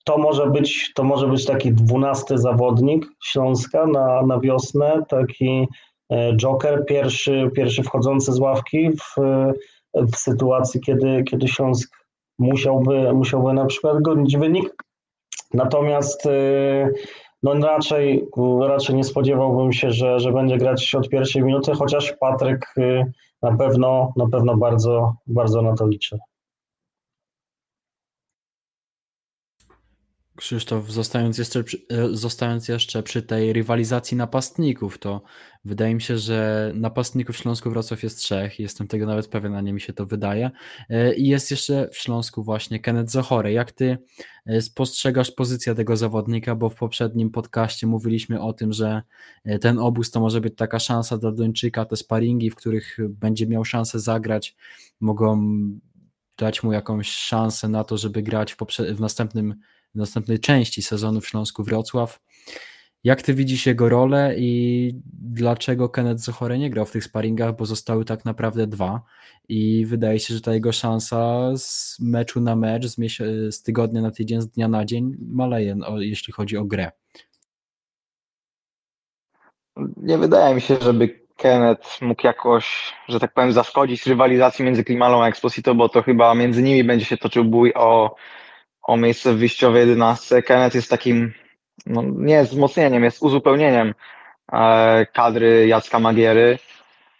to 0.09 0.17
może 0.17 0.47
być, 0.47 0.91
to 0.95 1.03
może 1.03 1.27
być 1.27 1.45
taki 1.45 1.71
dwunasty 1.71 2.37
zawodnik 2.37 3.05
Śląska 3.23 3.87
na, 3.87 4.21
na 4.21 4.39
wiosnę, 4.39 5.01
taki 5.09 5.67
e, 6.09 6.35
joker, 6.35 6.85
pierwszy, 6.85 7.51
pierwszy 7.55 7.83
wchodzący 7.83 8.33
z 8.33 8.39
ławki 8.39 8.89
w, 8.89 9.15
w 9.93 10.15
sytuacji, 10.15 10.81
kiedy, 10.81 11.23
kiedy 11.23 11.47
Śląsk 11.47 11.95
musiałby, 12.39 13.13
musiałby 13.13 13.53
na 13.53 13.65
przykład 13.65 14.01
gonić 14.01 14.37
wynik. 14.37 14.83
Natomiast 15.53 16.25
e, 16.25 16.89
no 17.43 17.53
raczej, 17.53 18.27
raczej 18.61 18.95
nie 18.95 19.03
spodziewałbym 19.03 19.73
się, 19.73 19.91
że, 19.91 20.19
że 20.19 20.31
będzie 20.31 20.57
grać 20.57 20.95
od 20.95 21.09
pierwszej 21.09 21.43
minuty, 21.43 21.71
chociaż 21.71 22.13
Patryk 22.19 22.65
e, 22.77 23.05
na 23.41 23.57
pewno, 23.57 24.13
na 24.17 24.27
pewno 24.27 24.57
bardzo, 24.57 25.13
bardzo 25.27 25.61
na 25.61 25.75
to 25.75 25.87
liczy. 25.87 26.19
Krzysztof, 30.39 30.91
zostając 30.91 31.37
jeszcze, 31.37 31.63
przy, 31.63 31.77
e, 31.89 32.07
zostając 32.11 32.67
jeszcze 32.67 33.03
przy 33.03 33.21
tej 33.21 33.53
rywalizacji 33.53 34.17
napastników, 34.17 34.97
to 34.97 35.21
wydaje 35.65 35.95
mi 35.95 36.01
się, 36.01 36.17
że 36.17 36.71
napastników 36.75 37.35
w 37.35 37.39
Śląsku 37.39 37.69
Wrocław 37.69 38.03
jest 38.03 38.17
trzech, 38.17 38.59
jestem 38.59 38.87
tego 38.87 39.05
nawet 39.05 39.27
pewien, 39.27 39.55
a 39.55 39.61
nie 39.61 39.73
mi 39.73 39.81
się 39.81 39.93
to 39.93 40.05
wydaje. 40.05 40.51
E, 40.89 41.15
I 41.15 41.27
jest 41.27 41.51
jeszcze 41.51 41.89
w 41.91 41.97
Śląsku 41.97 42.43
właśnie 42.43 42.79
Kenneth 42.79 43.11
Zochore. 43.11 43.51
Jak 43.51 43.71
ty 43.71 43.97
e, 44.45 44.61
spostrzegasz 44.61 45.31
pozycję 45.31 45.75
tego 45.75 45.97
zawodnika, 45.97 46.55
bo 46.55 46.69
w 46.69 46.75
poprzednim 46.75 47.29
podcaście 47.29 47.87
mówiliśmy 47.87 48.41
o 48.41 48.53
tym, 48.53 48.73
że 48.73 49.01
ten 49.61 49.79
obóz 49.79 50.11
to 50.11 50.19
może 50.19 50.41
być 50.41 50.55
taka 50.55 50.79
szansa 50.79 51.17
dla 51.17 51.31
Duńczyka, 51.31 51.85
te 51.85 51.95
sparingi, 51.95 52.49
w 52.49 52.55
których 52.55 52.97
będzie 53.09 53.47
miał 53.47 53.65
szansę 53.65 53.99
zagrać, 53.99 54.55
mogą 54.99 55.59
dać 56.37 56.63
mu 56.63 56.73
jakąś 56.73 57.09
szansę 57.09 57.67
na 57.67 57.83
to, 57.83 57.97
żeby 57.97 58.23
grać 58.23 58.53
w, 58.53 58.57
w 58.95 58.99
następnym 58.99 59.55
następnej 59.95 60.39
części 60.39 60.81
sezonu 60.81 61.21
w 61.21 61.27
Śląsku 61.27 61.63
Wrocław. 61.63 62.19
Jak 63.03 63.21
ty 63.21 63.33
widzisz 63.33 63.65
jego 63.65 63.89
rolę 63.89 64.35
i 64.37 64.91
dlaczego 65.13 65.89
Kenneth 65.89 66.21
Zochore 66.21 66.57
nie 66.57 66.69
grał 66.69 66.85
w 66.85 66.91
tych 66.91 67.03
sparingach, 67.03 67.55
bo 67.55 67.65
zostały 67.65 68.05
tak 68.05 68.25
naprawdę 68.25 68.67
dwa 68.67 69.01
i 69.49 69.85
wydaje 69.85 70.19
się, 70.19 70.33
że 70.33 70.41
ta 70.41 70.53
jego 70.53 70.71
szansa 70.71 71.49
z 71.57 71.97
meczu 71.99 72.41
na 72.41 72.55
mecz, 72.55 72.85
z, 72.85 72.95
z 73.55 73.63
tygodnia 73.63 74.01
na 74.01 74.11
tydzień, 74.11 74.41
z 74.41 74.47
dnia 74.47 74.67
na 74.67 74.85
dzień 74.85 75.15
maleje, 75.21 75.77
jeśli 75.97 76.33
chodzi 76.33 76.57
o 76.57 76.65
grę. 76.65 76.91
Nie 79.97 80.17
wydaje 80.17 80.55
mi 80.55 80.61
się, 80.61 80.77
żeby 80.81 81.19
Kenneth 81.37 82.01
mógł 82.01 82.27
jakoś, 82.27 82.93
że 83.07 83.19
tak 83.19 83.33
powiem, 83.33 83.53
zaszkodzić 83.53 84.05
rywalizacji 84.05 84.65
między 84.65 84.83
Klimalą 84.83 85.23
a 85.23 85.27
Exposito, 85.27 85.75
bo 85.75 85.89
to 85.89 86.01
chyba 86.03 86.35
między 86.35 86.63
nimi 86.63 86.83
będzie 86.83 87.05
się 87.05 87.17
toczył 87.17 87.45
bój 87.45 87.73
o 87.75 88.15
o 88.89 88.97
miejsce 88.97 89.33
w 89.33 89.37
wyjściowej 89.37 89.79
11. 89.79 90.43
Kenneth 90.43 90.75
jest 90.75 90.89
takim, 90.89 91.33
no 91.85 92.03
nie 92.05 92.43
wzmocnieniem, 92.43 93.03
jest 93.03 93.21
uzupełnieniem 93.21 93.93
e, 94.53 95.05
kadry 95.05 95.67
Jacka 95.67 95.99
Magiery. 95.99 96.59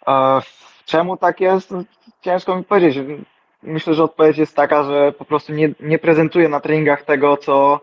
E, 0.08 0.40
czemu 0.86 1.16
tak 1.16 1.40
jest? 1.40 1.70
No, 1.70 1.82
ciężko 2.22 2.56
mi 2.56 2.64
powiedzieć. 2.64 2.98
Myślę, 3.62 3.94
że 3.94 4.04
odpowiedź 4.04 4.38
jest 4.38 4.56
taka, 4.56 4.84
że 4.84 5.12
po 5.12 5.24
prostu 5.24 5.52
nie, 5.52 5.74
nie 5.80 5.98
prezentuje 5.98 6.48
na 6.48 6.60
treningach 6.60 7.04
tego, 7.04 7.36
co 7.36 7.80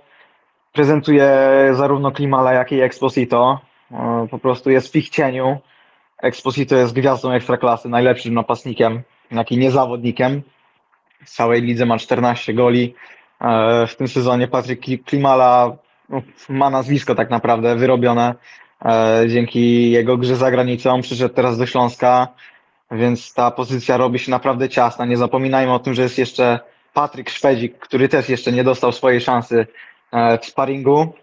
prezentuje 0.74 1.30
zarówno 1.74 2.12
Klimala, 2.12 2.54
jak 2.54 2.72
i 2.72 2.82
Exposito. 2.82 3.60
E, 3.92 4.28
po 4.32 4.40
prostu 4.40 4.70
jest 4.70 4.92
w 4.92 4.96
ich 4.96 5.10
cieniu. 5.10 5.58
Exposito 6.22 6.76
jest 6.76 6.94
gwiazdą 6.94 7.32
ekstraklasy, 7.32 7.90
najlepszym 7.90 8.34
napastnikiem, 8.34 9.02
jak 9.32 9.52
i 9.52 9.58
niezawodnikiem. 9.58 10.42
W 11.26 11.30
całej 11.30 11.62
lidze 11.62 11.86
ma 11.86 11.98
14 11.98 12.54
goli, 12.54 12.96
w 13.88 13.96
tym 13.96 14.08
sezonie 14.08 14.48
Patryk 14.48 14.82
Klimala 15.06 15.78
no, 16.10 16.22
ma 16.50 16.70
nazwisko 16.70 17.16
tak 17.16 17.30
naprawdę 17.30 17.76
wyrobione 17.76 18.36
e, 18.86 19.24
dzięki 19.28 19.92
jego 19.92 20.18
grze 20.18 20.36
za 20.36 20.52
granicą. 20.52 21.02
Przyszedł 21.02 21.36
teraz 21.36 21.58
do 21.58 21.66
Śląska, 21.66 22.28
więc 22.92 23.34
ta 23.34 23.52
pozycja 23.52 23.98
robi 23.98 24.20
się 24.20 24.32
naprawdę 24.32 24.70
ciasna. 24.70 25.06
Nie 25.06 25.18
zapominajmy 25.18 25.74
o 25.74 25.80
tym, 25.80 25.94
że 25.94 26.02
jest 26.02 26.18
jeszcze 26.18 26.60
Patryk 26.94 27.30
Szwedzik, 27.30 27.80
który 27.80 28.10
też 28.10 28.30
jeszcze 28.30 28.52
nie 28.52 28.64
dostał 28.64 28.92
swojej 28.92 29.22
szansy 29.22 29.68
e, 30.12 30.38
w 30.38 30.46
sparingu. 30.46 31.14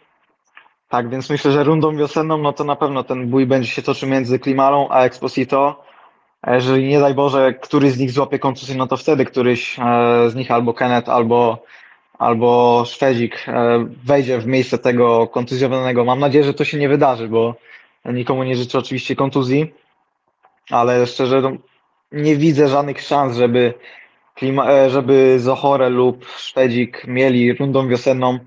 Tak, 0.89 1.11
więc 1.11 1.31
myślę, 1.31 1.53
że 1.53 1.65
rundą 1.65 1.97
wiosenną, 1.97 2.39
no 2.39 2.53
to 2.53 2.65
na 2.65 2.77
pewno 2.77 3.05
ten 3.05 3.31
bój 3.31 3.47
będzie 3.47 3.69
się 3.69 3.83
toczył 3.83 4.09
między 4.09 4.39
Klimalą 4.39 4.89
a 4.91 5.05
Exposito. 5.05 5.85
Jeżeli 6.47 6.89
nie 6.89 7.01
daj 7.01 7.15
Boże, 7.15 7.55
któryś 7.55 7.93
z 7.93 7.99
nich 7.99 8.11
złapie 8.11 8.39
kontuzję, 8.39 8.75
no 8.77 8.87
to 8.87 8.97
wtedy 8.97 9.25
któryś 9.25 9.77
z 10.29 10.35
nich 10.35 10.51
albo 10.51 10.75
Kenneth, 10.75 11.09
albo 11.09 11.65
albo 12.25 12.83
Szwedzik 12.87 13.49
e, 13.49 13.87
wejdzie 14.05 14.39
w 14.39 14.47
miejsce 14.47 14.79
tego 14.79 15.29
kontuzjowanego. 15.29 16.05
Mam 16.05 16.18
nadzieję, 16.20 16.45
że 16.45 16.55
to 16.55 16.64
się 16.64 16.79
nie 16.79 16.89
wydarzy, 16.89 17.29
bo 17.29 17.55
nikomu 18.05 18.45
nie 18.45 18.57
życzę 18.57 18.79
oczywiście 18.79 19.16
kontuzji, 19.16 19.75
ale 20.70 21.07
szczerze 21.07 21.41
no, 21.41 21.51
nie 22.12 22.37
widzę 22.37 22.68
żadnych 22.68 23.01
szans, 23.01 23.37
żeby, 23.37 23.75
e, 24.43 24.91
żeby 24.91 25.39
Zochore 25.39 25.89
lub 25.89 26.27
Szwedzik 26.27 27.05
mieli 27.07 27.53
rundą 27.53 27.89
wiosenną 27.89 28.39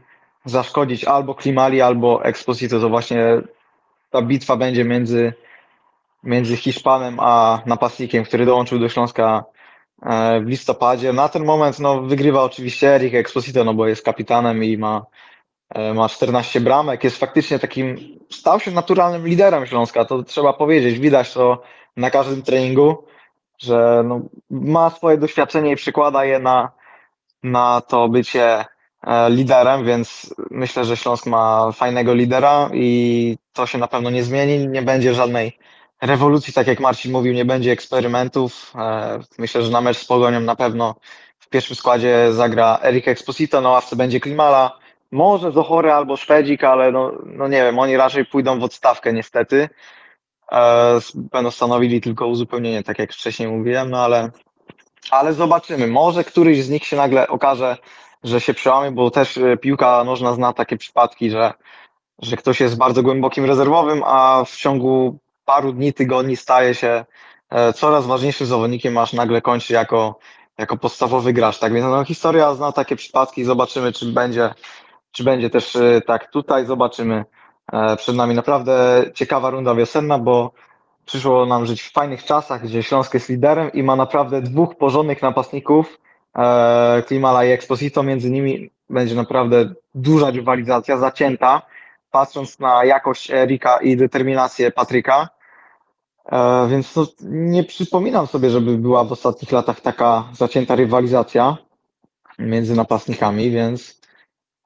zaszkodzić 0.46 1.06
albo 1.06 1.36
Klimali, 1.36 1.82
albo 1.82 2.24
Exposito. 2.24 2.80
To 2.80 2.90
właśnie 2.90 3.42
ta 4.12 4.22
bitwa 4.22 4.56
będzie 4.56 4.86
między, 4.86 5.34
między 6.24 6.58
Hiszpanem 6.58 7.20
a 7.20 7.62
napastnikiem, 7.66 8.24
który 8.24 8.46
dołączył 8.46 8.80
do 8.80 8.90
Śląska 8.90 9.44
w 10.42 10.46
listopadzie. 10.46 11.14
Na 11.14 11.30
ten 11.30 11.46
moment 11.46 11.80
no, 11.80 12.02
wygrywa 12.02 12.44
oczywiście 12.44 12.96
Eric 12.96 13.14
Exposito, 13.14 13.64
no 13.64 13.74
bo 13.74 13.88
jest 13.88 14.06
kapitanem 14.06 14.64
i 14.64 14.78
ma, 14.78 15.06
e, 15.70 15.94
ma 15.94 16.10
14 16.10 16.62
bramek. 16.62 17.04
Jest 17.04 17.18
faktycznie 17.18 17.60
takim 17.60 18.18
stał 18.32 18.60
się 18.60 18.72
naturalnym 18.72 19.28
liderem 19.28 19.66
Śląska, 19.66 20.06
to 20.06 20.24
trzeba 20.24 20.54
powiedzieć, 20.54 21.00
widać 21.00 21.34
to 21.34 21.62
na 21.98 22.10
każdym 22.10 22.42
treningu, 22.42 23.06
że 23.60 24.04
no, 24.06 24.22
ma 24.50 24.90
swoje 24.90 25.18
doświadczenie 25.18 25.72
i 25.72 25.76
przykłada 25.76 26.26
je 26.26 26.40
na, 26.40 26.72
na 27.44 27.82
to 27.82 28.10
bycie 28.10 28.66
e, 29.04 29.30
liderem, 29.30 29.86
więc 29.86 30.36
myślę, 30.52 30.86
że 30.86 30.98
Śląsk 30.98 31.26
ma 31.26 31.72
fajnego 31.72 32.14
lidera 32.14 32.70
i 32.74 33.38
to 33.54 33.66
się 33.66 33.78
na 33.78 33.88
pewno 33.88 34.10
nie 34.10 34.24
zmieni, 34.24 34.68
nie 34.68 34.82
będzie 34.82 35.14
żadnej 35.14 35.58
rewolucji, 36.02 36.54
tak 36.54 36.68
jak 36.68 36.80
Marcin 36.80 37.12
mówił, 37.12 37.34
nie 37.34 37.46
będzie 37.46 37.72
eksperymentów. 37.72 38.74
E, 38.76 39.20
myślę, 39.38 39.62
że 39.62 39.72
na 39.72 39.82
mecz 39.82 39.98
z 39.98 40.06
Pogonią 40.06 40.40
na 40.40 40.56
pewno 40.56 40.96
w 41.40 41.50
pierwszym 41.50 41.76
składzie 41.76 42.34
zagra 42.34 42.80
Erik 42.84 43.08
Exposito, 43.08 43.62
na 43.62 43.70
ławce 43.70 43.96
będzie 43.96 44.20
Klimala, 44.20 44.80
może 45.12 45.52
Zochory 45.52 45.94
albo 45.94 46.18
Szwedzik, 46.18 46.64
ale 46.64 46.92
no, 46.92 47.12
no 47.26 47.48
nie 47.48 47.64
wiem, 47.64 47.80
oni 47.80 47.98
raczej 47.98 48.26
pójdą 48.26 48.60
w 48.60 48.64
odstawkę 48.64 49.14
niestety. 49.14 49.70
E, 50.52 51.00
będą 51.16 51.52
stanowili 51.52 52.02
tylko 52.02 52.28
uzupełnienie, 52.28 52.84
tak 52.84 53.00
jak 53.00 53.14
wcześniej 53.14 53.50
mówiłem, 53.50 53.90
no 53.90 54.04
ale, 54.04 54.32
ale 55.12 55.34
zobaczymy. 55.34 55.88
Może 55.88 56.24
któryś 56.24 56.64
z 56.64 56.70
nich 56.70 56.86
się 56.86 56.98
nagle 56.98 57.28
okaże, 57.28 57.78
że 58.24 58.42
się 58.42 58.54
przełamie, 58.54 58.92
bo 58.92 59.12
też 59.12 59.38
e, 59.38 59.58
piłka 59.58 60.04
nożna 60.04 60.34
zna 60.34 60.54
takie 60.54 60.78
przypadki, 60.78 61.30
że, 61.30 61.54
że 62.22 62.38
ktoś 62.38 62.60
jest 62.60 62.78
bardzo 62.78 63.04
głębokim 63.04 63.46
rezerwowym, 63.46 64.04
a 64.06 64.44
w 64.46 64.56
ciągu 64.56 65.20
paru 65.48 65.74
dni, 65.74 65.94
tygodni 65.94 66.36
staje 66.36 66.76
się 66.76 67.06
e, 67.50 67.74
coraz 67.74 68.06
ważniejszym 68.06 68.48
zawodnikiem, 68.48 68.98
aż 68.98 69.14
nagle 69.14 69.42
kończy 69.42 69.74
jako, 69.74 70.20
jako 70.58 70.78
podstawowy 70.78 71.34
gracz. 71.34 71.60
Tak 71.60 71.74
więc 71.74 71.86
no, 71.86 72.04
historia 72.04 72.56
zna 72.56 72.72
takie 72.72 72.96
przypadki, 72.96 73.44
zobaczymy, 73.44 73.92
czy 73.92 74.06
będzie, 74.06 74.54
czy 75.12 75.24
będzie 75.24 75.50
też 75.50 75.76
e, 75.76 76.02
tak 76.02 76.32
tutaj, 76.32 76.66
zobaczymy. 76.66 77.26
E, 77.74 77.96
przed 77.96 78.16
nami 78.16 78.36
naprawdę 78.36 79.04
ciekawa 79.14 79.50
runda 79.50 79.76
wiosenna, 79.76 80.20
bo 80.20 80.52
przyszło 81.06 81.46
nam 81.46 81.66
żyć 81.66 81.82
w 81.82 81.92
fajnych 81.92 82.24
czasach, 82.24 82.64
gdzie 82.64 82.84
Śląsk 82.84 83.14
jest 83.14 83.30
liderem 83.30 83.72
i 83.72 83.84
ma 83.84 83.96
naprawdę 83.96 84.42
dwóch 84.42 84.78
porządnych 84.78 85.22
napastników, 85.22 85.98
Klimala 87.08 87.46
i 87.46 87.52
Exposito, 87.52 88.04
między 88.04 88.30
nimi 88.30 88.70
będzie 88.90 89.16
naprawdę 89.16 89.74
duża 89.96 90.32
rywalizacja, 90.32 90.98
zacięta, 90.98 91.62
patrząc 92.12 92.60
na 92.60 92.86
jakość 92.86 93.32
Erika 93.32 93.78
i 93.78 93.98
determinację 93.98 94.72
Patryka. 94.72 95.37
E, 96.32 96.68
więc 96.68 96.96
no, 96.96 97.08
nie 97.22 97.64
przypominam 97.64 98.28
sobie, 98.28 98.50
żeby 98.50 98.78
była 98.78 99.04
w 99.04 99.12
ostatnich 99.12 99.52
latach 99.52 99.82
taka 99.82 100.30
zacięta 100.34 100.76
rywalizacja 100.76 101.58
między 102.40 102.76
napastnikami, 102.76 103.52
więc, 103.52 104.02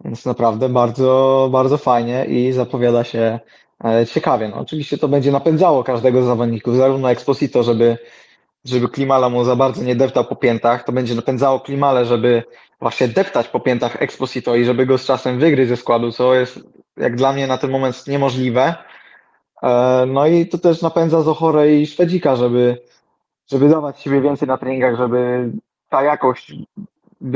więc 0.05 0.25
naprawdę 0.25 0.69
bardzo, 0.69 1.49
bardzo 1.51 1.77
fajnie 1.77 2.25
i 2.25 2.51
zapowiada 2.51 3.03
się 3.03 3.39
e, 3.85 4.05
ciekawie. 4.05 4.49
No, 4.49 4.55
oczywiście 4.55 4.97
to 4.97 5.07
będzie 5.07 5.31
napędzało 5.31 5.83
każdego 5.83 6.23
z 6.23 6.25
zawodników, 6.25 6.75
zarówno 6.75 7.11
Exposito, 7.11 7.63
żeby, 7.63 7.97
żeby 8.65 8.89
Klimala 8.89 9.29
mu 9.29 9.43
za 9.43 9.55
bardzo 9.55 9.83
nie 9.83 9.95
deptał 9.95 10.25
po 10.25 10.35
piętach, 10.35 10.83
to 10.83 10.91
będzie 10.91 11.15
napędzało 11.15 11.59
Klimale, 11.59 12.05
żeby 12.05 12.43
właśnie 12.79 13.07
deptać 13.07 13.47
po 13.47 13.59
piętach 13.59 14.01
Exposito 14.01 14.55
i 14.55 14.65
żeby 14.65 14.85
go 14.85 14.97
z 14.97 15.05
czasem 15.05 15.39
wygryźć 15.39 15.69
ze 15.69 15.77
składu, 15.77 16.11
co 16.11 16.35
jest 16.35 16.59
jak 16.97 17.15
dla 17.15 17.33
mnie 17.33 17.47
na 17.47 17.57
ten 17.57 17.71
moment 17.71 18.07
niemożliwe. 18.07 18.75
E, 19.63 20.05
no 20.07 20.27
i 20.27 20.47
to 20.47 20.57
też 20.57 20.81
napędza 20.81 21.21
Zochorę 21.21 21.71
i 21.71 21.87
Szwedzika, 21.87 22.35
żeby, 22.35 22.81
żeby 23.51 23.69
dawać 23.69 23.99
siebie 23.99 24.21
więcej 24.21 24.47
na 24.47 24.57
treningach, 24.57 24.97
żeby 24.97 25.51
ta 25.89 26.03
jakość 26.03 26.53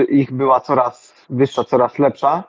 ich 0.09 0.31
była 0.31 0.59
coraz 0.59 1.13
wyższa, 1.29 1.63
coraz 1.63 1.99
lepsza 1.99 2.43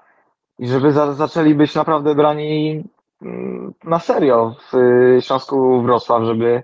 i 0.59 0.68
żeby 0.68 0.93
za, 0.93 1.12
zaczęli 1.12 1.55
być 1.55 1.74
naprawdę 1.74 2.14
brani 2.14 2.85
mm, 3.22 3.74
na 3.85 3.99
serio 3.99 4.57
w 4.72 4.74
y, 4.74 5.22
Śląsku 5.22 5.83
Wrocław, 5.83 6.22
żeby 6.22 6.62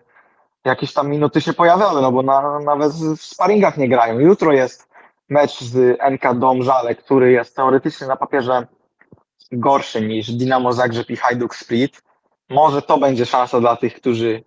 jakieś 0.65 0.93
tam 0.93 1.11
minuty 1.11 1.41
się 1.41 1.53
pojawiały, 1.53 2.03
no 2.03 2.13
bo 2.13 2.23
na, 2.23 2.61
nawet 2.61 2.93
w 2.93 3.23
sparingach 3.23 3.77
nie 3.77 3.89
grają. 3.89 4.19
Jutro 4.19 4.53
jest 4.53 4.89
mecz 5.29 5.61
z 5.61 5.99
NK 6.11 6.35
Dom 6.35 6.63
Żale, 6.63 6.95
który 6.95 7.33
jest 7.33 7.57
teoretycznie 7.57 8.07
na 8.07 8.17
papierze 8.17 8.67
gorszy 9.53 10.09
niż 10.09 10.33
Dynamo 10.33 10.73
Zagrzeb 10.73 11.11
i 11.11 11.17
Hajduk 11.17 11.55
Split 11.55 12.03
może 12.53 12.83
to 12.83 12.99
będzie 12.99 13.27
szansa 13.27 13.61
dla 13.61 13.77
tych, 13.77 13.95
którzy 13.95 14.45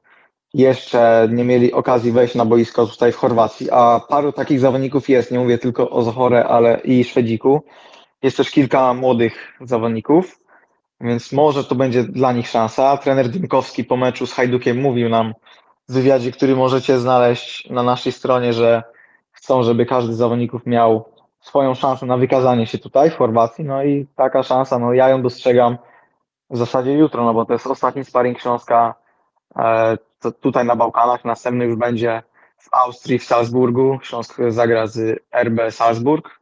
jeszcze 0.53 1.28
nie 1.32 1.43
mieli 1.43 1.74
okazji 1.74 2.12
wejść 2.12 2.36
na 2.36 2.45
boisko 2.45 2.88
tutaj 2.88 3.12
w 3.12 3.16
Chorwacji, 3.16 3.72
a 3.72 4.01
paru 4.10 4.32
takich 4.32 4.60
zawodników 4.60 5.10
jest, 5.10 5.32
nie 5.32 5.39
mówię 5.39 5.58
tylko 5.58 5.89
o 5.89 6.03
Zochore, 6.03 6.45
ale 6.47 6.80
i 6.84 7.03
Szwedziku. 7.03 7.64
Jest 8.24 8.38
też 8.38 8.51
kilka 8.51 8.93
młodych 8.93 9.53
zawodników, 9.62 10.39
więc 11.01 11.32
może 11.32 11.64
to 11.64 11.76
będzie 11.76 12.03
dla 12.03 12.32
nich 12.32 12.47
szansa. 12.47 12.97
Trener 12.97 13.30
Dymkowski 13.30 13.84
po 13.84 13.97
meczu 13.97 14.28
z 14.28 14.34
Hajdukiem 14.34 14.82
mówił 14.82 15.10
nam 15.10 15.34
w 15.89 15.93
wywiadzie, 15.93 16.32
który 16.32 16.56
możecie 16.56 16.99
znaleźć 16.99 17.70
na 17.70 17.84
naszej 17.84 18.12
stronie, 18.12 18.53
że 18.53 18.84
chcą, 19.32 19.64
żeby 19.64 19.86
każdy 19.86 20.14
z 20.14 20.18
zawodników 20.18 20.66
miał 20.66 21.06
swoją 21.39 21.76
szansę 21.76 22.06
na 22.06 22.18
wykazanie 22.18 22.68
się 22.68 22.78
tutaj 22.78 23.10
w 23.10 23.16
Chorwacji, 23.16 23.66
no 23.66 23.84
i 23.84 24.08
taka 24.16 24.43
szansa, 24.43 24.80
no 24.80 24.93
ja 24.93 25.10
ją 25.10 25.22
dostrzegam 25.22 25.78
w 26.56 26.58
zasadzie 26.58 26.93
jutro, 26.93 27.26
no 27.26 27.34
bo 27.34 27.45
to 27.45 27.53
jest 27.53 27.68
ostatni 27.68 28.06
sparring 28.06 28.39
Śląska 28.39 28.95
e, 29.56 29.97
tutaj 30.41 30.66
na 30.66 30.76
Bałkanach, 30.76 31.26
następny 31.26 31.66
już 31.66 31.76
będzie 31.76 32.24
w 32.58 32.68
Austrii, 32.72 33.20
w 33.20 33.24
Salzburgu. 33.24 33.99
Śląsk 34.03 34.38
zagra 34.49 34.88
z 34.88 35.24
RB 35.43 35.72
Salzburg, 35.72 36.39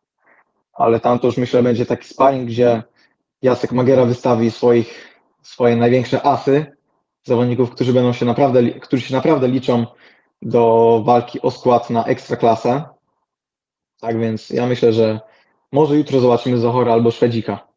ale 0.73 0.99
tam 0.99 1.19
to 1.19 1.27
już 1.27 1.37
myślę 1.37 1.63
będzie 1.63 1.85
taki 1.85 2.07
sparring, 2.07 2.47
gdzie 2.47 2.83
Jacek 3.41 3.71
Magiera 3.71 4.05
wystawi 4.05 4.51
swoich, 4.51 5.19
swoje 5.41 5.75
największe 5.75 6.25
asy, 6.25 6.75
zawodników, 7.23 7.71
którzy 7.71 7.93
będą 7.93 8.13
się 8.13 8.25
naprawdę, 8.25 8.63
którzy 8.63 9.03
się 9.03 9.15
naprawdę 9.15 9.47
liczą 9.47 9.85
do 10.41 11.01
walki 11.05 11.41
o 11.41 11.51
skład 11.51 11.89
na 11.89 12.05
ekstraklasę. 12.05 12.83
Tak 14.01 14.19
więc 14.19 14.49
ja 14.49 14.67
myślę, 14.67 14.93
że 14.93 15.19
może 15.71 15.95
jutro 15.95 16.19
zobaczymy 16.19 16.57
Zohora 16.57 16.93
albo 16.93 17.11
Szwedzika. 17.11 17.72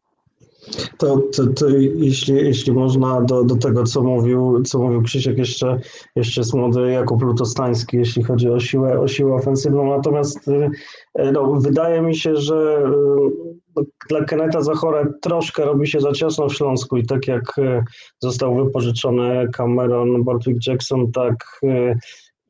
To, 0.97 1.17
to, 1.17 1.47
to, 1.47 1.69
jeśli, 1.95 2.35
jeśli 2.35 2.73
można 2.73 3.21
do, 3.21 3.43
do 3.43 3.55
tego, 3.55 3.83
co 3.83 4.03
mówił, 4.03 4.63
co 4.63 4.79
mówił 4.79 5.01
Krzysiek, 5.01 5.37
jeszcze, 5.37 5.79
jeszcze 6.15 6.41
jest 6.41 6.53
młody 6.53 6.91
Jakub 6.91 7.21
Lutostański, 7.21 7.97
jeśli 7.97 8.23
chodzi 8.23 8.49
o 8.49 8.59
siłę, 8.59 8.99
o 8.99 9.07
siłę 9.07 9.33
ofensywną. 9.33 9.97
Natomiast 9.97 10.47
y, 10.47 10.69
no, 11.31 11.53
wydaje 11.53 12.01
mi 12.01 12.15
się, 12.15 12.35
że 12.35 12.83
y, 13.79 13.85
dla 14.09 14.23
Keneta 14.23 14.61
Zachora 14.61 15.05
troszkę 15.21 15.65
robi 15.65 15.87
się 15.87 15.99
za 15.99 16.11
ciasno 16.11 16.49
w 16.49 16.53
Śląsku 16.53 16.97
i 16.97 17.05
tak 17.05 17.27
jak 17.27 17.57
y, 17.57 17.83
został 18.19 18.55
wypożyczony 18.55 19.47
Cameron 19.53 20.23
Bortwick 20.23 20.67
Jackson, 20.67 21.11
tak 21.11 21.61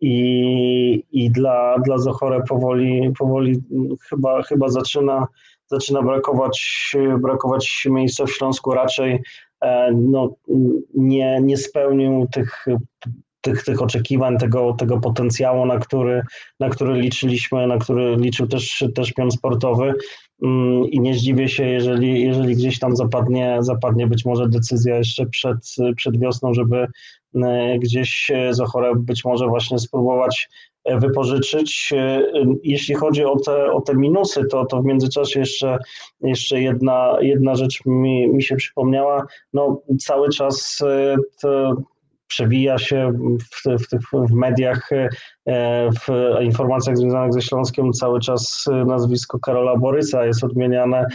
i, 0.01 1.03
i 1.11 1.31
dla, 1.31 1.75
dla 1.85 1.97
Zachora 1.97 2.41
powoli, 2.41 3.13
powoli 3.19 3.63
chyba, 4.09 4.43
chyba 4.43 4.69
zaczyna 4.69 5.27
zaczyna 5.67 6.01
brakować, 6.01 6.95
brakować 7.21 7.87
miejsca 7.89 8.25
w 8.25 8.31
Śląsku. 8.31 8.73
Raczej 8.73 9.21
e, 9.61 9.91
no, 9.95 10.29
nie, 10.93 11.39
nie 11.41 11.57
spełnił 11.57 12.27
tych, 12.31 12.65
tych, 13.41 13.63
tych 13.63 13.81
oczekiwań, 13.81 14.37
tego, 14.37 14.73
tego 14.73 14.99
potencjału, 14.99 15.65
na 15.65 15.77
który, 15.79 16.21
na 16.59 16.69
który 16.69 16.93
liczyliśmy, 16.93 17.67
na 17.67 17.77
który 17.77 18.15
liczył 18.15 18.47
też, 18.47 18.83
też 18.95 19.13
pion 19.13 19.31
sportowy. 19.31 19.93
Mm, 20.43 20.85
I 20.85 20.99
nie 20.99 21.13
zdziwię 21.13 21.49
się, 21.49 21.65
jeżeli, 21.65 22.23
jeżeli 22.23 22.55
gdzieś 22.55 22.79
tam 22.79 22.95
zapadnie, 22.95 23.57
zapadnie 23.59 24.07
być 24.07 24.25
może 24.25 24.49
decyzja 24.49 24.97
jeszcze 24.97 25.25
przed, 25.25 25.75
przed 25.95 26.19
wiosną, 26.19 26.53
żeby 26.53 26.87
e, 27.35 27.79
gdzieś 27.79 28.31
Zochorę 28.51 28.95
być 28.95 29.25
może 29.25 29.47
właśnie 29.47 29.79
spróbować 29.79 30.49
wypożyczyć. 30.95 31.93
E, 31.95 32.21
jeśli 32.63 32.95
chodzi 32.95 33.25
o 33.25 33.39
te, 33.39 33.71
o 33.71 33.81
te 33.81 33.95
minusy, 33.95 34.45
to, 34.45 34.65
to 34.65 34.81
w 34.81 34.85
międzyczasie 34.85 35.39
jeszcze, 35.39 35.77
jeszcze 36.21 36.61
jedna, 36.61 37.17
jedna 37.21 37.55
rzecz 37.55 37.85
mi, 37.85 38.27
mi 38.27 38.43
się 38.43 38.55
przypomniała. 38.55 39.25
No, 39.53 39.81
cały 39.99 40.29
czas 40.29 40.81
e, 40.81 41.15
to 41.41 41.75
przewija 42.27 42.77
się 42.77 43.11
w, 43.39 43.83
w, 43.83 43.89
tych, 43.89 44.01
w 44.29 44.31
mediach, 44.31 44.89
e, 44.91 45.09
w 45.91 46.07
informacjach 46.41 46.97
związanych 46.97 47.33
ze 47.33 47.41
Śląskiem 47.41 47.93
cały 47.93 48.19
czas 48.19 48.65
nazwisko 48.85 49.39
Karola 49.39 49.77
Borysa 49.77 50.25
jest 50.25 50.43
odmieniane 50.43 51.05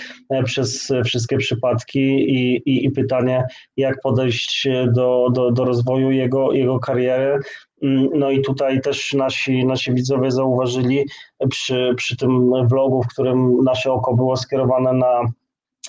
przez 0.45 0.93
wszystkie 1.05 1.39
przypadki 1.39 2.01
i, 2.01 2.57
i, 2.57 2.85
i 2.85 2.91
pytanie, 2.91 3.45
jak 3.77 4.01
podejść 4.03 4.69
do, 4.87 5.29
do, 5.33 5.51
do 5.51 5.65
rozwoju 5.65 6.11
jego, 6.11 6.53
jego 6.53 6.79
kariery. 6.79 7.39
Mm, 7.83 8.09
no 8.15 8.31
i 8.31 8.43
tutaj 8.43 8.81
też 8.81 9.13
nasi, 9.13 9.67
nasi 9.67 9.95
widzowie 9.95 10.31
zauważyli 10.31 11.05
przy, 11.51 11.95
przy 11.97 12.17
tym 12.17 12.53
vlogu, 12.69 13.03
w 13.03 13.09
którym 13.09 13.65
nasze 13.65 13.93
oko 13.93 14.15
było 14.15 14.37
skierowane 14.37 14.93
na 14.93 15.21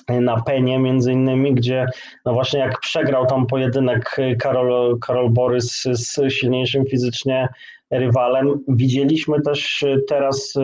na 0.08 0.40
Penie 0.42 0.78
między 0.78 1.12
innymi, 1.12 1.54
gdzie 1.54 1.86
no 2.24 2.32
właśnie 2.32 2.60
jak 2.60 2.80
przegrał 2.80 3.26
tam 3.26 3.46
pojedynek 3.46 4.16
Karol, 4.38 4.98
Karol 4.98 5.30
Borys 5.30 5.82
z 5.82 6.32
silniejszym 6.32 6.86
fizycznie 6.86 7.48
rywalem. 7.90 8.64
Widzieliśmy 8.68 9.40
też 9.40 9.84
teraz 10.08 10.54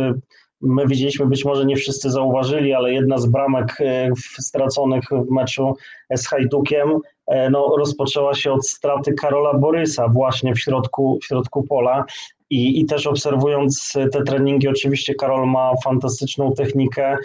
my 0.61 0.86
widzieliśmy, 0.86 1.26
być 1.26 1.45
może 1.45 1.64
nie 1.64 1.76
wszyscy 1.76 2.11
zauważyli, 2.11 2.74
ale 2.74 2.93
jedna 2.93 3.18
z 3.18 3.26
bramek 3.26 3.78
straconych 4.38 5.05
w 5.28 5.30
meczu 5.30 5.76
z 6.14 6.26
Hajdukiem 6.28 6.88
no, 7.51 7.74
rozpoczęła 7.78 8.35
się 8.35 8.53
od 8.53 8.68
straty 8.68 9.12
Karola 9.12 9.55
Borysa 9.55 10.09
właśnie 10.09 10.55
w 10.55 10.61
środku, 10.61 11.18
w 11.22 11.26
środku 11.26 11.62
pola. 11.62 12.05
I, 12.51 12.81
I 12.81 12.87
też 12.87 13.07
obserwując 13.07 13.93
te 14.12 14.22
treningi, 14.22 14.68
oczywiście 14.68 15.14
Karol 15.14 15.49
ma 15.49 15.72
fantastyczną 15.85 16.53
technikę, 16.53 17.16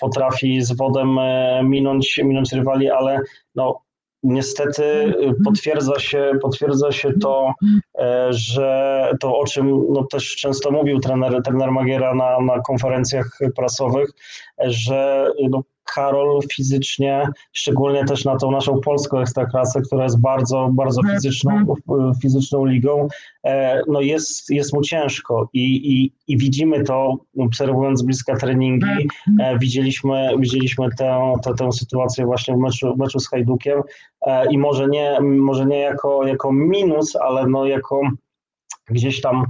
potrafi 0.00 0.62
z 0.62 0.76
wodem 0.76 1.18
minąć, 1.62 2.20
minąć 2.24 2.52
rywali, 2.52 2.90
ale 2.90 3.20
no, 3.54 3.84
Niestety 4.24 5.14
potwierdza 5.44 5.98
się, 5.98 6.32
potwierdza 6.42 6.92
się 6.92 7.12
to, 7.12 7.54
e, 7.98 8.28
że 8.30 9.10
to 9.20 9.38
o 9.38 9.44
czym 9.44 9.86
no 9.90 10.04
też 10.04 10.36
często 10.36 10.70
mówił 10.70 11.00
trener, 11.00 11.42
trener 11.42 11.70
Magiera 11.70 12.14
na, 12.14 12.40
na 12.40 12.60
konferencjach 12.60 13.38
prasowych, 13.56 14.10
że 14.58 15.30
no 15.50 15.62
Karol 15.84 16.40
fizycznie, 16.52 17.28
szczególnie 17.52 18.04
też 18.04 18.24
na 18.24 18.36
tą 18.36 18.50
naszą 18.50 18.80
polską 18.80 19.20
ekstraklasę, 19.20 19.80
która 19.80 20.04
jest 20.04 20.20
bardzo, 20.20 20.68
bardzo 20.72 21.02
fizyczną, 21.02 21.74
fizyczną 22.22 22.64
ligą, 22.64 23.08
e, 23.44 23.82
no 23.88 24.00
jest, 24.00 24.50
jest 24.50 24.74
mu 24.74 24.82
ciężko. 24.82 25.48
I, 25.52 25.92
i, 25.92 26.12
i 26.28 26.36
widzimy 26.38 26.84
to, 26.84 27.16
obserwując 27.38 28.02
bliska 28.02 28.36
treningi, 28.36 29.08
e, 29.40 29.58
widzieliśmy, 29.58 30.28
widzieliśmy 30.38 30.88
tę, 30.98 31.32
tę, 31.42 31.54
tę 31.54 31.72
sytuację 31.72 32.24
właśnie 32.24 32.54
w 32.54 32.58
meczu, 32.58 32.94
w 32.94 32.98
meczu 32.98 33.20
z 33.20 33.28
Hajdukiem. 33.28 33.82
E, 34.26 34.52
i 34.52 34.58
może 34.58 34.88
nie, 34.88 35.18
może 35.20 35.66
nie 35.66 35.78
jako, 35.78 36.26
jako 36.26 36.52
minus, 36.52 37.16
ale 37.16 37.46
no 37.46 37.66
jako 37.66 38.00
gdzieś 38.90 39.20
tam 39.20 39.44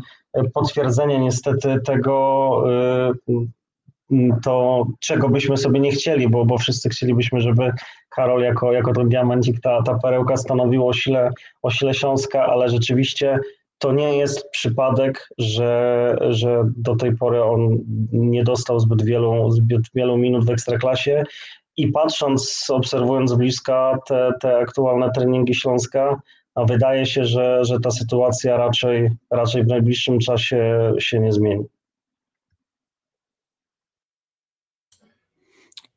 potwierdzenie 0.55 1.19
niestety 1.19 1.81
tego, 1.81 2.65
to 4.43 4.87
czego 5.01 5.29
byśmy 5.29 5.57
sobie 5.57 5.81
nie 5.81 5.93
chcieli, 5.93 6.29
bo, 6.29 6.45
bo 6.45 6.59
wszyscy 6.59 6.89
chcielibyśmy, 6.89 7.41
żeby 7.41 7.73
Karol 8.09 8.43
jako, 8.43 8.73
jako 8.73 8.93
ten 8.93 9.09
diamencik, 9.09 9.61
ta, 9.61 9.83
ta 9.83 9.99
perełka 9.99 10.37
stanowiła 10.37 10.87
o 10.87 10.93
sile, 10.93 11.31
Śląska, 11.93 12.47
ale 12.47 12.69
rzeczywiście 12.69 13.39
to 13.79 13.93
nie 13.93 14.17
jest 14.17 14.51
przypadek, 14.51 15.29
że, 15.39 16.17
że 16.31 16.65
do 16.77 16.97
tej 16.97 17.17
pory 17.17 17.43
on 17.43 17.79
nie 18.13 18.45
dostał 18.45 18.81
zbyt 18.81 19.03
wielu, 19.03 19.51
zbyt 19.51 19.83
wielu 19.95 20.17
minut 20.17 20.47
w 20.47 20.51
Ekstraklasie 20.51 21.25
i 21.77 21.89
patrząc, 21.89 22.67
obserwując 22.71 23.31
z 23.31 23.35
bliska 23.35 23.99
te, 24.07 24.33
te 24.41 24.59
aktualne 24.59 25.11
treningi 25.11 25.55
Śląska, 25.55 26.21
wydaje 26.57 27.07
się, 27.07 27.25
że, 27.25 27.65
że 27.65 27.81
ta 27.81 27.91
sytuacja 27.91 28.57
raczej, 28.57 29.11
raczej 29.31 29.65
w 29.65 29.67
najbliższym 29.67 30.19
czasie 30.19 30.93
się 30.99 31.21
nie 31.21 31.33
zmieni. 31.33 31.65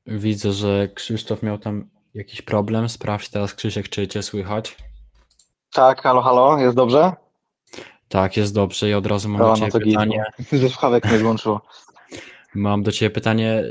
Widzę, 0.08 0.54
że 0.54 0.88
Krzysztof 0.88 1.44
miał 1.44 1.58
tam 1.58 1.90
jakiś 2.14 2.42
problem. 2.42 2.90
Sprawdź 2.90 3.30
teraz, 3.30 3.54
Krzysiek, 3.54 3.90
czy 3.90 4.08
cię 4.08 4.24
słychać. 4.24 4.78
Tak, 5.74 6.02
halo, 6.02 6.22
halo, 6.22 6.58
jest 6.60 6.76
dobrze? 6.76 7.12
Tak, 8.08 8.38
jest 8.38 8.54
dobrze 8.54 8.90
i 8.90 8.94
od 8.94 9.06
razu 9.08 9.30
mam 9.30 9.42
o, 9.42 9.54
do 9.54 9.56
Ciebie 9.56 9.72
no 9.72 9.80
pytanie. 9.80 10.24
Ze 10.52 10.70
słuchawek 10.70 11.06
mnie 11.06 11.20
włączyło. 11.20 11.62
Mam 12.56 12.84
do 12.84 12.92
Ciebie 12.92 13.10
pytanie, 13.10 13.64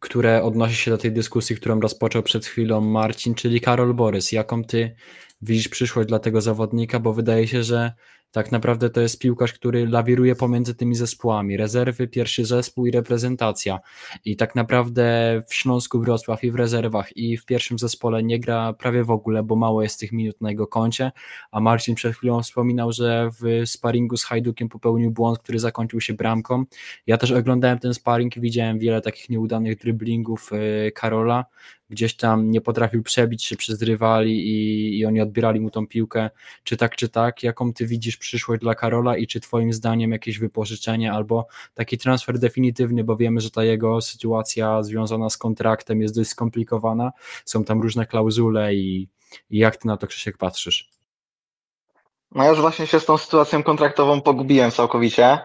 które 0.00 0.42
odnosi 0.42 0.76
się 0.76 0.90
do 0.90 0.98
tej 0.98 1.12
dyskusji, 1.12 1.56
którą 1.56 1.80
rozpoczął 1.80 2.22
przed 2.22 2.46
chwilą 2.46 2.80
Marcin, 2.80 3.34
czyli 3.34 3.60
Karol 3.60 3.94
Borys. 3.94 4.32
Jaką 4.32 4.64
Ty 4.64 4.96
widzisz 5.42 5.68
przyszłość 5.68 6.08
dla 6.08 6.18
tego 6.18 6.40
zawodnika? 6.40 7.00
Bo 7.00 7.12
wydaje 7.12 7.48
się, 7.48 7.62
że 7.62 7.92
tak 8.32 8.52
naprawdę 8.52 8.90
to 8.90 9.00
jest 9.00 9.18
piłkarz, 9.18 9.52
który 9.52 9.86
lawiruje 9.86 10.34
pomiędzy 10.34 10.74
tymi 10.74 10.94
zespołami. 10.94 11.56
Rezerwy, 11.56 12.08
pierwszy 12.08 12.44
zespół 12.44 12.86
i 12.86 12.90
reprezentacja. 12.90 13.78
I 14.24 14.36
tak 14.36 14.54
naprawdę 14.54 15.42
w 15.48 15.54
Śląsku 15.54 16.00
Wrocław 16.00 16.44
i 16.44 16.50
w 16.50 16.54
rezerwach 16.54 17.16
i 17.16 17.36
w 17.36 17.44
pierwszym 17.44 17.78
zespole 17.78 18.22
nie 18.22 18.40
gra 18.40 18.72
prawie 18.72 19.04
w 19.04 19.10
ogóle, 19.10 19.42
bo 19.42 19.56
mało 19.56 19.82
jest 19.82 20.00
tych 20.00 20.12
minut 20.12 20.40
na 20.40 20.50
jego 20.50 20.66
koncie. 20.66 21.12
A 21.50 21.60
Marcin 21.60 21.94
przed 21.94 22.16
chwilą 22.16 22.42
wspominał, 22.42 22.92
że 22.92 23.30
w 23.40 23.68
sparingu 23.68 24.16
z 24.16 24.24
Hajdukiem 24.24 24.68
popełnił 24.68 25.10
błąd, 25.10 25.38
który 25.38 25.58
zakończył 25.58 26.00
się 26.00 26.14
bramką. 26.14 26.64
Ja 27.06 27.18
też 27.18 27.30
oglądałem 27.30 27.78
ten 27.78 27.94
sparing 27.94 28.36
i 28.36 28.40
widziałem 28.40 28.78
wiele 28.78 29.00
takich 29.00 29.30
nieudanych 29.30 29.78
driblingów 29.78 30.50
y, 30.52 30.92
Karola 30.92 31.44
gdzieś 31.90 32.16
tam 32.16 32.50
nie 32.50 32.60
potrafił 32.60 33.02
przebić 33.02 33.44
się 33.44 33.56
przez 33.56 33.82
rywali 33.82 34.48
i, 34.48 34.98
i 34.98 35.06
oni 35.06 35.20
odbierali 35.20 35.60
mu 35.60 35.70
tą 35.70 35.86
piłkę, 35.86 36.30
czy 36.62 36.76
tak, 36.76 36.96
czy 36.96 37.08
tak, 37.08 37.42
jaką 37.42 37.72
ty 37.72 37.86
widzisz 37.86 38.16
przyszłość 38.16 38.60
dla 38.60 38.74
Karola 38.74 39.16
i 39.16 39.26
czy 39.26 39.40
twoim 39.40 39.72
zdaniem 39.72 40.12
jakieś 40.12 40.38
wypożyczenie 40.38 41.12
albo 41.12 41.46
taki 41.74 41.98
transfer 41.98 42.38
definitywny, 42.38 43.04
bo 43.04 43.16
wiemy, 43.16 43.40
że 43.40 43.50
ta 43.50 43.64
jego 43.64 44.00
sytuacja 44.00 44.82
związana 44.82 45.30
z 45.30 45.36
kontraktem 45.36 46.00
jest 46.02 46.14
dość 46.14 46.30
skomplikowana, 46.30 47.12
są 47.44 47.64
tam 47.64 47.82
różne 47.82 48.06
klauzule 48.06 48.74
i, 48.74 49.08
i 49.50 49.58
jak 49.58 49.76
ty 49.76 49.88
na 49.88 49.96
to 49.96 50.06
Krzysiek 50.06 50.36
patrzysz? 50.36 50.90
No 52.32 52.44
ja 52.44 52.50
już 52.50 52.60
właśnie 52.60 52.86
się 52.86 53.00
z 53.00 53.04
tą 53.04 53.18
sytuacją 53.18 53.62
kontraktową 53.62 54.20
pogubiłem 54.20 54.70
całkowicie. 54.70 55.38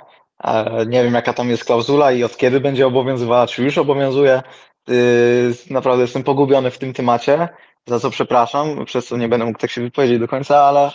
E, 0.43 0.85
nie 0.85 1.03
wiem, 1.03 1.13
jaka 1.13 1.33
tam 1.33 1.49
jest 1.49 1.65
klauzula 1.65 2.11
i 2.11 2.23
od 2.23 2.37
kiedy 2.37 2.59
będzie 2.59 2.87
obowiązywała, 2.87 3.47
czy 3.47 3.63
już 3.63 3.77
obowiązuje. 3.77 4.41
Yy, 4.87 5.53
naprawdę 5.69 6.01
jestem 6.01 6.23
pogubiony 6.23 6.71
w 6.71 6.77
tym 6.77 6.93
temacie, 6.93 7.49
za 7.87 7.99
co 7.99 8.09
przepraszam, 8.09 8.85
przez 8.85 9.07
co 9.07 9.17
nie 9.17 9.27
będę 9.29 9.45
mógł 9.45 9.59
tak 9.59 9.71
się 9.71 9.81
wypowiedzieć 9.81 10.19
do 10.19 10.27
końca, 10.27 10.63
ale 10.63 10.91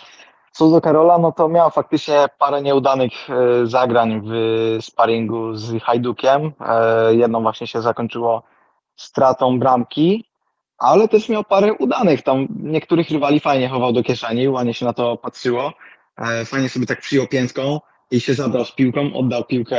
co 0.52 0.70
do 0.70 0.80
Karola, 0.80 1.18
no 1.18 1.32
to 1.32 1.48
miał 1.48 1.70
faktycznie 1.70 2.26
parę 2.38 2.62
nieudanych 2.62 3.12
yy, 3.28 3.66
zagrań 3.66 4.22
w 4.24 4.32
sparingu 4.84 5.54
z 5.54 5.82
Hajdukiem. 5.82 6.42
Yy, 6.42 7.16
jedno 7.16 7.40
właśnie 7.40 7.66
się 7.66 7.82
zakończyło 7.82 8.42
stratą 8.96 9.58
bramki, 9.58 10.24
ale 10.78 11.08
też 11.08 11.28
miał 11.28 11.44
parę 11.44 11.74
udanych. 11.74 12.22
Tam 12.22 12.46
niektórych 12.62 13.10
rywali 13.10 13.40
fajnie 13.40 13.68
chował 13.68 13.92
do 13.92 14.02
kieszeni, 14.02 14.48
ładnie 14.48 14.74
się 14.74 14.86
na 14.86 14.92
to 14.92 15.16
patrzyło. 15.16 15.72
Fajnie 16.44 16.68
sobie 16.68 16.86
tak 16.86 17.00
przyjął 17.00 17.26
piętką 17.26 17.80
i 18.10 18.20
się 18.20 18.34
zabrał 18.34 18.64
z 18.64 18.72
piłką, 18.72 19.14
oddał 19.14 19.44
piłkę 19.44 19.78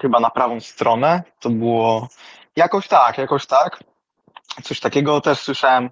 chyba 0.00 0.20
na 0.20 0.30
prawą 0.30 0.60
stronę. 0.60 1.22
To 1.40 1.50
było 1.50 2.08
Jakoś 2.60 2.88
tak, 2.88 3.18
jakoś 3.18 3.46
tak. 3.46 3.84
Coś 4.62 4.80
takiego 4.80 5.20
też 5.20 5.38
słyszałem, 5.38 5.90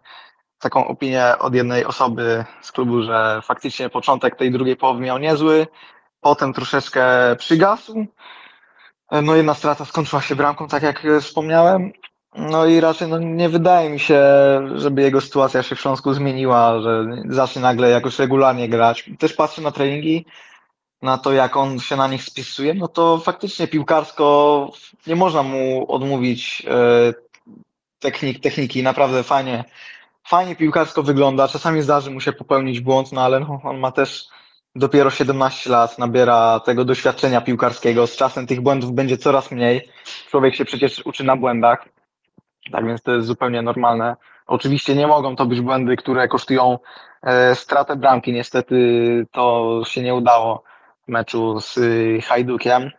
taką 0.59 0.87
opinię 0.87 1.39
od 1.39 1.55
jednej 1.55 1.85
osoby 1.85 2.45
z 2.61 2.73
klubu, 2.73 3.03
że 3.03 3.41
faktycznie 3.43 3.89
początek 3.89 4.37
tej 4.37 4.51
drugiej 4.51 4.77
połowy 4.77 5.01
miał 5.01 5.19
niezły, 5.19 5.67
potem 6.21 6.53
troszeczkę 6.53 7.03
przygasł. 7.39 8.07
No 9.23 9.35
jedna 9.35 9.55
strata 9.55 9.85
skończyła 9.85 10.23
się 10.23 10.37
bramką, 10.37 10.69
tak 10.69 10.83
jak 10.83 11.07
wspomniałem. 11.21 11.93
No 12.35 12.67
i 12.67 12.81
raczej 12.81 13.09
no, 13.09 13.19
nie 13.19 13.49
wydaje 13.49 13.91
mi 13.91 14.01
się, 14.01 14.23
żeby 14.75 15.03
jego 15.03 15.21
sytuacja 15.21 15.63
się 15.63 15.75
w 15.75 15.81
Śląsku 15.81 16.15
zmieniła, 16.15 16.81
że 16.81 17.05
zacznie 17.29 17.63
nagle 17.63 17.91
jakoś 17.91 18.19
regularnie 18.19 18.69
grać. 18.69 19.11
Też 19.19 19.33
patrzę 19.33 19.63
na 19.63 19.71
treningi, 19.71 20.27
na 21.03 21.19
to, 21.19 21.33
jak 21.33 21.57
on 21.57 21.81
się 21.81 21.97
na 21.97 22.09
nich 22.09 22.25
spisuje, 22.25 22.75
no 22.75 22.89
to 22.89 23.19
faktycznie 23.19 23.69
piłkarsko 23.69 24.71
nie 25.07 25.17
można 25.17 25.43
mu 25.43 25.93
odmówić 25.93 26.67
e, 26.71 27.15
technik, 27.99 28.41
techniki. 28.41 28.83
Naprawdę 28.83 29.23
fajnie, 29.23 29.65
fajnie 30.29 30.57
piłkarsko 30.57 31.03
wygląda. 31.03 31.49
Czasami 31.49 31.83
zdarzy 31.83 32.11
mu 32.11 32.21
się 32.21 32.33
popełnić 32.33 32.81
błąd, 32.81 33.13
no 33.13 33.23
ale 33.23 33.41
no, 33.41 33.61
on 33.65 33.79
ma 33.79 33.93
też 33.93 34.29
dopiero 34.75 35.11
17 35.11 35.71
lat, 35.71 35.99
nabiera 35.99 36.61
tego 36.61 36.85
doświadczenia 36.85 37.41
piłkarskiego. 37.41 38.07
Z 38.07 38.17
czasem 38.17 38.47
tych 38.47 38.61
błędów 38.61 38.93
będzie 38.93 39.17
coraz 39.17 39.51
mniej. 39.51 39.89
Człowiek 40.31 40.55
się 40.55 40.65
przecież 40.65 41.07
uczy 41.07 41.25
na 41.25 41.37
błędach. 41.37 41.89
Tak 42.73 42.87
więc 42.87 43.03
to 43.03 43.15
jest 43.15 43.27
zupełnie 43.27 43.63
normalne. 43.63 44.17
Oczywiście 44.47 44.95
nie 44.95 45.07
mogą 45.07 45.37
to 45.37 45.47
być 45.47 45.61
błędy, 45.61 45.97
które 45.97 46.29
kosztują 46.29 46.79
e, 47.23 47.55
stratę 47.55 47.97
bramki. 47.97 48.33
Niestety 48.33 48.77
to 49.33 49.83
się 49.87 50.03
nie 50.03 50.15
udało 50.15 50.63
meczu 51.09 51.61
z 51.61 51.77
y, 51.77 52.21
Hajdukiem, 52.23 52.83
e, 52.83 52.91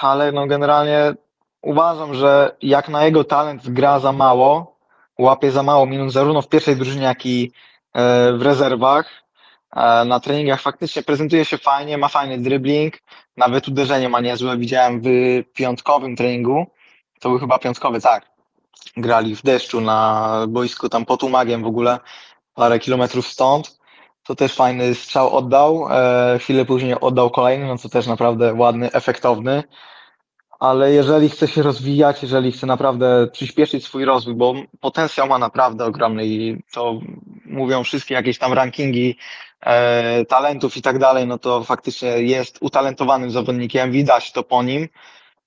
ale 0.00 0.32
no 0.32 0.46
generalnie 0.46 1.14
uważam, 1.62 2.14
że 2.14 2.56
jak 2.62 2.88
na 2.88 3.04
jego 3.04 3.24
talent 3.24 3.70
gra 3.70 4.00
za 4.00 4.12
mało, 4.12 4.76
łapie 5.18 5.50
za 5.50 5.62
mało 5.62 5.86
minut 5.86 6.12
zarówno 6.12 6.42
w 6.42 6.48
pierwszej 6.48 6.76
drużynie, 6.76 7.04
jak 7.04 7.26
i 7.26 7.52
e, 7.94 8.32
w 8.32 8.42
rezerwach. 8.42 9.10
E, 9.76 10.04
na 10.04 10.20
treningach 10.20 10.60
faktycznie 10.60 11.02
prezentuje 11.02 11.44
się 11.44 11.58
fajnie, 11.58 11.98
ma 11.98 12.08
fajny 12.08 12.38
dribbling, 12.38 12.94
nawet 13.36 13.68
uderzenie 13.68 14.08
ma 14.08 14.20
niezłe. 14.20 14.56
Widziałem 14.56 15.00
w 15.00 15.08
piątkowym 15.54 16.16
treningu, 16.16 16.66
to 17.20 17.28
był 17.28 17.38
chyba 17.38 17.58
piątkowy, 17.58 18.00
tak. 18.00 18.26
Grali 18.96 19.36
w 19.36 19.42
deszczu 19.42 19.80
na 19.80 20.30
boisku 20.48 20.88
tam 20.88 21.04
pod 21.04 21.22
Umagiem 21.22 21.62
w 21.62 21.66
ogóle, 21.66 21.98
parę 22.54 22.78
kilometrów 22.78 23.26
stąd 23.26 23.75
to 24.26 24.34
też 24.34 24.54
fajny 24.54 24.94
strzał 24.94 25.36
oddał. 25.36 25.88
E, 25.90 26.38
chwilę 26.38 26.64
później 26.64 27.00
oddał 27.00 27.30
kolejny, 27.30 27.66
no 27.66 27.78
to 27.78 27.88
też 27.88 28.06
naprawdę 28.06 28.54
ładny, 28.54 28.92
efektowny. 28.92 29.62
Ale 30.58 30.92
jeżeli 30.92 31.28
chce 31.28 31.48
się 31.48 31.62
rozwijać, 31.62 32.22
jeżeli 32.22 32.52
chce 32.52 32.66
naprawdę 32.66 33.26
przyspieszyć 33.32 33.84
swój 33.84 34.04
rozwój, 34.04 34.34
bo 34.34 34.54
potencjał 34.80 35.26
ma 35.26 35.38
naprawdę 35.38 35.84
ogromny 35.84 36.26
i 36.26 36.62
to 36.72 37.00
mówią 37.44 37.84
wszystkie 37.84 38.14
jakieś 38.14 38.38
tam 38.38 38.52
rankingi 38.52 39.16
e, 39.60 40.24
talentów 40.24 40.76
i 40.76 40.82
tak 40.82 40.98
dalej, 40.98 41.26
no 41.26 41.38
to 41.38 41.64
faktycznie 41.64 42.08
jest 42.08 42.58
utalentowanym 42.60 43.30
zawodnikiem, 43.30 43.92
widać 43.92 44.32
to 44.32 44.42
po 44.42 44.62
nim. 44.62 44.88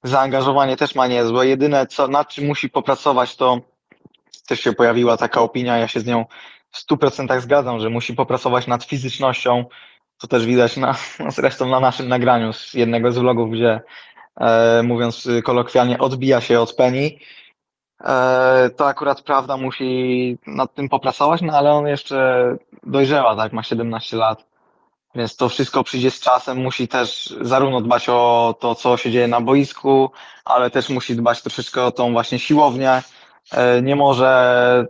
zaangażowanie 0.03 0.77
też 0.77 0.95
ma 0.95 1.07
niezłe. 1.07 1.47
Jedyne, 1.47 1.87
co, 1.87 2.07
nad 2.07 2.27
czym 2.27 2.47
musi 2.47 2.69
popracować, 2.69 3.35
to 3.35 3.61
też 4.47 4.59
się 4.59 4.73
pojawiła 4.73 5.17
taka 5.17 5.41
opinia, 5.41 5.77
ja 5.77 5.87
się 5.87 5.99
z 5.99 6.05
nią 6.05 6.25
w 6.71 6.91
100% 6.91 7.41
zgadzam, 7.41 7.79
że 7.79 7.89
musi 7.89 8.13
popracować 8.13 8.67
nad 8.67 8.83
fizycznością. 8.83 9.65
To 10.21 10.27
też 10.27 10.45
widać 10.45 10.77
na, 10.77 10.95
zresztą 11.37 11.69
na 11.69 11.79
naszym 11.79 12.07
nagraniu 12.07 12.53
z 12.53 12.73
jednego 12.73 13.11
z 13.11 13.17
vlogów, 13.17 13.51
gdzie 13.51 13.81
e, 14.39 14.83
mówiąc 14.83 15.27
kolokwialnie 15.43 15.99
odbija 15.99 16.41
się 16.41 16.59
od 16.59 16.75
Penny. 16.75 17.11
E, 18.03 18.69
to 18.77 18.87
akurat 18.87 19.21
prawda 19.21 19.57
musi 19.57 20.37
nad 20.47 20.73
tym 20.73 20.89
popracować, 20.89 21.41
no 21.41 21.53
ale 21.53 21.71
on 21.71 21.87
jeszcze 21.87 22.57
dojrzewa, 22.83 23.35
tak, 23.35 23.53
ma 23.53 23.63
17 23.63 24.17
lat. 24.17 24.49
Więc 25.15 25.35
to 25.35 25.49
wszystko 25.49 25.83
przyjdzie 25.83 26.11
z 26.11 26.19
czasem, 26.19 26.57
musi 26.57 26.87
też 26.87 27.33
zarówno 27.41 27.81
dbać 27.81 28.09
o 28.09 28.55
to, 28.59 28.75
co 28.75 28.97
się 28.97 29.11
dzieje 29.11 29.27
na 29.27 29.41
boisku, 29.41 30.11
ale 30.45 30.69
też 30.69 30.89
musi 30.89 31.15
dbać 31.15 31.41
troszeczkę 31.41 31.83
o 31.83 31.91
tą 31.91 32.11
właśnie 32.11 32.39
siłownię. 32.39 33.01
E, 33.51 33.81
nie 33.81 33.95
może 33.95 34.87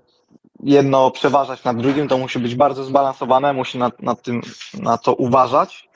jedno 0.63 1.11
przeważać 1.11 1.63
nad 1.63 1.77
drugim, 1.77 2.07
to 2.07 2.17
musi 2.17 2.39
być 2.39 2.55
bardzo 2.55 2.83
zbalansowane, 2.83 3.53
musi 3.53 3.77
nad, 3.77 4.01
nad 4.01 4.21
tym, 4.21 4.41
na 4.73 4.97
to 4.97 5.13
uważać, 5.13 5.89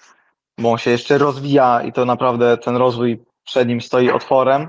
bo 0.58 0.72
on 0.72 0.78
się 0.78 0.92
jeszcze 0.92 1.18
rozwija 1.18 1.82
i 1.82 1.94
to 1.94 2.06
naprawdę 2.06 2.58
ten 2.58 2.76
rozwój 2.76 3.24
przed 3.44 3.68
nim 3.68 3.82
stoi 3.82 4.12
otworem. 4.12 4.68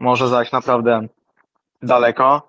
Może 0.00 0.28
zajść 0.28 0.52
naprawdę 0.52 1.08
daleko, 1.82 2.48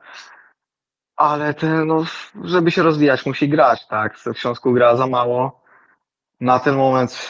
ale 1.15 1.53
ten, 1.53 1.87
no, 1.87 2.03
żeby 2.43 2.71
się 2.71 2.83
rozwijać, 2.83 3.25
musi 3.25 3.49
grać, 3.49 3.87
tak? 3.87 4.17
W 4.17 4.33
Śląsku 4.37 4.73
gra 4.73 4.95
za 4.95 5.07
mało. 5.07 5.61
Na 6.41 6.59
ten 6.59 6.75
moment 6.75 7.29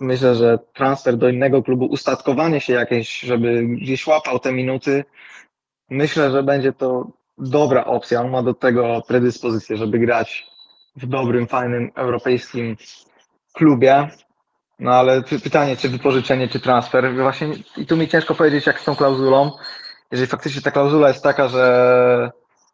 myślę, 0.00 0.34
że 0.34 0.58
transfer 0.72 1.16
do 1.16 1.28
innego 1.28 1.62
klubu, 1.62 1.86
ustatkowanie 1.86 2.60
się 2.60 2.72
jakieś, 2.72 3.20
żeby 3.20 3.62
gdzieś 3.62 4.06
łapał 4.06 4.38
te 4.38 4.52
minuty, 4.52 5.04
myślę, 5.90 6.30
że 6.30 6.42
będzie 6.42 6.72
to 6.72 7.06
dobra 7.38 7.84
opcja. 7.84 8.20
On 8.20 8.30
ma 8.30 8.42
do 8.42 8.54
tego 8.54 9.02
predyspozycję, 9.08 9.76
żeby 9.76 9.98
grać 9.98 10.46
w 10.96 11.06
dobrym, 11.06 11.46
fajnym 11.46 11.90
europejskim 11.94 12.76
klubie. 13.52 14.08
No 14.78 14.90
ale 14.90 15.22
pytanie, 15.22 15.76
czy 15.76 15.88
wypożyczenie, 15.88 16.48
czy 16.48 16.60
transfer. 16.60 17.14
Właśnie 17.14 17.48
i 17.76 17.86
tu 17.86 17.96
mi 17.96 18.08
ciężko 18.08 18.34
powiedzieć, 18.34 18.66
jak 18.66 18.80
z 18.80 18.84
tą 18.84 18.96
klauzulą. 18.96 19.50
Jeżeli 20.12 20.28
faktycznie 20.28 20.62
ta 20.62 20.70
klauzula 20.70 21.08
jest 21.08 21.22
taka, 21.22 21.48
że, 21.48 22.30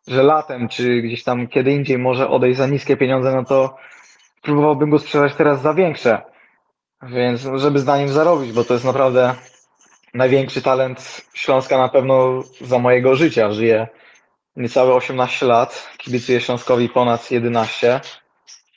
że 0.08 0.22
latem, 0.22 0.68
czy 0.68 1.02
gdzieś 1.02 1.24
tam 1.24 1.48
kiedy 1.48 1.72
indziej 1.72 1.98
może 1.98 2.28
odejść 2.28 2.58
za 2.58 2.66
niskie 2.66 2.96
pieniądze, 2.96 3.32
no 3.32 3.44
to 3.44 3.76
próbowałbym 4.42 4.90
go 4.90 4.98
sprzedać 4.98 5.34
teraz 5.34 5.62
za 5.62 5.74
większe. 5.74 6.22
Więc 7.02 7.48
żeby 7.54 7.78
z 7.78 7.86
nim 7.86 8.08
zarobić, 8.08 8.52
bo 8.52 8.64
to 8.64 8.74
jest 8.74 8.84
naprawdę 8.84 9.34
największy 10.14 10.62
talent 10.62 11.22
Śląska 11.34 11.78
na 11.78 11.88
pewno 11.88 12.42
za 12.60 12.78
mojego 12.78 13.16
życia. 13.16 13.52
Żyję 13.52 13.88
niecałe 14.57 14.94
18 14.94 15.46
lat, 15.46 15.88
kibicuję 15.98 16.40
Śląskowi 16.40 16.88
ponad 16.88 17.30
11 17.30 18.00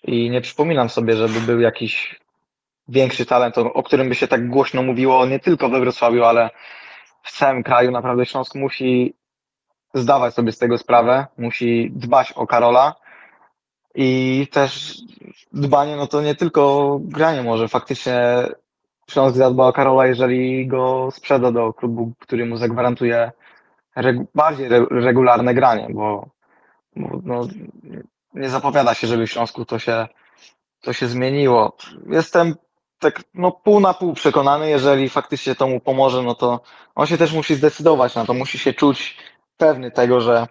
i 0.03 0.29
nie 0.29 0.41
przypominam 0.41 0.89
sobie, 0.89 1.15
żeby 1.15 1.41
był 1.41 1.59
jakiś 1.59 2.19
większy 2.87 3.25
talent, 3.25 3.57
o, 3.57 3.83
którym 3.83 4.09
by 4.09 4.15
się 4.15 4.27
tak 4.27 4.49
głośno 4.49 4.83
mówiło 4.83 5.25
nie 5.25 5.39
tylko 5.39 5.69
we 5.69 5.79
Wrocławiu, 5.79 6.23
ale 6.23 6.49
w 7.23 7.31
całym 7.31 7.63
kraju. 7.63 7.91
Naprawdę 7.91 8.25
Śląsk 8.25 8.55
musi 8.55 9.13
zdawać 9.93 10.33
sobie 10.33 10.51
z 10.51 10.57
tego 10.57 10.77
sprawę, 10.77 11.25
musi 11.37 11.91
dbać 11.95 12.31
o 12.31 12.47
Karola 12.47 12.95
i 13.95 14.47
też 14.51 14.97
dbanie, 15.53 15.95
no 15.95 16.07
to 16.07 16.21
nie 16.21 16.35
tylko 16.35 16.97
granie 17.01 17.43
może, 17.43 17.67
faktycznie 17.67 18.17
Śląsk 19.09 19.37
zadba 19.37 19.67
o 19.67 19.73
Karola, 19.73 20.07
jeżeli 20.07 20.67
go 20.67 21.09
sprzeda 21.11 21.51
do 21.51 21.73
klubu, 21.73 22.13
który 22.19 22.45
mu 22.45 22.57
zagwarantuje 22.57 23.31
regu 23.95 24.27
bardziej 24.35 24.65
re 24.65 24.85
regularne 24.89 25.53
granie, 25.53 25.87
bo, 25.89 26.29
bo 26.95 27.19
no, 27.23 27.47
nie 28.33 28.49
zapowiada 28.49 28.93
się, 28.93 29.07
żeby 29.07 29.27
w 29.27 29.31
Śląsku 29.31 29.65
to 29.65 29.79
się, 29.79 30.07
to 30.81 30.93
się 30.93 31.07
zmieniło. 31.07 31.77
Jestem 32.09 32.55
tak 32.99 33.23
no, 33.33 33.51
pół 33.51 33.79
na 33.79 33.93
pół 33.93 34.13
przekonany, 34.13 34.69
jeżeli 34.69 35.09
faktycznie 35.09 35.55
to 35.55 35.67
mu 35.67 35.79
pomoże, 35.79 36.23
no 36.23 36.35
to 36.35 36.61
on 36.95 37.07
się 37.07 37.17
też 37.17 37.33
musi 37.33 37.55
zdecydować 37.55 38.15
na 38.15 38.25
to, 38.25 38.33
musi 38.33 38.59
się 38.59 38.73
czuć 38.73 39.17
pewny 39.57 39.91
tego, 39.91 40.21
że, 40.21 40.47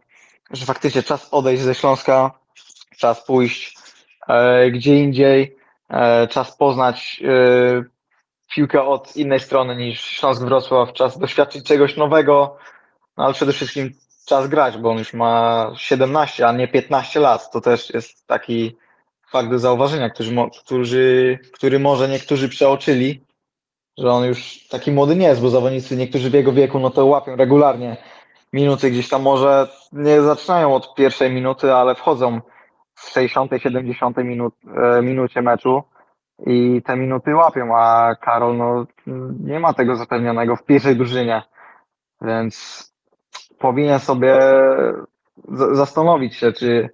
że 0.50 0.66
faktycznie 0.66 1.02
czas 1.02 1.28
odejść 1.30 1.62
ze 1.62 1.74
Śląska, 1.74 2.30
czas 2.98 3.24
pójść 3.24 3.76
e, 4.28 4.70
gdzie 4.70 4.96
indziej, 4.96 5.56
e, 5.90 6.28
czas 6.28 6.56
poznać 6.56 7.22
e, 7.24 7.84
piłkę 8.54 8.82
od 8.82 9.16
innej 9.16 9.40
strony 9.40 9.76
niż 9.76 10.00
Śląsk 10.00 10.42
Wrocław, 10.42 10.92
czas 10.92 11.18
doświadczyć 11.18 11.66
czegoś 11.66 11.96
nowego, 11.96 12.56
no 13.16 13.24
ale 13.24 13.34
przede 13.34 13.52
wszystkim 13.52 13.90
czas 14.26 14.48
grać, 14.48 14.78
bo 14.78 14.90
on 14.90 14.98
już 14.98 15.14
ma 15.14 15.70
17, 15.76 16.48
a 16.48 16.52
nie 16.52 16.68
15 16.68 17.20
lat. 17.20 17.50
To 17.50 17.60
też 17.60 17.90
jest 17.94 18.26
taki 18.26 18.76
fakt 19.30 19.50
do 19.50 19.58
zauważenia, 19.58 20.10
którzy, 20.10 20.36
którzy, 20.64 21.38
który 21.52 21.78
może 21.78 22.08
niektórzy 22.08 22.48
przeoczyli, 22.48 23.24
że 23.98 24.10
on 24.10 24.24
już 24.24 24.68
taki 24.68 24.92
młody 24.92 25.16
nie 25.16 25.26
jest, 25.26 25.42
bo 25.42 25.50
zawodnicy 25.50 25.96
niektórzy 25.96 26.30
w 26.30 26.34
jego 26.34 26.52
wieku 26.52 26.78
no 26.78 26.90
to 26.90 27.06
łapią 27.06 27.36
regularnie 27.36 27.96
minuty, 28.52 28.90
gdzieś 28.90 29.08
tam 29.08 29.22
może 29.22 29.68
nie 29.92 30.22
zaczynają 30.22 30.74
od 30.74 30.94
pierwszej 30.94 31.30
minuty, 31.30 31.74
ale 31.74 31.94
wchodzą 31.94 32.40
w 32.94 33.10
60, 33.10 33.50
70 33.58 34.16
minut, 34.16 34.54
e, 34.76 35.02
minucie 35.02 35.42
meczu 35.42 35.82
i 36.46 36.82
te 36.82 36.96
minuty 36.96 37.34
łapią, 37.34 37.76
a 37.76 38.14
Karol 38.20 38.56
no, 38.56 38.86
nie 39.40 39.60
ma 39.60 39.74
tego 39.74 39.96
zapewnionego 39.96 40.56
w 40.56 40.64
pierwszej 40.64 40.96
drużynie, 40.96 41.42
więc 42.20 42.93
powinien 43.58 44.00
sobie 44.00 44.38
zastanowić 45.72 46.36
się, 46.36 46.52
czy 46.52 46.90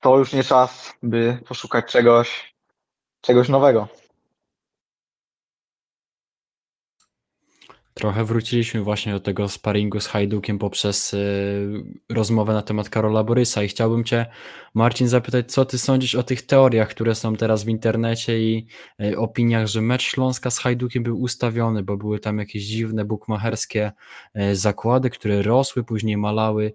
to 0.00 0.18
już 0.18 0.32
nie 0.32 0.44
czas, 0.44 0.94
by 1.02 1.38
poszukać 1.48 1.92
czegoś, 1.92 2.54
czegoś 3.20 3.48
nowego. 3.48 3.88
Trochę 7.94 8.24
wróciliśmy 8.24 8.82
właśnie 8.82 9.12
do 9.12 9.20
tego 9.20 9.48
sparingu 9.48 10.00
z 10.00 10.06
Hajdukiem 10.06 10.58
poprzez 10.58 11.14
y, 11.14 11.84
rozmowę 12.08 12.52
na 12.52 12.62
temat 12.62 12.88
Karola 12.88 13.24
Borysa 13.24 13.62
i 13.62 13.68
chciałbym 13.68 14.04
Cię, 14.04 14.26
Marcin, 14.74 15.08
zapytać, 15.08 15.52
co 15.52 15.64
Ty 15.64 15.78
sądzisz 15.78 16.14
o 16.14 16.22
tych 16.22 16.42
teoriach, 16.42 16.88
które 16.88 17.14
są 17.14 17.36
teraz 17.36 17.64
w 17.64 17.68
internecie 17.68 18.40
i 18.40 18.66
y, 19.02 19.18
opiniach, 19.18 19.66
że 19.66 19.82
mecz 19.82 20.02
Śląska 20.02 20.50
z 20.50 20.58
Hajdukiem 20.58 21.02
był 21.02 21.20
ustawiony, 21.20 21.82
bo 21.82 21.96
były 21.96 22.18
tam 22.18 22.38
jakieś 22.38 22.64
dziwne 22.64 23.04
bukmacherskie 23.04 23.92
y, 24.36 24.56
zakłady, 24.56 25.10
które 25.10 25.42
rosły, 25.42 25.84
później 25.84 26.16
malały. 26.16 26.72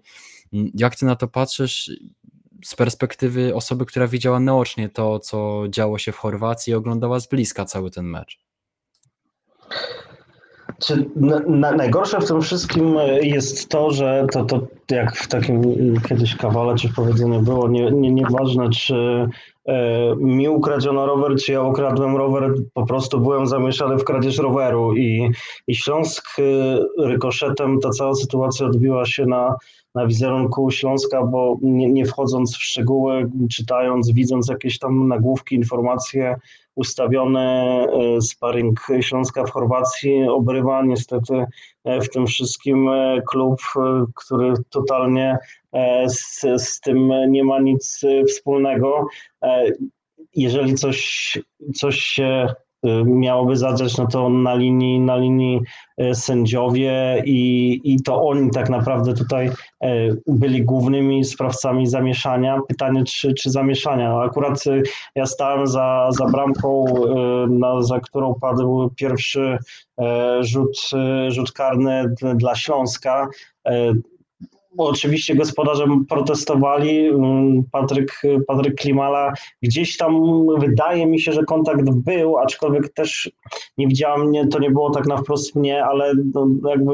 Mm, 0.52 0.70
jak 0.74 0.96
Ty 0.96 1.06
na 1.06 1.16
to 1.16 1.28
patrzysz? 1.28 1.90
z 2.64 2.74
perspektywy 2.74 3.54
osoby, 3.54 3.86
która 3.86 4.06
widziała 4.06 4.40
naocznie 4.40 4.88
to, 4.88 5.18
co 5.18 5.64
działo 5.68 5.98
się 5.98 6.12
w 6.12 6.16
Chorwacji 6.16 6.70
i 6.70 6.74
oglądała 6.74 7.20
z 7.20 7.28
bliska 7.28 7.64
cały 7.64 7.90
ten 7.90 8.06
mecz. 8.06 8.38
Czy 10.82 11.10
na, 11.16 11.40
na, 11.40 11.72
najgorsze 11.72 12.20
w 12.20 12.26
tym 12.26 12.42
wszystkim 12.42 12.96
jest 13.22 13.68
to, 13.68 13.90
że 13.90 14.26
to, 14.32 14.44
to 14.44 14.60
jak 14.90 15.16
w 15.16 15.28
takim 15.28 15.62
kiedyś 16.08 16.36
kawale 16.36 16.74
czy 16.74 16.88
powiedzeniu 16.88 17.40
było, 17.40 17.68
nie, 17.68 17.90
nie, 17.90 18.10
nieważne 18.10 18.70
czy 18.70 19.28
e, 19.66 20.16
mi 20.16 20.48
ukradziono 20.48 21.06
rower, 21.06 21.36
czy 21.36 21.52
ja 21.52 21.62
ukradłem 21.62 22.16
rower, 22.16 22.54
po 22.74 22.86
prostu 22.86 23.20
byłem 23.20 23.46
zamieszany 23.46 23.98
w 23.98 24.04
kradzież 24.04 24.38
roweru. 24.38 24.96
I, 24.96 25.30
i 25.66 25.74
Śląsk 25.74 26.26
e, 26.38 26.42
rykoszetem, 27.06 27.80
ta 27.80 27.90
cała 27.90 28.14
sytuacja 28.14 28.66
odbiła 28.66 29.06
się 29.06 29.26
na 29.26 29.56
na 29.94 30.06
wizerunku 30.06 30.70
Śląska, 30.70 31.22
bo 31.22 31.56
nie, 31.62 31.92
nie, 31.92 32.06
wchodząc 32.06 32.56
w 32.56 32.62
szczegóły, 32.62 33.30
czytając, 33.50 34.10
widząc 34.12 34.48
jakieś 34.48 34.78
tam 34.78 35.08
nagłówki, 35.08 35.54
informacje 35.54 36.36
ustawione, 36.78 37.86
e, 38.16 38.20
sparring 38.20 38.80
Śląska 39.00 39.44
w 39.44 39.50
Chorwacji 39.50 40.28
obrywa 40.28 40.82
niestety 40.82 41.46
e, 41.84 42.00
w 42.00 42.10
tym 42.10 42.26
wszystkim 42.26 42.88
e, 42.88 43.22
klub, 43.30 43.60
który 44.14 44.54
totalnie 44.70 45.38
z, 46.06 46.40
z 46.56 46.80
tym 46.80 47.10
nie 47.28 47.44
ma 47.44 47.60
nic 47.60 48.00
wspólnego. 48.28 49.06
Jeżeli 50.34 50.74
coś, 50.74 51.38
coś 51.74 51.96
się 51.96 52.54
miałoby 53.04 53.56
zadrzeć, 53.56 53.96
no 53.96 54.06
to 54.06 54.28
na 54.28 54.54
linii, 54.54 55.00
na 55.00 55.16
linii 55.16 55.60
y, 56.00 56.14
sędziowie 56.14 57.22
i, 57.26 57.80
i 57.84 58.02
to 58.02 58.22
oni 58.22 58.50
tak 58.50 58.70
naprawdę 58.70 59.14
tutaj 59.14 59.50
y, 59.84 60.22
byli 60.26 60.64
głównymi 60.64 61.24
sprawcami 61.24 61.86
zamieszania. 61.86 62.60
Pytanie, 62.68 63.04
czy, 63.04 63.34
czy 63.34 63.50
zamieszania. 63.50 64.20
Akurat 64.20 64.64
ja 65.14 65.26
stałem 65.26 65.66
za, 65.66 66.08
za 66.10 66.24
bramką, 66.24 66.84
na, 67.48 67.82
za 67.82 68.00
którą 68.00 68.34
padł 68.34 68.90
pierwszy 68.96 69.58
rzut, 70.40 70.90
rzut 71.28 71.52
karny 71.52 72.14
dla 72.34 72.54
Śląska 72.54 73.28
oczywiście 74.76 75.34
gospodarze 75.34 75.86
protestowali. 76.08 77.06
Mm, 77.06 77.64
Patryk, 77.72 78.22
Patryk 78.46 78.74
Klimala 78.74 79.32
gdzieś 79.62 79.96
tam 79.96 80.22
wydaje 80.58 81.06
mi 81.06 81.20
się, 81.20 81.32
że 81.32 81.44
kontakt 81.44 81.90
był, 81.90 82.38
aczkolwiek 82.38 82.92
też 82.92 83.30
nie 83.78 83.86
widziałam, 83.86 84.30
nie, 84.30 84.46
to 84.46 84.58
nie 84.58 84.70
było 84.70 84.90
tak 84.90 85.06
na 85.06 85.16
wprost 85.16 85.56
mnie, 85.56 85.84
ale 85.84 86.12
no, 86.34 86.48
jakby 86.68 86.92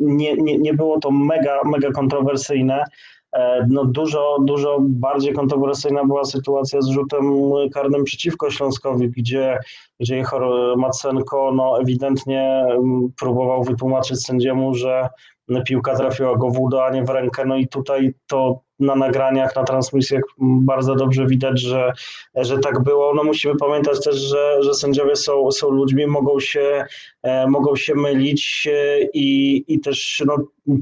nie, 0.00 0.34
nie, 0.36 0.58
nie 0.58 0.74
było 0.74 1.00
to 1.00 1.10
mega, 1.10 1.60
mega 1.64 1.90
kontrowersyjne. 1.90 2.84
E, 3.32 3.66
no 3.68 3.84
dużo, 3.84 4.36
dużo 4.44 4.78
bardziej 4.80 5.32
kontrowersyjna 5.32 6.04
była 6.04 6.24
sytuacja 6.24 6.82
z 6.82 6.88
rzutem 6.88 7.32
karnym 7.72 8.04
przeciwko 8.04 8.50
Śląskowi, 8.50 9.10
gdzie, 9.10 9.58
gdzie 10.00 10.16
Jehor 10.16 10.76
Macenko 10.78 11.52
no, 11.54 11.80
ewidentnie 11.80 12.64
mm, 12.70 13.12
próbował 13.18 13.64
wytłumaczyć 13.64 14.24
sędziemu, 14.26 14.74
że 14.74 15.08
piłka 15.66 15.96
trafiła 15.96 16.36
go 16.36 16.50
w 16.50 16.60
udo, 16.60 16.84
a 16.84 16.90
nie 16.90 17.04
w 17.04 17.08
rękę. 17.08 17.44
No 17.46 17.56
i 17.56 17.68
tutaj 17.68 18.14
to 18.26 18.60
na 18.80 18.96
nagraniach, 18.96 19.56
na 19.56 19.64
transmisjach 19.64 20.22
bardzo 20.38 20.94
dobrze 20.94 21.26
widać, 21.26 21.60
że, 21.60 21.92
że 22.34 22.58
tak 22.58 22.82
było. 22.82 23.14
No 23.14 23.24
musimy 23.24 23.56
pamiętać 23.56 24.04
też, 24.04 24.16
że, 24.16 24.62
że 24.62 24.74
sędziowie 24.74 25.16
są, 25.16 25.50
są 25.50 25.70
ludźmi, 25.70 26.06
mogą 26.06 26.40
się, 26.40 26.84
e, 27.22 27.46
mogą 27.46 27.76
się 27.76 27.94
mylić 27.94 28.68
e, 28.72 29.00
i, 29.14 29.64
i 29.68 29.80
też 29.80 30.22
no, 30.26 30.36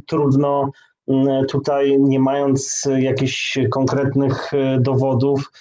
trudno 0.06 0.70
tutaj, 1.48 1.98
nie 1.98 2.20
mając 2.20 2.88
jakichś 2.98 3.58
konkretnych 3.70 4.54
e, 4.54 4.78
dowodów, 4.80 5.52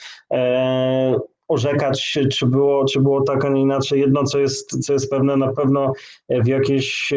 orzekać, 1.48 2.18
czy 2.32 2.46
było, 2.46 2.86
czy 2.86 3.00
było 3.00 3.22
tak, 3.22 3.46
a 3.46 3.50
nie 3.50 3.62
inaczej. 3.62 4.00
Jedno, 4.00 4.24
co 4.24 4.40
jest, 4.40 4.86
co 4.86 4.94
jest 4.94 5.10
pewne, 5.10 5.38
na 5.38 5.54
pewno 5.54 5.94
w 6.30 6.48
jakiejś 6.48 7.14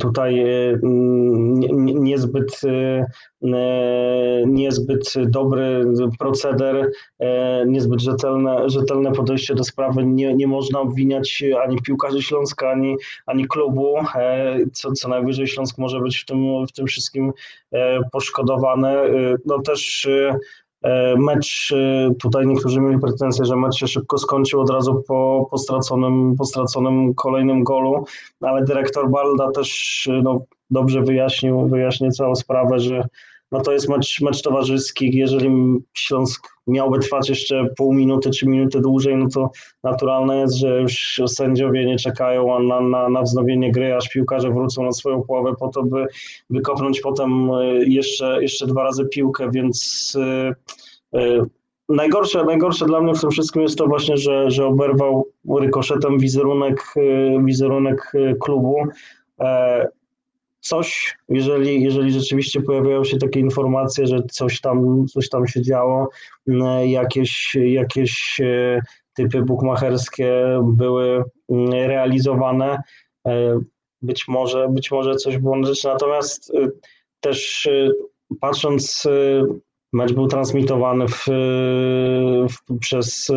tutaj 0.00 0.40
e, 0.40 0.78
niezbyt, 1.78 2.60
e, 2.64 3.06
niezbyt 4.46 5.14
dobry 5.26 5.84
proceder, 6.18 6.90
niezbyt 7.66 8.00
rzetelne, 8.00 8.70
rzetelne 8.70 9.12
podejście 9.12 9.54
do 9.54 9.64
sprawy. 9.64 10.04
Nie, 10.04 10.34
nie 10.34 10.46
można 10.46 10.80
obwiniać 10.80 11.44
ani 11.64 11.82
piłkarzy 11.82 12.22
Śląska, 12.22 12.70
ani, 12.70 12.96
ani 13.26 13.48
klubu. 13.48 13.94
Co, 14.72 14.92
co 14.92 15.08
najwyżej 15.08 15.46
Śląsk 15.46 15.78
może 15.78 16.00
być 16.00 16.18
w 16.18 16.24
tym, 16.24 16.66
w 16.66 16.72
tym 16.72 16.86
wszystkim 16.86 17.32
poszkodowany. 18.12 18.94
No 19.46 19.62
też 19.62 20.08
E, 20.08 20.38
mecz, 21.18 21.72
e, 21.76 22.10
tutaj 22.14 22.46
niektórzy 22.46 22.80
mieli 22.80 23.00
pretensje, 23.00 23.44
że 23.44 23.56
mecz 23.56 23.74
się 23.74 23.86
szybko 23.86 24.18
skończył 24.18 24.60
od 24.60 24.70
razu 24.70 25.04
po, 25.08 25.48
po, 25.50 25.58
straconym, 25.58 26.34
po 26.38 26.44
straconym 26.44 27.14
kolejnym 27.14 27.64
golu, 27.64 28.04
ale 28.40 28.64
dyrektor 28.64 29.10
Balda 29.10 29.50
też 29.50 30.08
e, 30.12 30.22
no, 30.22 30.40
dobrze 30.70 31.02
wyjaśnił, 31.02 31.68
wyjaśnił 31.68 32.10
całą 32.10 32.34
sprawę, 32.34 32.80
że 32.80 33.04
no 33.52 33.60
to 33.60 33.72
jest 33.72 33.88
mecz, 33.88 34.20
mecz 34.20 34.42
towarzyski. 34.42 35.16
Jeżeli 35.16 35.50
Śląsk 35.94 36.48
miałby 36.66 36.98
trwać 36.98 37.28
jeszcze 37.28 37.66
pół 37.76 37.92
minuty 37.92 38.30
czy 38.30 38.48
minutę 38.48 38.80
dłużej, 38.80 39.16
no 39.16 39.28
to 39.28 39.50
naturalne 39.82 40.36
jest, 40.36 40.54
że 40.54 40.80
już 40.80 41.20
sędziowie 41.26 41.86
nie 41.86 41.96
czekają 41.96 42.62
na, 42.62 42.80
na, 42.80 43.08
na 43.08 43.22
wznowienie 43.22 43.72
gry, 43.72 43.94
aż 43.94 44.08
piłkarze 44.08 44.50
wrócą 44.50 44.84
na 44.84 44.92
swoją 44.92 45.22
połowę 45.22 45.54
po 45.58 45.68
to, 45.68 45.82
by 45.82 46.06
wykopnąć 46.50 47.00
potem 47.00 47.50
e, 47.50 47.64
jeszcze, 47.84 48.42
jeszcze 48.42 48.66
dwa 48.66 48.82
razy 48.82 49.04
piłkę, 49.04 49.50
więc 49.50 50.12
yy, 51.12 51.20
yy, 51.20 51.44
Najgorsze, 51.88 52.44
najgorsze 52.44 52.86
dla 52.86 53.00
mnie 53.00 53.14
w 53.14 53.20
tym 53.20 53.30
wszystkim 53.30 53.62
jest 53.62 53.78
to 53.78 53.86
właśnie, 53.86 54.16
że, 54.16 54.50
że 54.50 54.66
oberwał 54.66 55.28
rykoszetem 55.60 56.18
wizerunek, 56.18 56.94
wizerunek 57.44 58.12
klubu 58.40 58.76
coś, 60.60 61.16
jeżeli, 61.28 61.82
jeżeli 61.82 62.12
rzeczywiście 62.12 62.62
pojawiają 62.62 63.04
się 63.04 63.18
takie 63.18 63.40
informacje, 63.40 64.06
że 64.06 64.22
coś 64.30 64.60
tam, 64.60 65.06
coś 65.06 65.28
tam 65.28 65.46
się 65.46 65.62
działo, 65.62 66.08
jakieś, 66.84 67.56
jakieś 67.64 68.40
e, 68.40 68.80
typy 69.14 69.42
bukmacherskie 69.42 70.60
były 70.62 71.24
realizowane, 71.72 72.82
e, 73.26 73.60
być 74.02 74.28
może, 74.28 74.68
być 74.68 74.90
może 74.90 75.14
coś 75.14 75.38
było 75.38 75.56
na 75.56 75.66
rzecz. 75.66 75.84
Natomiast 75.84 76.54
e, 76.54 76.68
też 77.20 77.68
patrząc, 78.40 79.08
mecz 79.92 80.12
był 80.12 80.26
transmitowany 80.26 81.08
w, 81.08 81.24
w, 82.50 82.78
przez 82.80 83.30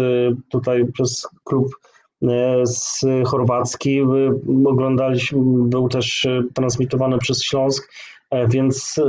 tutaj 0.49 0.85
przez 0.93 1.27
klub 1.43 1.67
z 2.63 3.05
Chorwacki. 3.25 4.01
Oglądaliśmy, 4.65 5.39
był 5.43 5.89
też 5.89 6.25
e, 6.25 6.43
transmitowany 6.53 7.17
przez 7.17 7.43
Śląsk, 7.43 7.93
e, 8.29 8.47
więc 8.47 9.01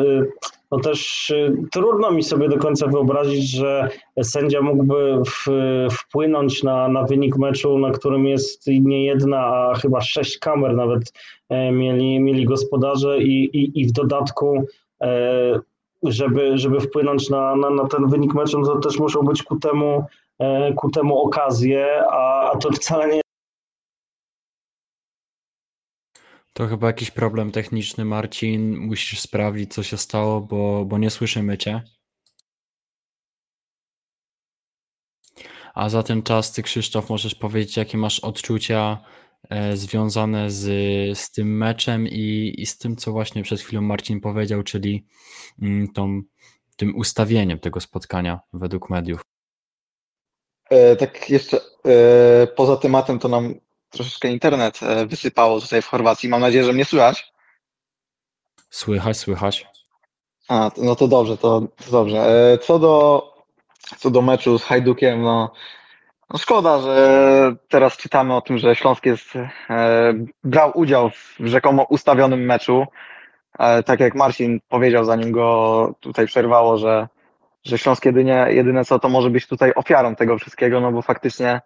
no 0.70 0.80
też 0.80 1.32
trudno 1.72 2.10
mi 2.10 2.22
sobie 2.22 2.48
do 2.48 2.58
końca 2.58 2.86
wyobrazić, 2.86 3.50
że 3.50 3.88
sędzia 4.22 4.62
mógłby 4.62 5.22
w, 5.26 5.46
wpłynąć 5.92 6.62
na, 6.62 6.88
na 6.88 7.02
wynik 7.02 7.38
meczu, 7.38 7.78
na 7.78 7.90
którym 7.90 8.26
jest 8.26 8.66
nie 8.66 9.04
jedna, 9.04 9.38
a 9.38 9.74
chyba 9.74 10.00
sześć 10.00 10.38
kamer 10.38 10.74
nawet 10.74 11.12
mieli, 11.72 12.20
mieli 12.20 12.44
gospodarze 12.44 13.18
i, 13.18 13.44
i, 13.44 13.80
i 13.80 13.86
w 13.86 13.92
dodatku 13.92 14.64
żeby, 16.02 16.58
żeby 16.58 16.80
wpłynąć 16.80 17.30
na, 17.30 17.56
na, 17.56 17.70
na 17.70 17.88
ten 17.88 18.08
wynik 18.08 18.34
meczu, 18.34 18.58
no 18.60 18.66
to 18.66 18.78
też 18.78 18.98
muszą 18.98 19.22
być 19.22 19.42
ku 19.42 19.58
temu 19.58 20.04
E, 20.04 20.23
ku 20.76 20.90
temu 20.90 21.18
okazję, 21.18 22.02
a, 22.10 22.50
a 22.50 22.56
to 22.58 22.70
wcale 22.72 23.08
nie 23.08 23.20
To 26.54 26.66
chyba 26.66 26.86
jakiś 26.86 27.10
problem 27.10 27.52
techniczny, 27.52 28.04
Marcin. 28.04 28.76
Musisz 28.76 29.20
sprawdzić, 29.20 29.74
co 29.74 29.82
się 29.82 29.96
stało, 29.96 30.40
bo, 30.40 30.84
bo 30.84 30.98
nie 30.98 31.10
słyszymy 31.10 31.58
cię. 31.58 31.82
A 35.74 35.88
za 35.88 36.02
ten 36.02 36.22
czas, 36.22 36.52
ty 36.52 36.62
Krzysztof, 36.62 37.10
możesz 37.10 37.34
powiedzieć, 37.34 37.76
jakie 37.76 37.98
masz 37.98 38.20
odczucia 38.20 38.98
e, 39.50 39.76
związane 39.76 40.50
z, 40.50 40.64
z 41.18 41.30
tym 41.32 41.56
meczem 41.56 42.08
i, 42.08 42.54
i 42.58 42.66
z 42.66 42.78
tym, 42.78 42.96
co 42.96 43.12
właśnie 43.12 43.42
przed 43.42 43.60
chwilą 43.60 43.82
Marcin 43.82 44.20
powiedział, 44.20 44.62
czyli 44.62 45.06
mm, 45.62 45.88
tą, 45.92 46.22
tym 46.76 46.96
ustawieniem 46.96 47.58
tego 47.58 47.80
spotkania 47.80 48.40
według 48.52 48.90
mediów. 48.90 49.33
E, 50.74 50.96
tak 50.96 51.30
jeszcze 51.30 51.56
e, 51.56 52.46
poza 52.46 52.76
tematem 52.76 53.18
to 53.18 53.28
nam 53.28 53.54
troszeczkę 53.90 54.28
internet 54.28 54.80
e, 54.82 55.06
wysypało 55.06 55.60
tutaj 55.60 55.82
w 55.82 55.86
Chorwacji. 55.86 56.28
Mam 56.28 56.40
nadzieję, 56.40 56.64
że 56.64 56.72
mnie 56.72 56.84
słychać. 56.84 57.32
Słychać, 58.70 59.16
słychać. 59.16 59.66
A, 60.48 60.70
no 60.76 60.96
to 60.96 61.08
dobrze, 61.08 61.36
to, 61.36 61.60
to 61.60 61.90
dobrze. 61.90 62.26
Co 62.62 62.78
do, 62.78 63.22
co 63.98 64.10
do 64.10 64.22
meczu 64.22 64.58
z 64.58 64.62
Hajdukiem, 64.62 65.22
no, 65.22 65.52
no 66.30 66.38
szkoda, 66.38 66.80
że 66.80 67.56
teraz 67.68 67.96
czytamy 67.96 68.36
o 68.36 68.40
tym, 68.40 68.58
że 68.58 68.76
Śląsk 68.76 69.06
jest, 69.06 69.28
brał 70.44 70.72
udział 70.74 71.10
w 71.10 71.46
rzekomo 71.46 71.82
ustawionym 71.82 72.44
meczu. 72.44 72.86
Tak 73.86 74.00
jak 74.00 74.14
Marcin 74.14 74.60
powiedział, 74.68 75.04
zanim 75.04 75.32
go 75.32 75.94
tutaj 76.00 76.26
przerwało, 76.26 76.78
że 76.78 77.08
że 77.64 77.78
Śląsk 77.78 78.04
jedynie, 78.04 78.46
jedyne 78.50 78.84
co 78.84 78.98
to 78.98 79.08
może 79.08 79.30
być 79.30 79.46
tutaj 79.46 79.72
ofiarą 79.74 80.16
tego 80.16 80.38
wszystkiego, 80.38 80.80
no 80.80 80.92
bo 80.92 81.02
faktycznie 81.02 81.60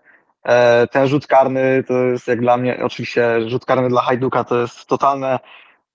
e, 0.45 0.87
ten 0.87 1.07
rzut 1.07 1.27
karny 1.27 1.85
to 1.89 1.95
jest 1.95 2.29
jak 2.29 2.41
dla 2.41 2.57
mnie, 2.57 2.81
oczywiście 2.85 3.49
rzut 3.49 3.65
karny 3.65 3.89
dla 3.89 4.03
Hajduka 4.03 4.45
to 4.45 4.59
jest 4.59 4.87
totalne 4.87 5.39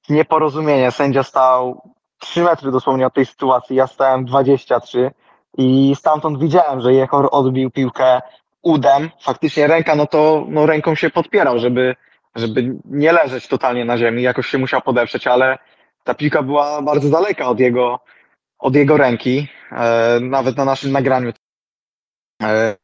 nieporozumienie. 0.10 0.92
Sędzia 0.92 1.24
stał 1.24 1.82
3 2.20 2.44
metry 2.44 2.72
dosłownie 2.72 3.08
od 3.08 3.14
tej 3.14 3.26
sytuacji, 3.26 3.76
ja 3.76 3.88
stałem 3.88 4.26
23 4.26 5.12
i 5.58 5.96
stamtąd 5.96 6.40
widziałem, 6.40 6.82
że 6.82 6.94
Jechor 6.94 7.30
odbił 7.32 7.72
piłkę 7.72 8.22
udem. 8.62 9.10
Faktycznie 9.22 9.68
ręka, 9.68 9.96
no 9.96 10.08
to 10.08 10.46
no 10.48 10.66
ręką 10.66 10.96
się 10.96 11.10
podpierał, 11.10 11.60
żeby, 11.60 11.96
żeby 12.36 12.76
nie 12.86 13.12
leżeć 13.12 13.48
totalnie 13.48 13.86
na 13.86 13.98
ziemi, 13.98 14.24
jakoś 14.24 14.48
się 14.48 14.58
musiał 14.58 14.82
podeprzeć, 14.82 15.28
ale 15.28 15.58
ta 16.04 16.14
piłka 16.14 16.44
była 16.44 16.82
bardzo 16.82 17.10
daleka 17.10 17.48
od 17.48 17.60
jego, 17.60 18.00
od 18.64 18.76
jego 18.76 18.98
ręki, 18.98 19.48
e, 19.72 20.20
nawet 20.22 20.58
na 20.58 20.66
naszym 20.66 20.92
nagraniu 20.92 21.30
e, 21.30 22.46
e, 22.46 22.76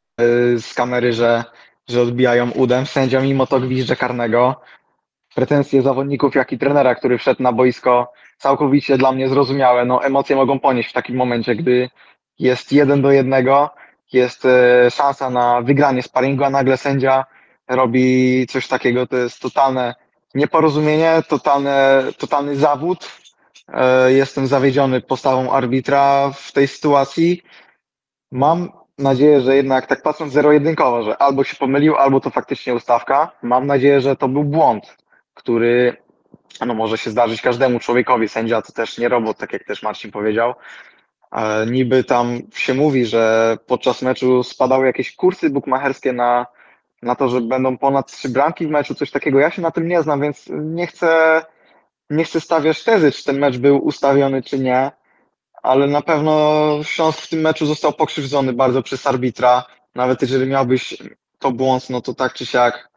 z 0.60 0.74
kamery, 0.74 1.14
że, 1.14 1.44
że 1.90 2.02
odbijają 2.02 2.52
udem. 2.52 2.86
Sędzia 2.86 3.22
mimo 3.22 3.48
to 3.48 3.60
gwizdże 3.60 3.96
karnego. 3.96 4.62
Pretensje 5.36 5.82
zawodników, 5.82 6.36
jak 6.36 6.52
i 6.52 6.58
trenera, 6.58 6.96
który 6.96 7.18
wszedł 7.18 7.44
na 7.44 7.52
boisko, 7.52 8.12
całkowicie 8.38 8.98
dla 8.98 9.12
mnie 9.12 9.30
zrozumiałe. 9.30 9.86
No, 9.86 10.04
emocje 10.04 10.36
mogą 10.36 10.60
ponieść 10.60 10.90
w 10.90 10.94
takim 10.94 11.16
momencie, 11.16 11.56
gdy 11.56 11.90
jest 12.40 12.72
jeden 12.72 13.02
do 13.02 13.12
jednego, 13.12 13.70
jest 14.14 14.48
szansa 14.90 15.30
na 15.30 15.62
wygranie 15.62 16.04
sparingu, 16.04 16.44
a 16.44 16.50
nagle 16.50 16.78
sędzia 16.78 17.26
robi 17.68 18.48
coś 18.50 18.68
takiego. 18.68 19.08
To 19.08 19.18
jest 19.18 19.40
totalne 19.40 19.96
nieporozumienie, 20.36 21.24
totalne, 21.28 22.04
totalny 22.18 22.56
zawód 22.56 23.10
E, 23.10 23.29
jestem 24.08 24.48
zawiedziony 24.48 25.02
postawą 25.02 25.52
arbitra 25.52 26.32
w 26.36 26.52
tej 26.52 26.68
sytuacji. 26.68 27.42
Mam 28.32 28.70
nadzieję, 28.98 29.42
że 29.42 29.56
jednak 29.56 29.88
tak 29.88 30.02
patrząc 30.02 30.34
zero-jedynkowo, 30.34 31.04
że 31.04 31.18
albo 31.18 31.44
się 31.44 31.56
pomylił, 31.56 31.96
albo 31.96 32.20
to 32.20 32.30
faktycznie 32.30 32.74
ustawka. 32.74 33.32
Mam 33.42 33.68
nadzieję, 33.68 34.02
że 34.02 34.16
to 34.16 34.28
był 34.28 34.44
błąd, 34.44 34.98
który 35.34 35.98
no 36.66 36.74
może 36.74 36.98
się 36.98 37.10
zdarzyć 37.10 37.42
każdemu 37.42 37.80
człowiekowi. 37.80 38.30
Sędzia 38.30 38.62
to 38.62 38.72
też 38.72 38.98
nie 38.98 39.10
robot, 39.10 39.38
tak 39.38 39.54
jak 39.54 39.64
też 39.64 39.84
Marcin 39.84 40.12
powiedział. 40.12 40.54
E, 41.32 41.66
niby 41.66 42.04
tam 42.04 42.40
się 42.54 42.74
mówi, 42.74 43.06
że 43.06 43.58
podczas 43.68 44.02
meczu 44.02 44.44
spadały 44.44 44.86
jakieś 44.86 45.16
kursy 45.16 45.50
bukmacherskie 45.50 46.14
na, 46.14 46.46
na 47.02 47.16
to, 47.16 47.30
że 47.30 47.42
będą 47.42 47.78
ponad 47.78 48.12
trzy 48.12 48.30
bramki 48.30 48.68
w 48.68 48.70
meczu, 48.70 48.96
coś 48.96 49.12
takiego. 49.12 49.40
Ja 49.40 49.52
się 49.52 49.62
na 49.62 49.72
tym 49.72 49.88
nie 49.88 50.02
znam, 50.02 50.22
więc 50.22 50.50
nie 50.50 50.88
chcę, 50.88 51.42
nie 52.10 52.24
chcę 52.24 52.42
stawiać 52.42 52.84
tezy, 52.84 53.12
czy 53.12 53.24
ten 53.24 53.40
mecz 53.40 53.58
był 53.58 53.86
ustawiony, 53.86 54.44
czy 54.44 54.60
nie, 54.60 54.92
ale 55.64 55.88
na 55.88 56.02
pewno 56.02 56.70
Śląsk 56.84 57.22
w 57.22 57.30
tym 57.30 57.42
meczu 57.42 57.66
został 57.66 57.94
pokrzywdzony 57.94 58.54
bardzo 58.54 58.84
przez 58.84 59.08
arbitra. 59.08 59.66
Nawet 59.96 60.22
jeżeli 60.22 60.48
miałbyś 60.48 60.98
to 61.40 61.52
błąd, 61.52 61.90
no 61.90 62.02
to 62.02 62.14
tak 62.14 62.34
czy 62.34 62.46
siak 62.46 62.90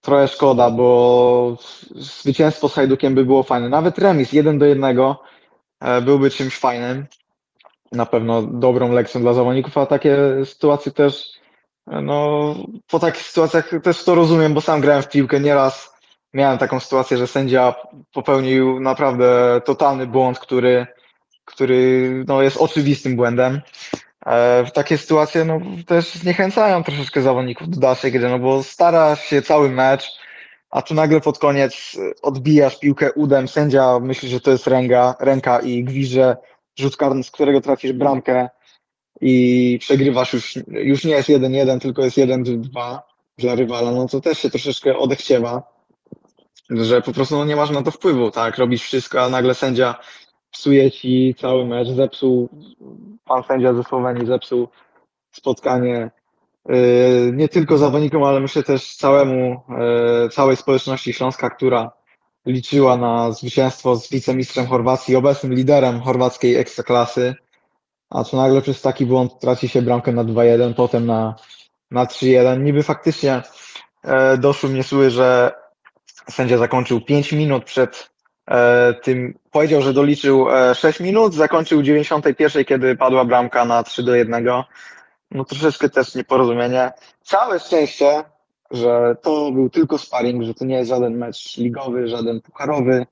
trochę 0.00 0.28
szkoda, 0.28 0.70
bo 0.70 1.56
zwycięstwo 1.90 2.68
z 2.68 2.74
Hajdukiem 2.74 3.14
by 3.14 3.24
było 3.24 3.42
fajne. 3.42 3.68
Nawet 3.68 3.98
remis 3.98 4.32
jeden 4.32 4.58
do 4.58 4.66
jednego 4.66 5.22
e, 5.80 6.00
byłby 6.00 6.30
czymś 6.30 6.56
fajnym. 6.56 7.06
Na 7.92 8.06
pewno 8.06 8.42
dobrą 8.42 8.92
lekcją 8.92 9.20
dla 9.20 9.34
zawodników, 9.34 9.78
a 9.78 9.86
takie 9.86 10.16
sytuacje 10.44 10.92
też, 10.92 11.32
e, 11.86 12.00
no 12.00 12.54
po 12.90 12.98
takich 12.98 13.22
sytuacjach 13.22 13.70
też 13.82 14.04
to 14.04 14.14
rozumiem, 14.14 14.54
bo 14.54 14.60
sam 14.60 14.80
grałem 14.80 15.02
w 15.02 15.08
piłkę 15.08 15.40
nieraz. 15.40 15.97
Miałem 16.34 16.58
taką 16.58 16.80
sytuację, 16.80 17.16
że 17.16 17.26
sędzia 17.26 17.74
popełnił 18.12 18.80
naprawdę 18.80 19.60
totalny 19.64 20.06
błąd, 20.06 20.38
który, 20.38 20.86
który 21.44 22.10
no, 22.28 22.42
jest 22.42 22.56
oczywistym 22.56 23.16
błędem. 23.16 23.60
E, 24.26 24.64
takie 24.74 24.98
sytuacje 24.98 25.44
no, 25.44 25.60
też 25.86 26.14
zniechęcają 26.14 26.84
troszeczkę 26.84 27.22
zawodników 27.22 27.68
do 27.68 27.80
dalszej 27.80 28.12
gry, 28.12 28.28
no 28.28 28.38
bo 28.38 28.62
stara 28.62 29.16
się 29.16 29.42
cały 29.42 29.70
mecz, 29.70 30.18
a 30.70 30.82
tu 30.82 30.94
nagle 30.94 31.20
pod 31.20 31.38
koniec 31.38 31.96
odbijasz 32.22 32.78
piłkę 32.78 33.12
udem, 33.12 33.48
sędzia 33.48 34.00
myśli, 34.00 34.28
że 34.28 34.40
to 34.40 34.50
jest 34.50 34.66
ręka, 34.66 35.14
ręka 35.20 35.60
i 35.60 35.84
gwizdże 35.84 36.36
rzut 36.78 36.96
karny, 36.96 37.24
z 37.24 37.30
którego 37.30 37.60
tracisz 37.60 37.92
bramkę 37.92 38.48
i 39.20 39.78
przegrywasz 39.80 40.32
już, 40.32 40.58
już 40.68 41.04
nie 41.04 41.14
jest 41.14 41.28
1-1, 41.28 41.80
tylko 41.80 42.04
jest 42.04 42.16
1-2 42.16 42.98
dla 43.38 43.54
rywala, 43.54 43.92
no 43.92 44.08
to 44.08 44.20
też 44.20 44.38
się 44.38 44.50
troszeczkę 44.50 44.96
odechciewa, 44.96 45.77
że 46.70 47.02
po 47.02 47.12
prostu 47.12 47.38
no, 47.38 47.44
nie 47.44 47.56
masz 47.56 47.70
na 47.70 47.82
to 47.82 47.90
wpływu, 47.90 48.30
tak, 48.30 48.58
robisz 48.58 48.82
wszystko, 48.82 49.22
a 49.22 49.28
nagle 49.28 49.54
sędzia 49.54 49.94
psuje 50.50 50.90
ci 50.90 51.34
cały 51.38 51.66
mecz, 51.66 51.88
zepsuł, 51.88 52.48
pan 53.24 53.42
sędzia 53.42 53.74
ze 53.74 53.84
Słowenii 53.84 54.26
zepsuł 54.26 54.68
spotkanie 55.32 56.10
yy, 56.68 57.32
nie 57.34 57.48
tylko 57.48 57.78
zawodnikom, 57.78 58.24
ale 58.24 58.40
myślę 58.40 58.62
też 58.62 58.96
całemu, 58.96 59.62
yy, 60.22 60.28
całej 60.28 60.56
społeczności 60.56 61.12
Śląska, 61.12 61.50
która 61.50 61.90
liczyła 62.46 62.96
na 62.96 63.32
zwycięstwo 63.32 63.96
z 63.96 64.10
wicemistrzem 64.10 64.66
Chorwacji, 64.66 65.16
obecnym 65.16 65.54
liderem 65.54 66.00
chorwackiej 66.00 66.56
ekstraklasy, 66.56 67.34
a 68.10 68.24
tu 68.24 68.36
nagle 68.36 68.62
przez 68.62 68.82
taki 68.82 69.06
błąd 69.06 69.40
traci 69.40 69.68
się 69.68 69.82
bramkę 69.82 70.12
na 70.12 70.24
2-1, 70.24 70.74
potem 70.74 71.06
na, 71.06 71.34
na 71.90 72.04
3-1. 72.04 72.60
Niby 72.60 72.82
faktycznie 72.82 73.42
yy, 74.04 74.38
doszły 74.38 74.70
mnie 74.70 74.82
sły, 74.82 75.10
że 75.10 75.52
sędzia 76.30 76.58
zakończył 76.58 77.00
5 77.00 77.32
minut 77.32 77.64
przed 77.64 78.10
E, 78.50 78.94
tym 79.02 79.38
powiedział, 79.50 79.82
że 79.82 79.92
doliczył 79.92 80.46
6 80.74 81.00
e, 81.00 81.04
minut, 81.04 81.34
zakończył 81.34 81.82
91, 81.82 82.64
kiedy 82.64 82.96
padła 82.96 83.24
bramka 83.24 83.64
na 83.64 83.82
3 83.82 84.02
do 84.02 84.14
1. 84.14 84.46
No 85.30 85.44
troszeczkę 85.44 85.88
też 85.88 86.14
nieporozumienie. 86.14 86.92
Całe 87.22 87.60
szczęście, 87.60 88.24
że 88.70 89.16
to 89.22 89.52
był 89.52 89.70
tylko 89.70 89.98
sparring, 89.98 90.42
że 90.42 90.54
to 90.54 90.64
nie 90.64 90.76
jest 90.76 90.88
żaden 90.88 91.18
mecz 91.18 91.56
ligowy, 91.56 92.08
żaden 92.08 92.40
pucharowy, 92.40 93.06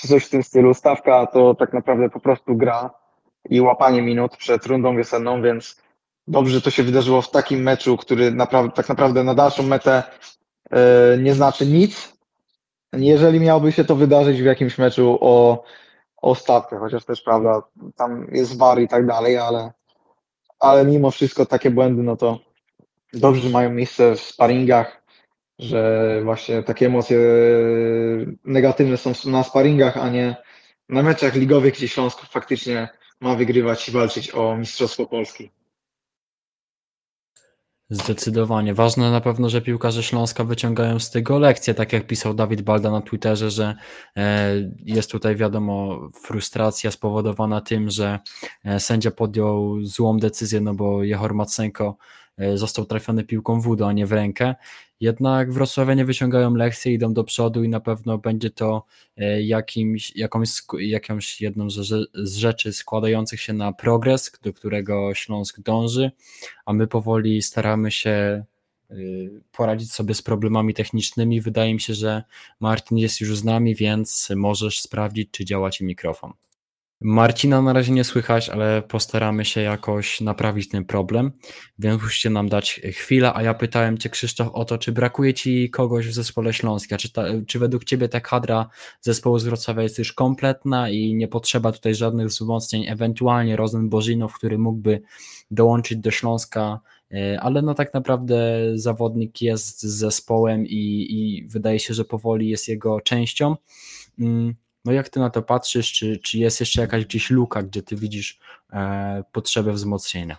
czy 0.00 0.08
coś 0.08 0.24
w 0.24 0.30
tym 0.30 0.42
stylu. 0.42 0.74
Stawka 0.74 1.26
to 1.26 1.54
tak 1.54 1.72
naprawdę 1.72 2.10
po 2.10 2.20
prostu 2.20 2.56
gra 2.56 2.90
i 3.50 3.60
łapanie 3.60 4.02
minut 4.02 4.36
przed 4.36 4.66
rundą 4.66 4.96
wiosenną, 4.96 5.42
więc 5.42 5.82
dobrze, 6.28 6.54
że 6.54 6.60
to 6.60 6.70
się 6.70 6.82
wydarzyło 6.82 7.22
w 7.22 7.30
takim 7.30 7.62
meczu, 7.62 7.96
który 7.96 8.36
tak 8.74 8.88
naprawdę 8.88 9.24
na 9.24 9.34
dalszą 9.34 9.62
metę 9.62 10.02
yy, 10.70 10.78
nie 11.22 11.34
znaczy 11.34 11.66
nic, 11.66 12.15
jeżeli 12.92 13.40
miałoby 13.40 13.72
się 13.72 13.84
to 13.84 13.96
wydarzyć 13.96 14.42
w 14.42 14.44
jakimś 14.44 14.78
meczu 14.78 15.18
o, 15.20 15.64
o 16.16 16.34
stawkę, 16.34 16.78
chociaż 16.78 17.04
też 17.04 17.22
prawda, 17.22 17.62
tam 17.96 18.26
jest 18.32 18.58
war 18.58 18.80
i 18.80 18.88
tak 18.88 19.06
dalej, 19.06 19.36
ale, 19.38 19.72
ale 20.60 20.84
mimo 20.84 21.10
wszystko 21.10 21.46
takie 21.46 21.70
błędy, 21.70 22.02
no 22.02 22.16
to 22.16 22.38
dobrze, 23.12 23.50
mają 23.50 23.70
miejsce 23.70 24.14
w 24.14 24.20
sparingach, 24.20 25.02
że 25.58 26.20
właśnie 26.24 26.62
takie 26.62 26.86
emocje 26.86 27.18
negatywne 28.44 28.96
są 28.96 29.30
na 29.30 29.42
sparingach, 29.42 29.96
a 29.96 30.08
nie 30.08 30.36
na 30.88 31.02
meczach 31.02 31.34
ligowych, 31.34 31.74
gdzie 31.74 31.88
Śląsk 31.88 32.20
faktycznie 32.20 32.88
ma 33.20 33.34
wygrywać 33.34 33.88
i 33.88 33.92
walczyć 33.92 34.34
o 34.34 34.56
Mistrzostwo 34.56 35.06
Polski. 35.06 35.50
Zdecydowanie. 37.90 38.74
Ważne 38.74 39.10
na 39.10 39.20
pewno, 39.20 39.48
że 39.48 39.62
piłkarze 39.62 40.02
Śląska 40.02 40.44
wyciągają 40.44 40.98
z 40.98 41.10
tego 41.10 41.38
lekcje, 41.38 41.74
tak 41.74 41.92
jak 41.92 42.06
pisał 42.06 42.34
Dawid 42.34 42.62
Balda 42.62 42.90
na 42.90 43.00
Twitterze, 43.00 43.50
że 43.50 43.74
e, 44.16 44.52
jest 44.84 45.10
tutaj 45.10 45.36
wiadomo 45.36 46.08
frustracja 46.22 46.90
spowodowana 46.90 47.60
tym, 47.60 47.90
że 47.90 48.18
e, 48.64 48.80
sędzia 48.80 49.10
podjął 49.10 49.84
złą 49.84 50.18
decyzję, 50.18 50.60
no 50.60 50.74
bo 50.74 51.04
Jehor 51.04 51.34
Macenko 51.34 51.96
e, 52.38 52.56
został 52.56 52.84
trafiony 52.84 53.24
piłką 53.24 53.60
w 53.60 53.68
udo, 53.68 53.88
a 53.88 53.92
nie 53.92 54.06
w 54.06 54.12
rękę 54.12 54.54
jednak 55.00 55.52
Wrocławianie 55.52 56.04
wyciągają 56.04 56.54
lekcje, 56.54 56.92
idą 56.92 57.14
do 57.14 57.24
przodu 57.24 57.64
i 57.64 57.68
na 57.68 57.80
pewno 57.80 58.18
będzie 58.18 58.50
to 58.50 58.84
e, 59.16 59.42
jakimś, 59.42 60.16
jakąś, 60.16 60.50
jakąś 60.78 61.40
jedną 61.40 61.70
z 62.14 62.36
rzeczy 62.36 62.72
składających 62.72 63.40
się 63.40 63.52
na 63.52 63.72
progres, 63.72 64.32
do 64.42 64.52
którego 64.52 65.14
Śląsk 65.14 65.60
dąży, 65.60 66.10
a 66.64 66.72
my 66.72 66.86
powoli 66.86 67.42
staramy 67.42 67.90
się 67.90 68.10
e, 68.90 68.94
poradzić 69.52 69.92
sobie 69.92 70.14
z 70.14 70.22
problemami 70.22 70.74
technicznymi. 70.74 71.40
Wydaje 71.40 71.74
mi 71.74 71.80
się, 71.80 71.94
że 71.94 72.22
Martin 72.60 72.98
jest 72.98 73.20
już 73.20 73.38
z 73.38 73.44
nami, 73.44 73.74
więc 73.74 74.28
możesz 74.36 74.80
sprawdzić, 74.80 75.28
czy 75.30 75.44
działa 75.44 75.70
Ci 75.70 75.84
mikrofon. 75.84 76.32
Marcina 77.00 77.62
na 77.62 77.72
razie 77.72 77.92
nie 77.92 78.04
słychać, 78.04 78.48
ale 78.48 78.82
postaramy 78.82 79.44
się 79.44 79.60
jakoś 79.60 80.20
naprawić 80.20 80.68
ten 80.68 80.84
problem, 80.84 81.32
więc 81.78 82.02
musicie 82.02 82.30
nam 82.30 82.48
dać 82.48 82.80
chwilę, 82.92 83.32
a 83.34 83.42
ja 83.42 83.54
pytałem 83.54 83.98
Cię 83.98 84.10
Krzysztof 84.10 84.48
o 84.52 84.64
to, 84.64 84.78
czy 84.78 84.92
brakuje 84.92 85.34
Ci 85.34 85.70
kogoś 85.70 86.08
w 86.08 86.12
zespole 86.12 86.52
Śląska, 86.52 86.96
czy, 86.96 87.12
ta, 87.12 87.24
czy 87.46 87.58
według 87.58 87.84
Ciebie 87.84 88.08
ta 88.08 88.20
kadra 88.20 88.68
zespołu 89.00 89.38
z 89.38 89.44
Wrocławia 89.44 89.82
jest 89.82 89.98
już 89.98 90.12
kompletna 90.12 90.90
i 90.90 91.14
nie 91.14 91.28
potrzeba 91.28 91.72
tutaj 91.72 91.94
żadnych 91.94 92.26
wzmocnień, 92.26 92.86
ewentualnie 92.88 93.56
Rozen 93.56 93.88
Bożinow, 93.88 94.32
który 94.32 94.58
mógłby 94.58 95.02
dołączyć 95.50 95.98
do 95.98 96.10
Śląska, 96.10 96.80
e, 97.12 97.40
ale 97.40 97.62
no 97.62 97.74
tak 97.74 97.94
naprawdę 97.94 98.62
zawodnik 98.74 99.42
jest 99.42 99.82
z 99.82 99.86
zespołem 99.86 100.66
i, 100.66 101.06
i 101.10 101.46
wydaje 101.48 101.78
się, 101.78 101.94
że 101.94 102.04
powoli 102.04 102.48
jest 102.48 102.68
jego 102.68 103.00
częścią. 103.00 103.56
No 104.86 104.92
jak 104.92 105.08
ty 105.08 105.20
na 105.20 105.30
to 105.30 105.42
patrzysz, 105.42 105.92
czy, 105.92 106.18
czy 106.18 106.38
jest 106.38 106.60
jeszcze 106.60 106.80
jakaś 106.80 107.04
gdzieś 107.04 107.30
luka, 107.30 107.62
gdzie 107.62 107.82
ty 107.82 107.96
widzisz 107.96 108.38
e, 108.72 109.24
potrzebę 109.32 109.72
wzmocnienia? 109.72 110.36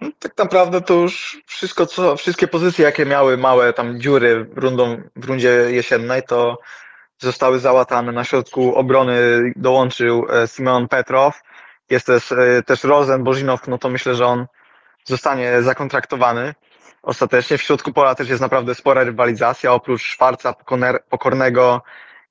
No, 0.00 0.10
tak 0.18 0.38
naprawdę 0.38 0.80
to 0.80 0.94
już 0.94 1.42
wszystko, 1.46 1.86
co, 1.86 2.16
wszystkie 2.16 2.48
pozycje, 2.48 2.84
jakie 2.84 3.06
miały 3.06 3.36
małe 3.36 3.72
tam 3.72 4.00
dziury 4.00 4.50
rundą, 4.56 5.02
w 5.16 5.24
rundzie 5.24 5.48
jesiennej, 5.48 6.22
to 6.22 6.58
zostały 7.18 7.58
załatane. 7.58 8.12
Na 8.12 8.24
środku 8.24 8.74
obrony 8.74 9.52
dołączył 9.56 10.26
e, 10.30 10.48
Simeon 10.48 10.88
Petrow, 10.88 11.42
jest 11.90 12.06
też, 12.06 12.32
e, 12.32 12.62
też 12.62 12.84
Rozen 12.84 13.24
Bożinow, 13.24 13.68
no 13.68 13.78
to 13.78 13.88
myślę, 13.88 14.14
że 14.14 14.26
on 14.26 14.46
zostanie 15.04 15.62
zakontraktowany 15.62 16.54
ostatecznie. 17.02 17.58
W 17.58 17.62
środku 17.62 17.92
pola 17.92 18.14
też 18.14 18.28
jest 18.28 18.40
naprawdę 18.40 18.74
spora 18.74 19.04
rywalizacja, 19.04 19.72
oprócz 19.72 20.02
Szwarca, 20.02 20.52
Pokornego, 21.10 21.82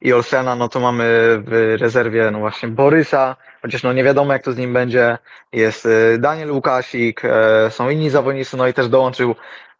i 0.01 0.13
Olsena, 0.13 0.55
no 0.55 0.69
to 0.69 0.79
mamy 0.79 1.03
w 1.45 1.75
rezerwie 1.79 2.31
no 2.31 2.39
właśnie 2.39 2.69
Borysa, 2.69 3.35
chociaż 3.61 3.83
no 3.83 3.93
nie 3.93 4.03
wiadomo 4.03 4.33
jak 4.33 4.43
to 4.43 4.51
z 4.51 4.57
nim 4.57 4.73
będzie. 4.73 5.17
Jest 5.53 5.85
y, 5.85 6.17
Daniel 6.19 6.51
Łukasik, 6.51 7.21
e, 7.25 7.71
są 7.71 7.89
inni 7.89 8.09
zawodnicy, 8.09 8.57
no 8.57 8.67
i 8.67 8.73
też 8.73 8.89
dołączył 8.89 9.35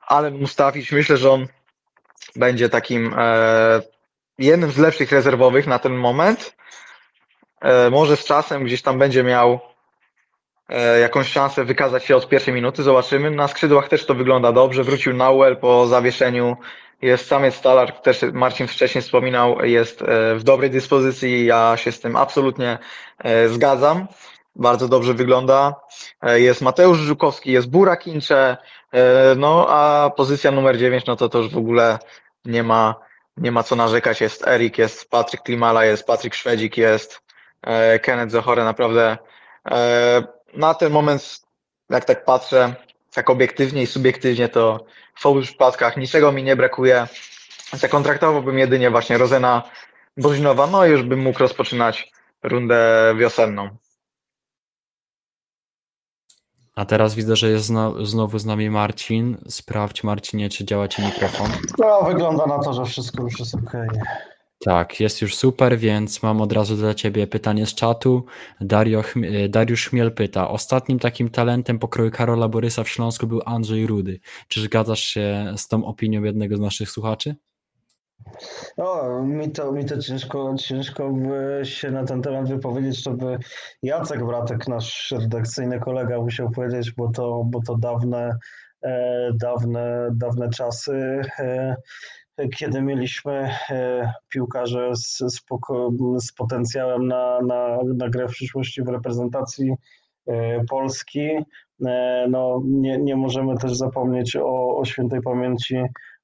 Ale 0.07 0.31
Mustafić. 0.31 0.91
Myślę, 0.91 1.17
że 1.17 1.31
on 1.31 1.47
będzie 2.35 2.69
takim 2.69 3.13
e, 3.17 3.81
jednym 4.37 4.71
z 4.71 4.77
lepszych 4.77 5.11
rezerwowych 5.11 5.67
na 5.67 5.79
ten 5.79 5.93
moment. 5.93 6.55
E, 7.61 7.89
może 7.89 8.17
z 8.17 8.25
czasem 8.25 8.63
gdzieś 8.63 8.81
tam 8.81 8.99
będzie 8.99 9.23
miał 9.23 9.59
jakąś 11.01 11.27
szansę 11.27 11.65
wykazać 11.65 12.05
się 12.05 12.15
od 12.15 12.29
pierwszej 12.29 12.53
minuty, 12.53 12.83
zobaczymy. 12.83 13.31
Na 13.31 13.47
skrzydłach 13.47 13.89
też 13.89 14.05
to 14.05 14.15
wygląda 14.15 14.51
dobrze. 14.51 14.83
Wrócił 14.83 15.13
Nauel 15.13 15.57
po 15.57 15.87
zawieszeniu 15.87 16.57
jest 17.01 17.27
samiec 17.27 17.55
Stalar, 17.55 17.91
też 17.91 18.21
Marcin 18.33 18.67
wcześniej 18.67 19.01
wspominał, 19.01 19.65
jest 19.65 20.01
e, 20.01 20.35
w 20.35 20.43
dobrej 20.43 20.69
dyspozycji. 20.69 21.45
Ja 21.45 21.77
się 21.77 21.91
z 21.91 21.99
tym 21.99 22.15
absolutnie 22.15 22.77
e, 23.19 23.49
zgadzam. 23.49 24.07
Bardzo 24.55 24.87
dobrze 24.87 25.13
wygląda. 25.13 25.75
E, 26.21 26.39
jest 26.39 26.61
Mateusz 26.61 26.97
Żukowski, 26.97 27.51
jest 27.51 27.69
Burakincze, 27.69 28.57
no 29.37 29.67
a 29.69 30.09
pozycja 30.09 30.51
numer 30.51 30.77
9, 30.77 31.05
no 31.05 31.15
to 31.15 31.29
to 31.29 31.37
już 31.37 31.49
w 31.49 31.57
ogóle 31.57 31.99
nie 32.45 32.63
ma 32.63 32.95
nie 33.37 33.51
ma 33.51 33.63
co 33.63 33.75
narzekać. 33.75 34.21
Jest 34.21 34.47
Erik, 34.47 34.77
jest 34.77 35.09
Patryk 35.09 35.41
Klimala, 35.41 35.85
jest 35.85 36.07
Patryk 36.07 36.35
Szwedzik, 36.35 36.77
jest 36.77 37.21
Kenneth 38.01 38.31
Zochore. 38.31 38.63
Naprawdę 38.63 39.17
na 40.53 40.73
ten 40.73 40.91
moment, 40.91 41.41
jak 41.89 42.05
tak 42.05 42.25
patrzę, 42.25 42.75
tak 43.13 43.29
obiektywnie 43.29 43.83
i 43.83 43.87
subiektywnie, 43.87 44.49
to 44.49 44.85
w 45.15 45.25
obu 45.25 45.41
przypadkach 45.41 45.97
niczego 45.97 46.31
mi 46.31 46.43
nie 46.43 46.55
brakuje. 46.55 47.07
Zakontraktowałbym 47.73 48.59
jedynie 48.59 48.91
właśnie 48.91 49.17
Rozena 49.17 49.63
Bożinowa, 50.17 50.67
no 50.67 50.85
i 50.85 50.89
już 50.89 51.03
bym 51.03 51.19
mógł 51.19 51.39
rozpoczynać 51.39 52.11
rundę 52.43 53.13
wiosenną. 53.17 53.69
A 56.75 56.85
teraz 56.85 57.15
widzę, 57.15 57.35
że 57.35 57.49
jest 57.49 57.65
zno, 57.65 58.05
znowu 58.05 58.39
z 58.39 58.45
nami 58.45 58.69
Marcin. 58.69 59.37
Sprawdź, 59.49 60.03
Marcinie, 60.03 60.49
czy 60.49 60.65
działa 60.65 60.87
ci 60.87 61.01
mikrofon. 61.01 61.51
No, 61.77 62.03
wygląda 62.03 62.45
na 62.45 62.59
to, 62.59 62.73
że 62.73 62.85
wszystko 62.85 63.23
już 63.23 63.39
jest 63.39 63.55
okej. 63.55 63.89
Tak, 64.65 64.99
jest 64.99 65.21
już 65.21 65.35
super, 65.35 65.77
więc 65.77 66.23
mam 66.23 66.41
od 66.41 66.53
razu 66.53 66.75
dla 66.75 66.93
Ciebie 66.93 67.27
pytanie 67.27 67.65
z 67.65 67.75
czatu. 67.75 68.25
Dario, 68.61 69.01
Chmie- 69.01 69.49
Dariusz 69.49 69.89
Chmiel 69.89 70.11
pyta, 70.13 70.49
ostatnim 70.49 70.99
takim 70.99 71.29
talentem 71.29 71.79
pokroju 71.79 72.11
Karola 72.11 72.47
Borysa 72.47 72.83
w 72.83 72.89
Śląsku 72.89 73.27
był 73.27 73.41
Andrzej 73.45 73.87
Rudy. 73.87 74.19
Czy 74.47 74.61
zgadzasz 74.61 74.99
się 75.03 75.53
z 75.57 75.67
tą 75.67 75.85
opinią 75.85 76.23
jednego 76.23 76.57
z 76.57 76.59
naszych 76.59 76.89
słuchaczy? 76.89 77.35
O, 78.77 79.21
mi 79.23 79.51
to, 79.51 79.71
mi 79.71 79.85
to 79.85 79.97
ciężko, 79.97 80.55
ciężko 80.59 81.09
by 81.09 81.61
się 81.63 81.91
na 81.91 82.03
ten 82.03 82.21
temat 82.21 82.49
wypowiedzieć, 82.49 83.03
to 83.03 83.11
by 83.11 83.37
Jacek 83.83 84.25
Bratek, 84.25 84.67
nasz 84.67 85.13
redakcyjny 85.19 85.79
kolega, 85.79 86.19
musiał 86.19 86.51
powiedzieć, 86.51 86.91
bo 86.91 87.11
to, 87.11 87.43
bo 87.45 87.61
to 87.61 87.77
dawne, 87.77 88.37
e, 88.83 89.31
dawne, 89.33 90.09
dawne 90.13 90.49
czasy, 90.49 91.21
e, 91.39 91.75
kiedy 92.49 92.81
mieliśmy 92.81 93.49
e, 93.69 94.13
piłkarze 94.29 94.95
z, 94.95 95.17
z, 95.17 95.41
z 96.19 96.33
potencjałem 96.33 97.07
na, 97.07 97.41
na, 97.41 97.77
na 97.97 98.09
grę 98.09 98.27
w 98.27 98.31
przyszłości 98.31 98.83
w 98.83 98.87
reprezentacji 98.87 99.73
e, 100.27 100.63
Polski. 100.69 101.29
E, 101.85 102.27
No, 102.29 102.61
nie, 102.65 102.97
nie 102.97 103.15
możemy 103.15 103.57
też 103.57 103.77
zapomnieć 103.77 104.35
o, 104.35 104.77
o 104.77 104.85
świętej 104.85 105.21
pamięci 105.21 105.75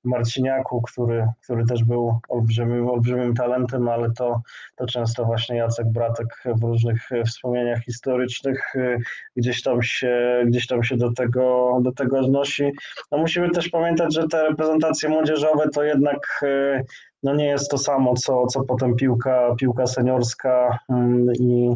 Marciniaku, 0.03 0.82
który, 0.82 1.28
który 1.44 1.65
też 1.65 1.84
był 1.84 2.19
olbrzymim, 2.30 2.90
olbrzymim 2.90 3.34
talentem, 3.34 3.90
ale 3.90 4.11
to, 4.11 4.41
to 4.76 4.86
często 4.86 5.26
właśnie 5.26 5.56
Jacek 5.56 5.88
Bratek 5.91 6.44
w 6.45 6.64
różnych 6.64 7.11
e, 7.11 7.24
wspomnieniach 7.24 7.84
historycznych 7.84 8.76
e, 8.76 8.98
gdzieś 9.36 9.64
tam 9.64 9.82
się, 9.82 10.44
gdzieś 10.48 10.68
tam 10.68 10.84
się 10.84 10.98
do, 10.98 11.14
tego, 11.14 11.78
do 11.82 11.91
tego 11.91 12.19
odnosi. 12.19 12.72
No 13.11 13.18
musimy 13.18 13.49
też 13.49 13.69
pamiętać, 13.69 14.14
że 14.14 14.28
te 14.28 14.44
reprezentacje 14.49 15.10
młodzieżowe 15.10 15.69
to 15.74 15.84
jednak 15.84 16.40
e, 16.44 16.84
no 17.24 17.36
nie 17.36 17.45
jest 17.45 17.72
to 17.72 17.78
samo, 17.78 18.14
co, 18.14 18.45
co 18.45 18.64
potem 18.64 18.95
piłka, 18.95 19.56
piłka 19.60 19.88
seniorska 19.88 20.80
mm, 20.90 21.34
i 21.40 21.69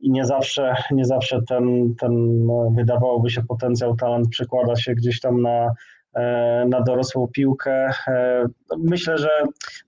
i 0.00 0.10
nie 0.10 0.24
zawsze, 0.24 0.74
nie 0.90 1.04
zawsze 1.04 1.42
ten, 1.48 1.94
ten 1.94 2.46
no, 2.46 2.70
wydawałoby 2.70 3.30
się 3.30 3.42
potencjał, 3.42 3.96
talent 3.96 4.28
przekłada 4.28 4.76
się 4.76 4.94
gdzieś 4.94 5.20
tam 5.20 5.42
na, 5.42 5.72
na 6.68 6.80
dorosłą 6.80 7.28
piłkę. 7.28 7.90
E, 8.08 8.46
Myślę, 8.78 9.18
że 9.18 9.28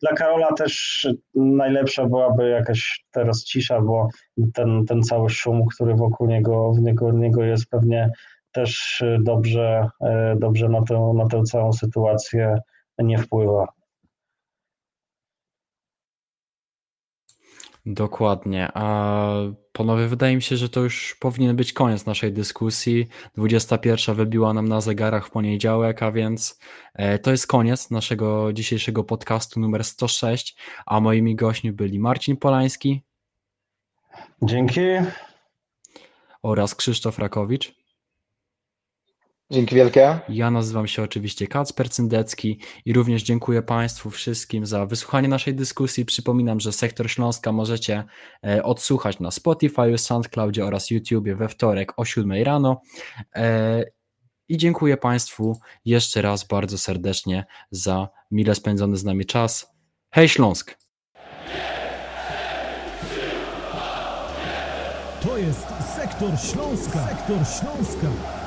dla 0.01 0.13
Karola 0.13 0.53
też 0.53 1.07
najlepsza 1.35 2.07
byłaby 2.07 2.49
jakaś 2.49 3.05
teraz 3.11 3.45
cisza, 3.45 3.81
bo 3.81 4.09
ten, 4.55 4.85
ten 4.87 5.03
cały 5.03 5.31
szum, 5.31 5.67
który 5.75 5.95
wokół 5.95 6.27
niego, 6.27 6.73
w 6.73 6.81
niego, 6.81 7.13
niego 7.13 7.43
jest 7.43 7.71
pewnie 7.71 8.11
też 8.53 9.03
dobrze, 9.21 9.89
e, 10.01 10.37
dobrze 10.39 10.69
na, 10.69 10.83
tę, 10.83 11.13
na 11.15 11.27
tę 11.27 11.43
całą 11.43 11.73
sytuację 11.73 12.59
nie 12.99 13.19
wpływa. 13.19 13.78
Dokładnie. 17.91 18.69
A 18.75 19.33
panowie, 19.73 20.07
wydaje 20.07 20.37
mi 20.37 20.43
się, 20.43 20.57
że 20.57 20.69
to 20.69 20.81
już 20.81 21.17
powinien 21.21 21.57
być 21.57 21.73
koniec 21.73 22.07
naszej 22.07 22.33
dyskusji. 22.33 23.09
21 23.37 24.15
wybiła 24.15 24.53
nam 24.53 24.69
na 24.69 24.81
zegarach 24.81 25.27
w 25.27 25.31
poniedziałek, 25.31 26.03
a 26.03 26.13
więc 26.13 26.59
e, 26.95 27.19
to 27.19 27.31
jest 27.31 27.47
koniec 27.47 27.91
naszego 27.91 28.53
dzisiejszego 28.53 29.05
podcastu 29.05 29.61
numer 29.61 29.85
106, 29.85 30.57
a 30.87 31.01
moimi 31.01 31.37
gośćmi 31.37 31.73
byli 31.73 31.99
Marcin 31.99 32.37
Polański 32.37 33.03
Dzięki. 34.43 34.81
oraz 36.43 36.75
Krzysztof 36.75 37.19
Rakowicz. 37.19 37.78
Dzięki 39.51 39.75
wielkie. 39.75 40.19
Ja 40.29 40.51
nazywam 40.51 40.87
się 40.87 41.03
oczywiście 41.03 41.47
Kacper 41.47 41.91
Cyndecki 41.91 42.61
i 42.85 42.93
również 42.93 43.23
dziękuję 43.23 43.63
Państwu 43.63 44.11
wszystkim 44.11 44.67
za 44.67 44.87
wysłuchanie 44.87 45.29
naszej 45.29 45.55
dyskusji. 45.55 46.05
Przypominam, 46.05 46.61
że 46.61 46.73
Sektor 46.73 47.11
Śląska 47.11 47.53
możecie 47.53 48.05
e, 48.47 48.63
odsłuchać 48.63 49.21
na 49.21 49.31
Spotify, 49.31 49.99
SoundCloudzie 49.99 50.65
oraz 50.65 50.91
YouTubie 50.91 51.37
we 51.37 51.49
wtorek 51.49 51.93
o 51.97 52.05
7 52.05 52.43
rano. 52.45 52.81
E, 53.35 53.85
I 54.49 54.57
dziękuję 54.57 54.97
Państwu 54.97 55.61
jeszcze 55.85 56.23
raz 56.23 56.45
bardzo 56.45 56.79
serdecznie 56.79 57.47
za 57.71 58.09
mile 58.31 58.55
spędzony 58.55 58.97
z 58.97 59.05
nami 59.05 59.27
czas. 59.27 59.75
Hej 60.11 60.29
Śląsk! 60.29 60.79
To 65.23 65.39
jest 65.39 65.67
Sektor 65.97 66.31
Śląska. 66.41 67.09
Sektor 67.09 67.37
Śląska. 67.37 68.38